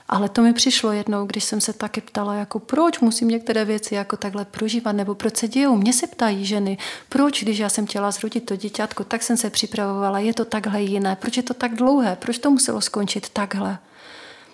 Ale 0.07 0.29
to 0.29 0.41
mi 0.41 0.53
přišlo 0.53 0.91
jednou, 0.91 1.25
když 1.25 1.43
jsem 1.43 1.61
se 1.61 1.73
taky 1.73 2.01
ptala, 2.01 2.35
jako 2.35 2.59
proč 2.59 2.99
musím 2.99 3.27
některé 3.27 3.65
věci 3.65 3.95
jako 3.95 4.17
takhle 4.17 4.45
prožívat, 4.45 4.91
nebo 4.91 5.15
proč 5.15 5.37
se 5.37 5.47
dějou. 5.47 5.75
Mě 5.75 5.93
se 5.93 6.07
ptají 6.07 6.45
ženy, 6.45 6.77
proč, 7.09 7.43
když 7.43 7.57
já 7.57 7.69
jsem 7.69 7.87
chtěla 7.87 8.11
zrodit 8.11 8.45
to 8.45 8.55
děťátko, 8.55 9.03
tak 9.03 9.23
jsem 9.23 9.37
se 9.37 9.49
připravovala, 9.49 10.19
je 10.19 10.33
to 10.33 10.45
takhle 10.45 10.81
jiné, 10.81 11.15
proč 11.15 11.37
je 11.37 11.43
to 11.43 11.53
tak 11.53 11.75
dlouhé, 11.75 12.15
proč 12.15 12.37
to 12.37 12.51
muselo 12.51 12.81
skončit 12.81 13.29
takhle. 13.29 13.77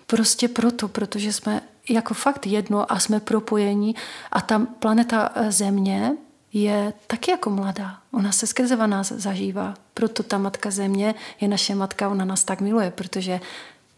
Prostě 0.07 0.47
proto, 0.47 0.87
protože 0.87 1.33
jsme 1.33 1.61
jako 1.89 2.13
fakt 2.13 2.47
jedno 2.47 2.91
a 2.91 2.99
jsme 2.99 3.19
propojení 3.19 3.95
a 4.31 4.41
ta 4.41 4.67
planeta 4.79 5.31
eh, 5.35 5.51
Země 5.51 6.11
je 6.53 6.93
taky 7.07 7.31
jako 7.31 7.49
mladá. 7.49 7.97
Ona 8.11 8.31
se 8.31 8.47
skrze 8.47 8.87
nás 8.87 9.11
zažívá. 9.11 9.73
Proto 9.93 10.23
ta 10.23 10.37
matka 10.37 10.71
země 10.71 11.15
je 11.41 11.47
naše 11.47 11.75
matka, 11.75 12.09
ona 12.09 12.25
nás 12.25 12.43
tak 12.43 12.61
miluje, 12.61 12.91
protože 12.91 13.39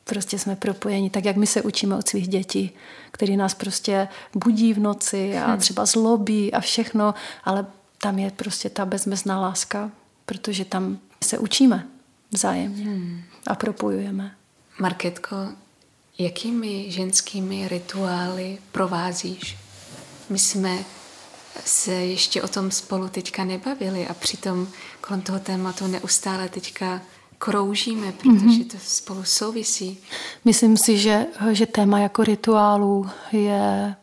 prostě 0.04 0.40
jsme 0.40 0.56
propojeni, 0.56 1.10
tak 1.10 1.26
jak 1.26 1.36
my 1.36 1.48
se 1.48 1.62
učíme 1.62 1.96
od 1.96 2.08
svých 2.08 2.28
dětí, 2.28 2.72
který 3.12 3.38
nás 3.38 3.54
prostě 3.54 4.08
budí 4.34 4.74
v 4.74 4.80
noci 4.80 5.38
a 5.38 5.48
hmm. 5.48 5.58
třeba 5.58 5.86
zlobí 5.86 6.54
a 6.54 6.60
všechno, 6.60 7.14
ale 7.44 7.66
tam 7.98 8.20
je 8.20 8.32
prostě 8.32 8.70
ta 8.70 8.86
bezmezná 8.86 9.42
láska, 9.42 9.92
protože 10.26 10.66
tam 10.66 11.00
se 11.24 11.38
učíme 11.38 11.88
vzájemně 12.32 12.84
hmm. 12.84 13.22
a 13.48 13.56
propojujeme. 13.56 14.36
Marketko, 14.80 15.36
jakými 16.18 16.92
ženskými 16.92 17.68
rituály 17.68 18.58
provázíš? 18.72 19.58
My 20.30 20.40
jsme 20.40 20.78
se 21.66 21.92
ještě 21.92 22.42
o 22.42 22.48
tom 22.48 22.72
spolu 22.72 23.08
teďka 23.08 23.44
nebavili 23.44 24.08
a 24.08 24.14
přitom 24.14 24.68
kolem 25.02 25.22
toho 25.22 25.40
tématu 25.40 25.88
neustále 25.88 26.50
teďka 26.50 27.02
kroužíme, 27.42 28.12
protože 28.12 28.32
mm-hmm. 28.32 28.72
to 28.72 28.78
spolu 28.80 29.24
souvisí. 29.24 29.98
Myslím 30.46 30.78
si, 30.78 30.98
že, 30.98 31.26
že 31.52 31.66
téma 31.66 32.00
jako 32.00 32.24
rituálu 32.24 33.10
je 33.32 33.96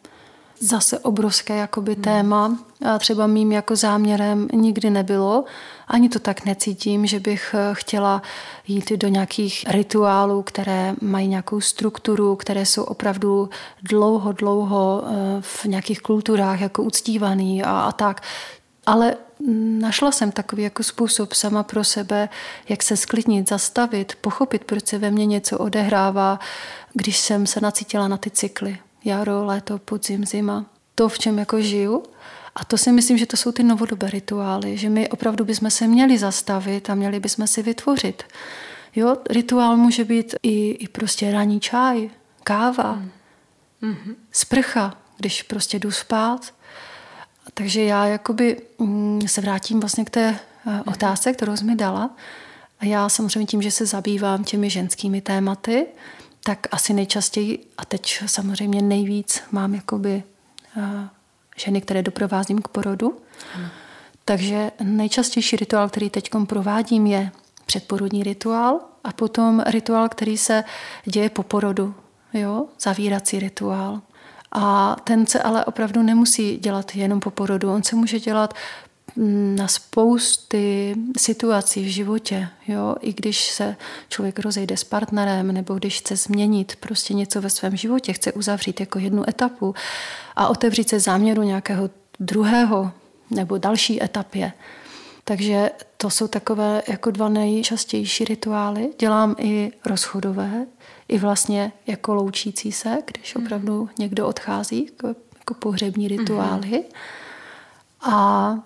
zase 0.60 0.98
obrovské 0.98 1.56
jakoby 1.56 1.94
hmm. 1.94 2.02
téma. 2.02 2.58
A 2.86 2.98
třeba 2.98 3.26
mým 3.26 3.52
jako 3.52 3.76
záměrem 3.76 4.48
nikdy 4.52 4.90
nebylo. 4.90 5.44
Ani 5.88 6.08
to 6.08 6.18
tak 6.18 6.44
necítím, 6.44 7.06
že 7.06 7.20
bych 7.20 7.54
eh, 7.54 7.70
chtěla 7.72 8.22
jít 8.66 8.92
do 8.92 9.08
nějakých 9.08 9.64
rituálů, 9.68 10.42
které 10.42 10.94
mají 11.00 11.28
nějakou 11.28 11.60
strukturu, 11.60 12.36
které 12.36 12.66
jsou 12.66 12.82
opravdu 12.82 13.50
dlouho, 13.82 14.32
dlouho 14.32 15.04
eh, 15.06 15.12
v 15.40 15.64
nějakých 15.64 16.00
kulturách 16.00 16.60
jako 16.60 16.82
uctívaný 16.82 17.62
a, 17.62 17.80
a 17.80 17.92
tak. 17.92 18.22
Ale 18.88 19.16
našla 19.78 20.12
jsem 20.12 20.32
takový 20.32 20.62
jako 20.62 20.82
způsob 20.82 21.32
sama 21.32 21.62
pro 21.62 21.84
sebe, 21.84 22.28
jak 22.68 22.82
se 22.82 22.96
sklidnit, 22.96 23.48
zastavit, 23.48 24.14
pochopit, 24.20 24.64
proč 24.64 24.86
se 24.86 24.98
ve 24.98 25.10
mně 25.10 25.26
něco 25.26 25.58
odehrává, 25.58 26.38
když 26.94 27.18
jsem 27.18 27.46
se 27.46 27.60
nacítila 27.60 28.08
na 28.08 28.16
ty 28.16 28.30
cykly 28.30 28.78
jaro, 29.04 29.44
léto, 29.44 29.78
podzim, 29.78 30.26
zima. 30.26 30.66
To, 30.94 31.08
v 31.08 31.18
čem 31.18 31.38
jako 31.38 31.60
žiju. 31.60 32.02
A 32.54 32.64
to 32.64 32.78
si 32.78 32.92
myslím, 32.92 33.18
že 33.18 33.26
to 33.26 33.36
jsou 33.36 33.52
ty 33.52 33.62
novodobé 33.62 34.10
rituály, 34.10 34.76
že 34.76 34.88
my 34.88 35.08
opravdu 35.08 35.44
bychom 35.44 35.70
se 35.70 35.86
měli 35.86 36.18
zastavit 36.18 36.90
a 36.90 36.94
měli 36.94 37.20
bychom 37.20 37.46
si 37.46 37.62
vytvořit. 37.62 38.22
Jo, 38.96 39.16
rituál 39.30 39.76
může 39.76 40.04
být 40.04 40.34
i, 40.42 40.70
i 40.70 40.88
prostě 40.88 41.32
ranní 41.32 41.60
čaj, 41.60 42.10
káva, 42.44 42.92
mm. 42.92 43.10
hmm 43.80 44.16
sprcha, 44.32 44.94
když 45.16 45.42
prostě 45.42 45.78
jdu 45.78 45.90
spát. 45.90 46.57
Takže 47.58 47.82
já 47.82 48.06
jakoby 48.06 48.56
mm, 48.78 49.20
se 49.26 49.40
vrátím 49.40 49.80
vlastně 49.80 50.04
k 50.04 50.10
té 50.10 50.38
mm. 50.64 50.80
otázce, 50.86 51.32
kterou 51.32 51.56
jsi 51.56 51.64
mi 51.64 51.76
dala. 51.76 52.10
A 52.80 52.84
já 52.84 53.08
samozřejmě 53.08 53.46
tím, 53.46 53.62
že 53.62 53.70
se 53.70 53.86
zabývám 53.86 54.44
těmi 54.44 54.70
ženskými 54.70 55.20
tématy, 55.20 55.86
tak 56.44 56.66
asi 56.70 56.92
nejčastěji, 56.92 57.66
a 57.78 57.84
teď 57.84 58.22
samozřejmě 58.26 58.82
nejvíc 58.82 59.42
mám 59.50 59.74
jakoby 59.74 60.22
uh, 60.76 60.82
ženy, 61.56 61.80
které 61.80 62.02
doprovázím 62.02 62.62
k 62.62 62.68
porodu. 62.68 63.16
Ano. 63.54 63.68
Takže 64.24 64.70
nejčastější 64.82 65.56
rituál, 65.56 65.88
který 65.88 66.10
teď 66.10 66.30
provádím, 66.46 67.06
je 67.06 67.30
předporodní 67.66 68.22
rituál 68.22 68.80
a 69.04 69.12
potom 69.12 69.62
rituál, 69.66 70.08
který 70.08 70.38
se 70.38 70.64
děje 71.04 71.30
po 71.30 71.42
porodu, 71.42 71.94
jo? 72.32 72.66
zavírací 72.80 73.38
rituál. 73.38 74.00
A 74.52 74.96
ten 75.04 75.26
se 75.26 75.42
ale 75.42 75.64
opravdu 75.64 76.02
nemusí 76.02 76.56
dělat 76.56 76.96
jenom 76.96 77.20
po 77.20 77.30
porodu, 77.30 77.72
on 77.72 77.82
se 77.82 77.96
může 77.96 78.20
dělat 78.20 78.54
na 79.56 79.68
spousty 79.68 80.96
situací 81.18 81.84
v 81.84 81.88
životě, 81.88 82.48
jo? 82.68 82.96
i 83.00 83.12
když 83.12 83.50
se 83.50 83.76
člověk 84.08 84.38
rozejde 84.38 84.76
s 84.76 84.84
partnerem 84.84 85.52
nebo 85.52 85.74
když 85.74 85.98
chce 85.98 86.16
změnit 86.16 86.76
prostě 86.80 87.14
něco 87.14 87.40
ve 87.40 87.50
svém 87.50 87.76
životě, 87.76 88.12
chce 88.12 88.32
uzavřít 88.32 88.80
jako 88.80 88.98
jednu 88.98 89.28
etapu 89.28 89.74
a 90.36 90.48
otevřít 90.48 90.88
se 90.88 91.00
záměru 91.00 91.42
nějakého 91.42 91.90
druhého 92.20 92.92
nebo 93.30 93.58
další 93.58 94.02
etapě. 94.02 94.52
Takže 95.28 95.70
to 95.96 96.10
jsou 96.10 96.28
takové 96.28 96.82
jako 96.88 97.10
dva 97.10 97.28
nejčastější 97.28 98.24
rituály. 98.24 98.90
Dělám 98.98 99.34
i 99.38 99.72
rozchodové, 99.86 100.66
i 101.08 101.18
vlastně 101.18 101.72
jako 101.86 102.14
loučící 102.14 102.72
se, 102.72 102.98
když 103.06 103.34
mhm. 103.34 103.44
opravdu 103.44 103.88
někdo 103.98 104.26
odchází, 104.26 104.86
jako, 104.86 105.20
jako 105.38 105.54
pohřební 105.54 106.08
rituály. 106.08 106.68
Mm-hmm. 106.68 108.12
A 108.12 108.58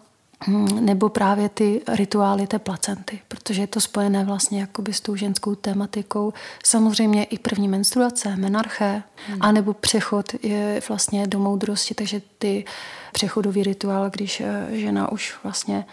Hm, 0.46 0.84
nebo 0.84 1.08
právě 1.08 1.48
ty 1.48 1.82
rituály 1.88 2.46
té 2.46 2.58
placenty, 2.58 3.20
protože 3.28 3.62
je 3.62 3.66
to 3.66 3.80
spojené 3.80 4.24
vlastně 4.24 4.60
jakoby 4.60 4.92
s 4.92 5.00
tou 5.00 5.16
ženskou 5.16 5.54
tematikou. 5.54 6.32
Samozřejmě 6.64 7.24
i 7.24 7.38
první 7.38 7.68
menstruace, 7.68 8.36
menarché, 8.36 9.02
hmm. 9.26 9.38
anebo 9.40 9.74
přechod 9.74 10.26
je 10.42 10.82
vlastně 10.88 11.26
do 11.26 11.38
moudrosti, 11.38 11.94
takže 11.94 12.22
ty 12.38 12.64
přechodový 13.12 13.62
rituál, 13.62 14.10
když 14.10 14.40
eh, 14.40 14.66
žena 14.70 15.12
už 15.12 15.34
vlastně 15.42 15.84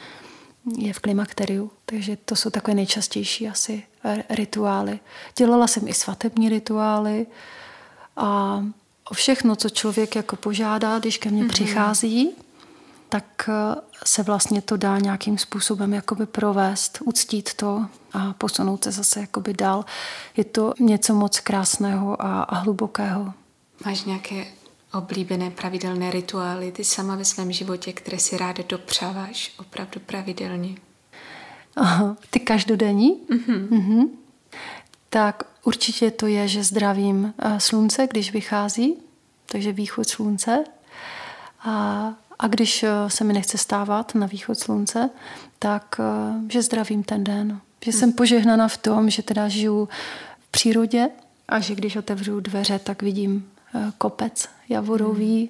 je 0.77 0.93
v 0.93 0.99
klimakteriu. 0.99 1.71
Takže 1.85 2.15
to 2.15 2.35
jsou 2.35 2.49
takové 2.49 2.75
nejčastější 2.75 3.47
asi 3.49 3.83
rituály. 4.29 4.99
Dělala 5.37 5.67
jsem 5.67 5.87
i 5.87 5.93
svatební 5.93 6.49
rituály 6.49 7.27
a 8.17 8.63
o 9.11 9.13
všechno, 9.13 9.55
co 9.55 9.69
člověk 9.69 10.15
jako 10.15 10.35
požádá, 10.35 10.99
když 10.99 11.17
ke 11.17 11.29
mně 11.29 11.43
mm-hmm. 11.43 11.49
přichází, 11.49 12.31
tak 13.09 13.49
eh, 13.49 13.75
se 14.05 14.23
vlastně 14.23 14.61
to 14.61 14.77
dá 14.77 14.97
nějakým 14.97 15.37
způsobem 15.37 15.93
jakoby 15.93 16.25
provést, 16.25 16.99
uctít 17.05 17.53
to 17.53 17.85
a 18.13 18.33
posunout 18.33 18.83
se 18.83 18.91
zase 18.91 19.19
jakoby 19.19 19.53
dál. 19.53 19.85
Je 20.37 20.43
to 20.43 20.73
něco 20.79 21.13
moc 21.13 21.39
krásného 21.39 22.21
a, 22.21 22.43
a 22.43 22.55
hlubokého. 22.55 23.33
Máš 23.85 24.03
nějaké 24.03 24.45
oblíbené 24.93 25.51
pravidelné 25.51 26.11
rituály 26.11 26.71
ty 26.71 26.83
sama 26.83 27.15
ve 27.15 27.25
svém 27.25 27.51
životě, 27.51 27.93
které 27.93 28.19
si 28.19 28.37
ráda 28.37 28.63
dopřáváš 28.69 29.53
opravdu 29.59 29.99
pravidelně? 30.05 30.75
Aha, 31.75 32.17
ty 32.29 32.39
každodenní? 32.39 33.21
Mm-hmm. 33.29 33.67
Mm-hmm. 33.67 34.09
Tak 35.09 35.43
určitě 35.63 36.11
to 36.11 36.27
je, 36.27 36.47
že 36.47 36.63
zdravím 36.63 37.33
eh, 37.37 37.59
slunce, 37.59 38.07
když 38.07 38.33
vychází, 38.33 38.95
takže 39.45 39.71
východ 39.71 40.09
slunce. 40.09 40.63
A, 41.59 42.13
a 42.39 42.47
když 42.47 42.83
eh, 42.83 42.89
se 43.07 43.23
mi 43.23 43.33
nechce 43.33 43.57
stávat 43.57 44.15
na 44.15 44.27
východ 44.27 44.59
slunce, 44.59 45.09
tak 45.59 45.95
eh, 45.99 46.51
že 46.51 46.61
zdravím 46.61 47.03
ten 47.03 47.23
den. 47.23 47.61
Že 47.85 47.91
jsem 47.91 48.13
požehnaná 48.13 48.67
v 48.67 48.77
tom, 48.77 49.09
že 49.09 49.23
teda 49.23 49.47
žiju 49.47 49.89
v 50.39 50.51
přírodě 50.51 51.09
a 51.47 51.59
že 51.59 51.75
když 51.75 51.95
otevřu 51.95 52.39
dveře, 52.39 52.79
tak 52.79 53.01
vidím 53.01 53.51
kopec 53.97 54.49
javorový, 54.69 55.49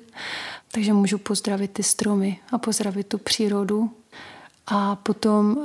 takže 0.72 0.94
můžu 0.94 1.18
pozdravit 1.18 1.72
ty 1.72 1.84
stromy 1.84 2.40
a 2.52 2.58
pozdravit 2.58 3.08
tu 3.08 3.18
přírodu. 3.18 3.92
A 4.68 4.96
potom 4.96 5.58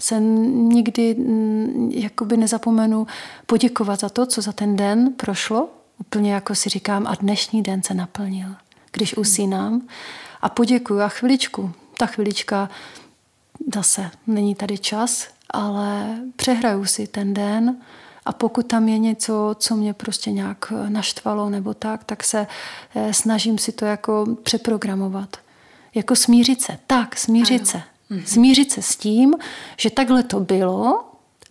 se 0.00 0.20
nikdy 0.20 1.14
mm, 1.14 1.90
jakoby 1.94 2.36
nezapomenu 2.36 3.06
poděkovat 3.46 4.00
za 4.00 4.08
to, 4.08 4.26
co 4.26 4.42
za 4.42 4.52
ten 4.52 4.76
den 4.76 5.12
prošlo. 5.16 5.68
Úplně 5.98 6.34
jako 6.34 6.54
si 6.54 6.68
říkám, 6.68 7.06
a 7.06 7.14
dnešní 7.14 7.62
den 7.62 7.82
se 7.82 7.94
naplnil, 7.94 8.48
když 8.92 9.14
hmm. 9.14 9.20
usínám. 9.20 9.88
A 10.40 10.48
poděkuju 10.48 11.00
a 11.00 11.08
chviličku. 11.08 11.72
Ta 11.96 12.06
chvilička 12.06 12.68
zase 13.74 14.10
není 14.26 14.54
tady 14.54 14.78
čas, 14.78 15.28
ale 15.50 16.18
přehraju 16.36 16.84
si 16.84 17.06
ten 17.06 17.34
den 17.34 17.76
a 18.28 18.32
pokud 18.32 18.66
tam 18.66 18.88
je 18.88 18.98
něco, 18.98 19.56
co 19.58 19.76
mě 19.76 19.94
prostě 19.94 20.30
nějak 20.30 20.72
naštvalo 20.88 21.50
nebo 21.50 21.74
tak, 21.74 22.04
tak 22.04 22.24
se 22.24 22.46
eh, 22.94 23.14
snažím 23.14 23.58
si 23.58 23.72
to 23.72 23.84
jako 23.84 24.26
přeprogramovat. 24.42 25.36
Jako 25.94 26.16
smířit 26.16 26.62
se. 26.62 26.78
Tak, 26.86 27.16
smířit 27.16 27.60
ano. 27.60 27.66
se. 27.66 27.82
Mm-hmm. 28.10 28.24
Smířit 28.24 28.72
se 28.72 28.82
s 28.82 28.96
tím, 28.96 29.34
že 29.76 29.90
takhle 29.90 30.22
to 30.22 30.40
bylo 30.40 31.04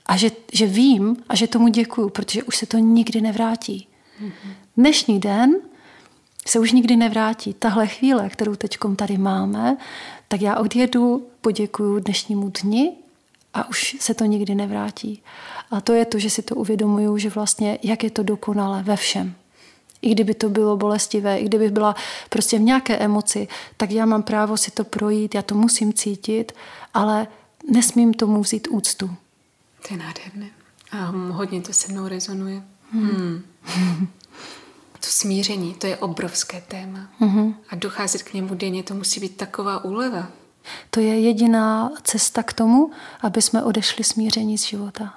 a 0.06 0.18
že, 0.18 0.32
že 0.54 0.66
vím 0.66 1.18
a 1.30 1.36
že 1.36 1.48
tomu 1.48 1.68
děkuju, 1.68 2.10
protože 2.10 2.44
už 2.44 2.58
se 2.58 2.66
to 2.66 2.78
nikdy 2.78 3.22
nevrátí. 3.22 3.88
Mm-hmm. 4.22 4.52
Dnešní 4.78 5.20
den 5.20 5.56
se 6.48 6.60
už 6.60 6.72
nikdy 6.72 6.96
nevrátí. 6.96 7.54
Tahle 7.54 7.88
chvíle, 7.88 8.30
kterou 8.30 8.56
teď 8.56 8.78
tady 8.96 9.18
máme, 9.18 9.78
tak 10.28 10.42
já 10.42 10.56
odjedu, 10.56 11.28
poděkuju 11.42 12.00
dnešnímu 12.00 12.52
dni 12.62 12.92
a 13.58 13.70
už 13.70 13.98
se 14.00 14.14
to 14.14 14.26
nikdy 14.26 14.56
nevrátí. 14.56 15.24
A 15.72 15.82
to 15.82 15.94
je 15.94 16.06
to, 16.06 16.20
že 16.20 16.30
si 16.30 16.42
to 16.42 16.56
uvědomuju, 16.56 17.18
že 17.18 17.30
vlastně 17.30 17.80
jak 17.84 18.04
je 18.04 18.10
to 18.10 18.24
dokonale 18.24 18.84
ve 18.84 18.96
všem 18.96 19.36
i 20.02 20.12
kdyby 20.12 20.34
to 20.34 20.50
bylo 20.50 20.78
bolestivé, 20.78 21.40
i 21.40 21.46
kdyby 21.46 21.70
byla 21.70 21.96
prostě 22.30 22.58
v 22.58 22.62
nějaké 22.62 22.98
emoci, 22.98 23.48
tak 23.78 23.92
já 23.92 24.06
mám 24.06 24.24
právo 24.24 24.58
si 24.58 24.72
to 24.72 24.84
projít, 24.84 25.36
já 25.36 25.42
to 25.42 25.56
musím 25.56 25.94
cítit, 25.94 26.52
ale 26.94 27.28
nesmím 27.72 28.14
tomu 28.14 28.42
vzít 28.42 28.68
úctu. 28.72 29.16
To 29.88 29.94
je 29.94 29.98
nádherné. 29.98 30.50
A 30.92 31.06
hodně 31.32 31.62
to 31.62 31.74
se 31.74 31.92
mnou 31.92 32.08
rezonuje. 32.08 32.64
Hmm. 32.92 33.42
Hmm. 33.64 34.08
To 35.00 35.12
smíření, 35.12 35.74
to 35.74 35.88
je 35.88 35.98
obrovské 35.98 36.62
téma. 36.62 37.08
Hmm. 37.20 37.56
A 37.70 37.76
docházet 37.76 38.24
k 38.24 38.34
němu 38.34 38.56
denně, 38.56 38.84
to 38.84 38.94
musí 38.94 39.20
být 39.20 39.38
taková 39.38 39.84
úleva. 39.84 40.28
To 40.90 41.00
je 41.00 41.20
jediná 41.20 41.92
cesta 42.04 42.44
k 42.44 42.54
tomu, 42.54 42.92
aby 43.22 43.42
jsme 43.42 43.64
odešli 43.64 44.04
smíření 44.04 44.58
z 44.58 44.64
života. 44.64 45.14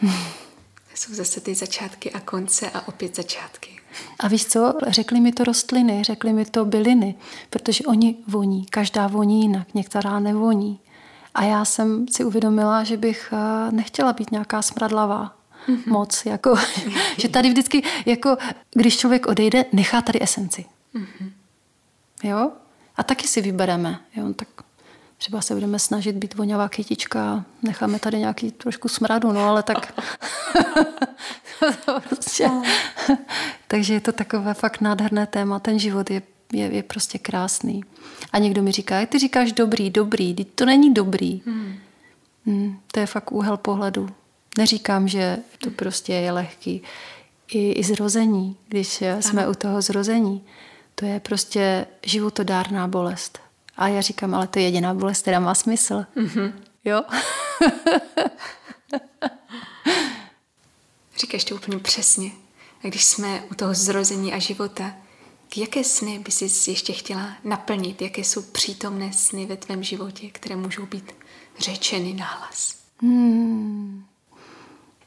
To 0.00 1.00
jsou 1.00 1.14
zase 1.14 1.40
ty 1.40 1.54
začátky 1.54 2.12
a 2.12 2.20
konce 2.20 2.70
a 2.70 2.88
opět 2.88 3.16
začátky. 3.16 3.80
A 4.18 4.28
víš 4.28 4.46
co, 4.46 4.74
řekli 4.86 5.20
mi 5.20 5.32
to 5.32 5.44
rostliny, 5.44 6.04
řekli 6.04 6.32
mi 6.32 6.44
to 6.44 6.64
byliny, 6.64 7.14
protože 7.50 7.84
oni 7.84 8.16
voní, 8.28 8.66
každá 8.66 9.06
voní 9.06 9.42
jinak, 9.42 9.74
některá 9.74 10.18
nevoní. 10.18 10.80
A 11.34 11.42
já 11.42 11.64
jsem 11.64 12.08
si 12.08 12.24
uvědomila, 12.24 12.84
že 12.84 12.96
bych 12.96 13.32
eh, 13.32 13.72
nechtěla 13.72 14.12
být 14.12 14.30
nějaká 14.30 14.62
smradlavá 14.62 15.36
mm-hmm. 15.68 15.86
moc, 15.86 16.26
jako, 16.26 16.54
že 17.18 17.28
tady 17.28 17.48
vždycky, 17.48 17.82
jako, 18.06 18.36
když 18.74 18.96
člověk 18.96 19.26
odejde, 19.26 19.64
nechá 19.72 20.02
tady 20.02 20.22
esenci. 20.22 20.64
Mm-hmm. 20.94 21.30
Jo? 22.22 22.50
A 22.96 23.02
taky 23.02 23.28
si 23.28 23.40
vybereme. 23.40 24.00
Jo? 24.16 24.32
Tak 24.32 24.48
třeba 25.24 25.42
se 25.42 25.54
budeme 25.54 25.78
snažit 25.78 26.16
být 26.16 26.34
voňavá 26.34 26.68
kytička, 26.68 27.44
necháme 27.62 27.98
tady 27.98 28.18
nějaký 28.18 28.50
trošku 28.50 28.88
smradu, 28.88 29.32
no 29.32 29.40
ale 29.40 29.62
tak... 29.62 30.00
prostě. 32.08 32.50
Takže 33.68 33.94
je 33.94 34.00
to 34.00 34.12
takové 34.12 34.54
fakt 34.54 34.80
nádherné 34.80 35.26
téma. 35.26 35.58
Ten 35.58 35.78
život 35.78 36.10
je, 36.10 36.22
je, 36.52 36.66
je 36.66 36.82
prostě 36.82 37.18
krásný. 37.18 37.84
A 38.32 38.38
někdo 38.38 38.62
mi 38.62 38.72
říká, 38.72 39.06
ty 39.06 39.18
říkáš 39.18 39.52
dobrý, 39.52 39.90
dobrý, 39.90 40.34
to 40.34 40.64
není 40.64 40.94
dobrý. 40.94 41.42
Hmm. 41.46 41.76
Hmm, 42.46 42.78
to 42.92 43.00
je 43.00 43.06
fakt 43.06 43.32
úhel 43.32 43.56
pohledu. 43.56 44.08
Neříkám, 44.58 45.08
že 45.08 45.38
to 45.58 45.70
prostě 45.70 46.12
je 46.12 46.32
lehký. 46.32 46.82
I, 47.48 47.72
i 47.72 47.84
zrození, 47.84 48.56
když 48.68 49.02
ano. 49.02 49.22
jsme 49.22 49.48
u 49.48 49.54
toho 49.54 49.82
zrození, 49.82 50.44
to 50.94 51.04
je 51.04 51.20
prostě 51.20 51.86
životodárná 52.02 52.88
bolest. 52.88 53.43
A 53.76 53.88
já 53.88 54.00
říkám, 54.00 54.34
ale 54.34 54.46
to 54.46 54.58
je 54.58 54.64
jediná 54.64 54.94
bolest, 54.94 55.22
která 55.22 55.40
má 55.40 55.54
smysl. 55.54 56.04
Mm-hmm. 56.16 56.52
Jo? 56.84 57.02
Říkáš 61.18 61.44
to 61.44 61.54
úplně 61.54 61.78
přesně. 61.78 62.30
A 62.84 62.88
když 62.88 63.04
jsme 63.04 63.42
u 63.50 63.54
toho 63.54 63.74
zrození 63.74 64.32
a 64.32 64.38
života, 64.38 64.92
jaké 65.56 65.84
sny 65.84 66.18
by 66.18 66.30
si 66.30 66.70
ještě 66.70 66.92
chtěla 66.92 67.28
naplnit? 67.44 68.02
Jaké 68.02 68.24
jsou 68.24 68.42
přítomné 68.42 69.12
sny 69.12 69.46
ve 69.46 69.56
tvém 69.56 69.82
životě, 69.82 70.30
které 70.30 70.56
můžou 70.56 70.86
být 70.86 71.12
řečeny 71.58 72.12
nahlas? 72.12 72.76
Hmm. 73.02 74.04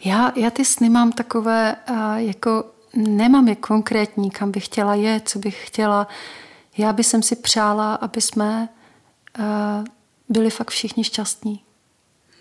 Já, 0.04 0.32
já 0.36 0.50
ty 0.50 0.66
sny 0.66 0.90
mám 0.90 1.12
takové, 1.12 1.76
uh, 1.90 2.16
jako 2.16 2.64
nemám 2.94 3.48
je 3.48 3.56
konkrétní, 3.56 4.32
kam 4.32 4.52
bych 4.52 4.66
chtěla 4.66 4.96
jet, 4.96 5.30
co 5.30 5.40
bych 5.40 5.68
chtěla. 5.68 6.08
Já 6.78 6.94
bych 6.94 7.08
si 7.22 7.36
přála, 7.36 7.96
aby 7.96 8.22
jsme 8.22 8.70
uh, 9.40 9.46
byli 10.30 10.50
fakt 10.50 10.72
všichni 10.72 11.04
šťastní. 11.04 11.64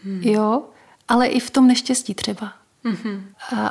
Hmm. 0.04 0.22
Jo, 0.22 0.62
ale 1.08 1.26
i 1.26 1.40
v 1.40 1.50
tom 1.50 1.66
neštěstí 1.66 2.14
třeba. 2.14 2.52
Mm-hmm. 2.84 3.22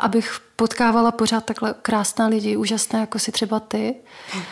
Abych 0.02 0.40
potkávala 0.56 1.12
pořád 1.12 1.46
takhle 1.46 1.76
krásné 1.82 2.28
lidi, 2.28 2.58
úžasné 2.58 3.00
jako 3.00 3.20
si 3.20 3.32
třeba 3.32 3.60
ty. 3.60 3.96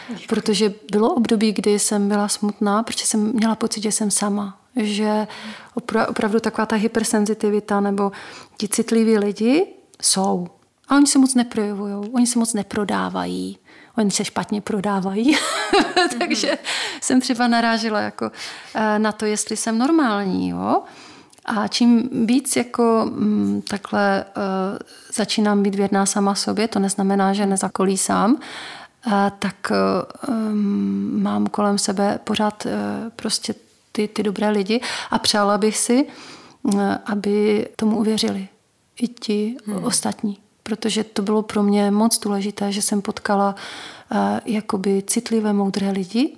Děkuji. 0.09 0.27
Protože 0.27 0.73
bylo 0.91 1.13
období, 1.13 1.51
kdy 1.51 1.79
jsem 1.79 2.07
byla 2.07 2.27
smutná, 2.27 2.83
protože 2.83 3.05
jsem 3.05 3.33
měla 3.33 3.55
pocit, 3.55 3.83
že 3.83 3.91
jsem 3.91 4.11
sama. 4.11 4.59
Že 4.75 5.27
opra- 5.75 6.05
opravdu 6.09 6.39
taková 6.39 6.65
ta 6.65 6.75
hypersenzitivita 6.75 7.79
nebo 7.79 8.11
ti 8.57 8.67
citliví 8.67 9.17
lidi 9.17 9.67
jsou. 10.01 10.47
A 10.87 10.95
oni 10.95 11.07
se 11.07 11.19
moc 11.19 11.35
neprojevují, 11.35 11.93
oni 12.11 12.27
se 12.27 12.39
moc 12.39 12.53
neprodávají. 12.53 13.57
Oni 13.97 14.11
se 14.11 14.25
špatně 14.25 14.61
prodávají. 14.61 15.37
Takže 16.19 16.47
mm-hmm. 16.47 16.99
jsem 17.01 17.21
třeba 17.21 17.47
narážela 17.47 17.99
jako 17.99 18.31
eh, 18.75 18.99
na 18.99 19.11
to, 19.11 19.25
jestli 19.25 19.57
jsem 19.57 19.77
normální. 19.77 20.49
Jo? 20.49 20.81
A 21.45 21.67
čím 21.67 22.09
víc 22.25 22.55
jako 22.55 23.01
m, 23.07 23.13
mm, 23.13 23.61
takhle 23.61 24.25
uh, 24.37 24.41
začínám 25.13 25.63
být 25.63 25.75
věrná 25.75 26.05
sama 26.05 26.35
sobě, 26.35 26.67
to 26.67 26.79
neznamená, 26.79 27.33
že 27.33 27.45
nezakolísám, 27.45 28.33
uh, 28.33 29.13
tak 29.39 29.55
uh, 29.71 30.35
um, 30.35 31.23
mám 31.23 31.47
kolem 31.47 31.77
sebe 31.77 32.19
pořád 32.23 32.65
uh, 32.65 32.71
prostě 33.15 33.55
ty, 33.91 34.07
ty 34.07 34.23
dobré 34.23 34.49
lidi 34.49 34.81
a 35.11 35.19
přála 35.19 35.57
bych 35.57 35.77
si, 35.77 36.05
uh, 36.63 36.81
aby 37.05 37.67
tomu 37.75 37.97
uvěřili 37.97 38.47
i 39.01 39.07
ti 39.07 39.57
hmm. 39.65 39.83
ostatní. 39.83 40.42
Protože 40.63 41.03
to 41.03 41.21
bylo 41.21 41.41
pro 41.41 41.63
mě 41.63 41.91
moc 41.91 42.19
důležité, 42.19 42.71
že 42.71 42.81
jsem 42.81 43.01
potkala 43.01 43.55
uh, 44.11 44.17
jakoby 44.45 45.03
citlivé, 45.07 45.53
moudré 45.53 45.91
lidi. 45.91 46.35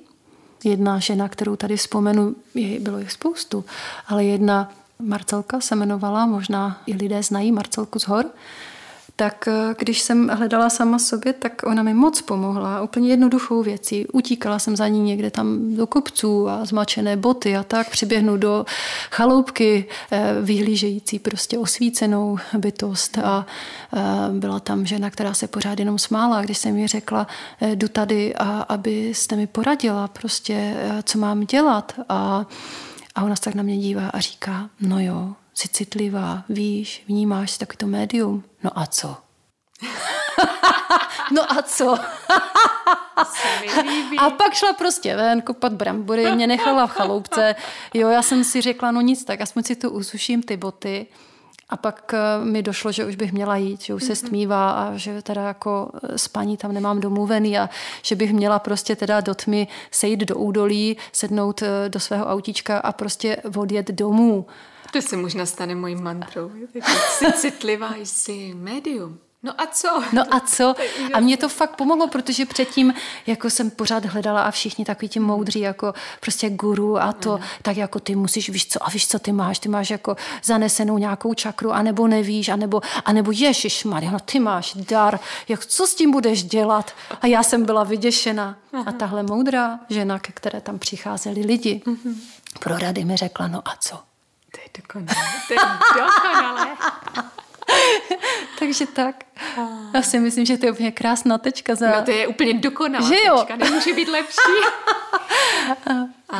Jedna 0.63 0.99
žena, 0.99 1.29
kterou 1.29 1.55
tady 1.55 1.77
vzpomenu, 1.77 2.35
je, 2.53 2.79
bylo 2.79 2.99
jich 2.99 3.11
spoustu, 3.11 3.65
ale 4.07 4.23
jedna 4.23 4.71
Marcelka 4.99 5.61
se 5.61 5.75
jmenovala, 5.75 6.25
možná 6.25 6.81
i 6.85 6.93
lidé 6.93 7.23
znají 7.23 7.51
Marcelku 7.51 7.99
z 7.99 8.03
hor, 8.07 8.25
tak 9.15 9.47
eh, 9.47 9.75
když 9.79 10.01
jsem 10.01 10.29
hledala 10.29 10.69
sama 10.69 10.99
sobě, 10.99 11.33
tak 11.33 11.61
ona 11.65 11.83
mi 11.83 11.93
moc 11.93 12.21
pomohla. 12.21 12.81
Úplně 12.81 13.09
jednoduchou 13.09 13.63
věcí. 13.63 14.07
Utíkala 14.07 14.59
jsem 14.59 14.75
za 14.75 14.87
ní 14.87 14.99
někde 14.99 15.31
tam 15.31 15.75
do 15.75 15.87
kopců 15.87 16.49
a 16.49 16.65
zmačené 16.65 17.17
boty 17.17 17.57
a 17.57 17.63
tak. 17.63 17.89
Přiběhnu 17.89 18.37
do 18.37 18.65
chaloupky 19.11 19.85
eh, 20.11 20.35
vyhlížející 20.41 21.19
prostě 21.19 21.57
osvícenou 21.57 22.37
bytost 22.57 23.17
a 23.17 23.45
eh, 23.93 23.99
byla 24.31 24.59
tam 24.59 24.85
žena, 24.85 25.09
která 25.09 25.33
se 25.33 25.47
pořád 25.47 25.79
jenom 25.79 25.99
smála, 25.99 26.41
když 26.41 26.57
jsem 26.57 26.75
mi 26.75 26.87
řekla, 26.87 27.27
jdu 27.61 27.87
tady, 27.87 28.35
a 28.35 28.61
abyste 28.61 29.35
mi 29.35 29.47
poradila 29.47 30.07
prostě, 30.07 30.75
co 31.03 31.17
mám 31.19 31.41
dělat 31.41 31.93
a 32.09 32.45
a 33.15 33.23
ona 33.23 33.35
se 33.35 33.41
tak 33.41 33.55
na 33.55 33.63
mě 33.63 33.77
dívá 33.77 34.09
a 34.09 34.19
říká, 34.19 34.69
no 34.81 34.99
jo, 34.99 35.33
jsi 35.55 35.67
citlivá, 35.67 36.43
víš, 36.49 37.03
vnímáš 37.07 37.57
takový 37.57 37.77
to 37.77 37.87
médium. 37.87 38.43
No 38.63 38.79
a 38.79 38.85
co? 38.85 39.17
no 41.31 41.51
a 41.51 41.61
co? 41.61 41.93
a 44.17 44.29
pak 44.29 44.53
šla 44.53 44.73
prostě 44.73 45.15
ven 45.15 45.41
kopat 45.41 45.73
brambory, 45.73 46.31
mě 46.31 46.47
nechala 46.47 46.87
v 46.87 46.91
chaloupce. 46.91 47.55
Jo, 47.93 48.09
já 48.09 48.21
jsem 48.21 48.43
si 48.43 48.61
řekla, 48.61 48.91
no 48.91 49.01
nic, 49.01 49.25
tak 49.25 49.41
aspoň 49.41 49.63
si 49.63 49.75
tu 49.75 49.89
usuším 49.89 50.43
ty 50.43 50.57
boty. 50.57 51.07
A 51.69 51.77
pak 51.77 52.13
eh, 52.13 52.45
mi 52.45 52.63
došlo, 52.63 52.91
že 52.91 53.05
už 53.05 53.15
bych 53.15 53.33
měla 53.33 53.55
jít, 53.55 53.81
že 53.81 53.93
už 53.93 54.03
se 54.03 54.11
mhm. 54.11 54.15
stmívá 54.15 54.71
a 54.71 54.97
že 54.97 55.21
teda 55.21 55.41
jako 55.41 55.91
eh, 56.03 56.17
spaní 56.17 56.57
tam 56.57 56.73
nemám 56.73 56.99
domluvený 56.99 57.57
a 57.57 57.69
že 58.01 58.15
bych 58.15 58.33
měla 58.33 58.59
prostě 58.59 58.95
teda 58.95 59.21
do 59.21 59.35
tmy 59.35 59.67
sejít 59.91 60.19
do 60.19 60.37
údolí, 60.37 60.97
sednout 61.11 61.61
eh, 61.61 61.89
do 61.89 61.99
svého 61.99 62.25
autíčka 62.25 62.77
a 62.77 62.91
prostě 62.91 63.37
odjet 63.57 63.91
domů. 63.91 64.45
To 64.95 65.01
se 65.01 65.17
možná 65.17 65.45
stane 65.45 65.75
mojí 65.75 65.95
mantrou. 65.95 66.51
Jsi 67.09 67.33
citlivá, 67.33 67.95
jsi 67.95 68.53
médium. 68.53 69.19
No 69.43 69.61
a 69.61 69.67
co? 69.67 70.03
No 70.13 70.23
a 70.31 70.39
co? 70.39 70.75
A 71.13 71.19
mě 71.19 71.37
to 71.37 71.49
fakt 71.49 71.75
pomohlo, 71.75 72.07
protože 72.07 72.45
předtím 72.45 72.93
jako 73.27 73.49
jsem 73.49 73.71
pořád 73.71 74.05
hledala 74.05 74.41
a 74.41 74.51
všichni 74.51 74.85
takový 74.85 75.09
ti 75.09 75.19
moudří 75.19 75.59
jako 75.59 75.93
prostě 76.19 76.49
guru 76.49 76.97
a 76.97 77.13
to, 77.13 77.37
mm. 77.37 77.43
tak 77.61 77.77
jako 77.77 77.99
ty 77.99 78.15
musíš, 78.15 78.49
víš 78.49 78.67
co, 78.67 78.87
a 78.87 78.89
víš 78.89 79.07
co 79.07 79.19
ty 79.19 79.31
máš, 79.31 79.59
ty 79.59 79.69
máš 79.69 79.89
jako 79.89 80.15
zanesenou 80.43 80.97
nějakou 80.97 81.33
čakru, 81.33 81.71
anebo 81.71 82.07
nevíš, 82.07 82.49
anebo, 82.49 82.81
anebo 83.05 83.31
ježiš 83.31 83.83
Maria, 83.83 84.11
no 84.11 84.19
ty 84.19 84.39
máš 84.39 84.73
dar, 84.73 85.19
jak, 85.47 85.65
co 85.65 85.87
s 85.87 85.95
tím 85.95 86.11
budeš 86.11 86.43
dělat? 86.43 86.91
A 87.21 87.27
já 87.27 87.43
jsem 87.43 87.65
byla 87.65 87.83
vyděšena. 87.83 88.57
A 88.85 88.91
tahle 88.91 89.23
moudrá 89.23 89.79
žena, 89.89 90.19
ke 90.19 90.31
které 90.31 90.61
tam 90.61 90.79
přicházeli 90.79 91.41
lidi, 91.41 91.81
mm-hmm. 91.85 92.15
pro 92.59 92.77
rady 92.77 93.05
mi 93.05 93.17
řekla, 93.17 93.47
no 93.47 93.61
a 93.65 93.75
co? 93.79 93.99
Dokonalé, 94.77 95.31
to 95.47 95.53
je 95.53 95.59
dokonalé. 95.95 96.77
Takže 98.59 98.87
tak. 98.87 99.15
Já 99.93 100.01
si 100.01 100.19
myslím, 100.19 100.45
že 100.45 100.57
to 100.57 100.65
je 100.65 100.71
úplně 100.71 100.91
krásná 100.91 101.37
tečka. 101.37 101.75
Za... 101.75 101.91
No 101.91 102.05
to 102.05 102.11
je 102.11 102.27
úplně 102.27 102.53
dokonalá 102.53 103.07
že 103.07 103.15
jo? 103.27 103.37
tečka, 103.37 103.55
nemůže 103.55 103.93
být 103.93 104.07
lepší. 104.07 104.41
a, 106.29 106.39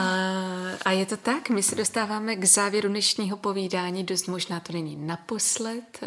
a 0.85 0.91
je 0.91 1.05
to 1.05 1.17
tak, 1.17 1.49
my 1.49 1.63
se 1.63 1.75
dostáváme 1.75 2.35
k 2.35 2.45
závěru 2.45 2.89
dnešního 2.89 3.37
povídání, 3.37 4.03
dost 4.03 4.27
možná 4.27 4.59
to 4.59 4.73
není 4.73 4.95
naposled, 4.95 5.99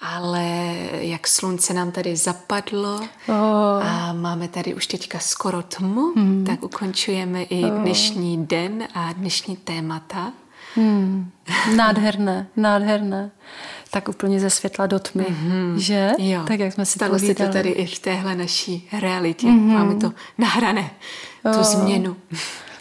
ale 0.00 0.74
jak 0.90 1.28
slunce 1.28 1.74
nám 1.74 1.92
tady 1.92 2.16
zapadlo 2.16 3.00
oh. 3.28 3.86
a 3.86 4.12
máme 4.12 4.48
tady 4.48 4.74
už 4.74 4.86
teďka 4.86 5.18
skoro 5.18 5.62
tmu, 5.62 6.12
hmm. 6.16 6.44
tak 6.46 6.62
ukončujeme 6.62 7.42
i 7.42 7.70
dnešní 7.70 8.46
den 8.46 8.88
a 8.94 9.12
dnešní 9.12 9.56
témata. 9.56 10.32
Hmm. 10.74 11.30
Nádherné, 11.76 12.46
nádherné 12.56 13.30
tak 13.92 14.08
úplně 14.08 14.40
ze 14.40 14.50
světla 14.50 14.86
do 14.86 14.98
tmy, 14.98 15.24
mm-hmm. 15.24 15.76
že? 15.76 16.12
Jo. 16.18 16.42
Tak 16.46 16.60
jak 16.60 16.72
jsme 16.72 16.86
si 16.86 16.92
Stalo 16.92 17.18
se 17.18 17.34
to 17.34 17.48
tady 17.48 17.70
i 17.70 17.86
v 17.86 17.98
téhle 17.98 18.34
naší 18.36 18.88
realitě. 19.00 19.46
Mm-hmm. 19.46 19.72
Máme 19.72 19.94
to 19.94 20.12
nahrané, 20.38 20.90
tu 21.42 21.58
oh. 21.58 21.62
změnu. 21.62 22.16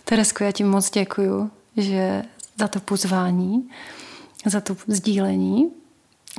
Teresko, 0.05 0.43
já 0.43 0.51
ti 0.51 0.63
moc 0.63 0.89
děkuju, 0.89 1.51
že 1.77 2.23
za 2.59 2.67
to 2.67 2.79
pozvání, 2.79 3.69
za 4.45 4.61
to 4.61 4.75
sdílení 4.87 5.71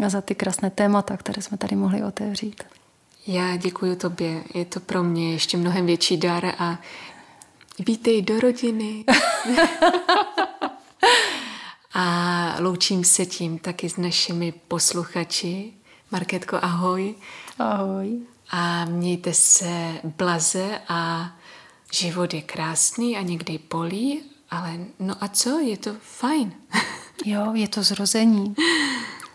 a 0.07 0.09
za 0.09 0.21
ty 0.21 0.35
krásné 0.35 0.71
témata, 0.71 1.17
které 1.17 1.43
jsme 1.43 1.57
tady 1.57 1.77
mohli 1.77 2.03
otevřít. 2.03 2.63
Já 3.27 3.57
děkuji 3.57 3.97
tobě. 3.97 4.45
Je 4.55 4.65
to 4.65 4.81
pro 4.81 5.03
mě 5.03 5.33
ještě 5.33 5.57
mnohem 5.57 5.87
větší 5.87 6.17
dar 6.17 6.47
a 6.59 6.79
vítej 7.79 8.23
do 8.23 8.41
rodiny. 8.41 9.05
A 11.95 12.57
loučím 12.59 13.05
se 13.05 13.27
tím 13.27 13.59
taky 13.59 13.89
s 13.89 13.97
našimi 13.97 14.53
posluchači. 14.69 15.73
Marketko, 16.11 16.59
ahoj. 16.63 17.15
Ahoj. 17.59 18.19
A 18.51 18.85
mějte 18.85 19.35
se 19.35 20.01
blaze 20.05 20.81
a 20.89 21.31
život 21.93 22.35
je 22.35 22.43
krásný 22.43 23.17
a 23.17 23.23
někdy 23.23 23.59
bolí, 23.71 24.23
ale 24.51 24.79
no 24.99 25.15
a 25.21 25.29
co, 25.29 25.59
je 25.59 25.77
to 25.77 25.95
fajn. 26.01 26.53
jo, 27.25 27.55
je 27.55 27.69
to 27.69 27.83
zrození. 27.83 28.55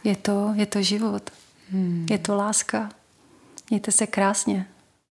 Je 0.03 0.15
to, 0.15 0.51
je 0.55 0.65
to 0.65 0.81
život. 0.81 1.29
Hmm. 1.71 2.05
Je 2.09 2.17
to 2.17 2.35
láska. 2.35 2.89
Mějte 3.69 3.91
se 3.91 4.07
krásně. 4.07 4.67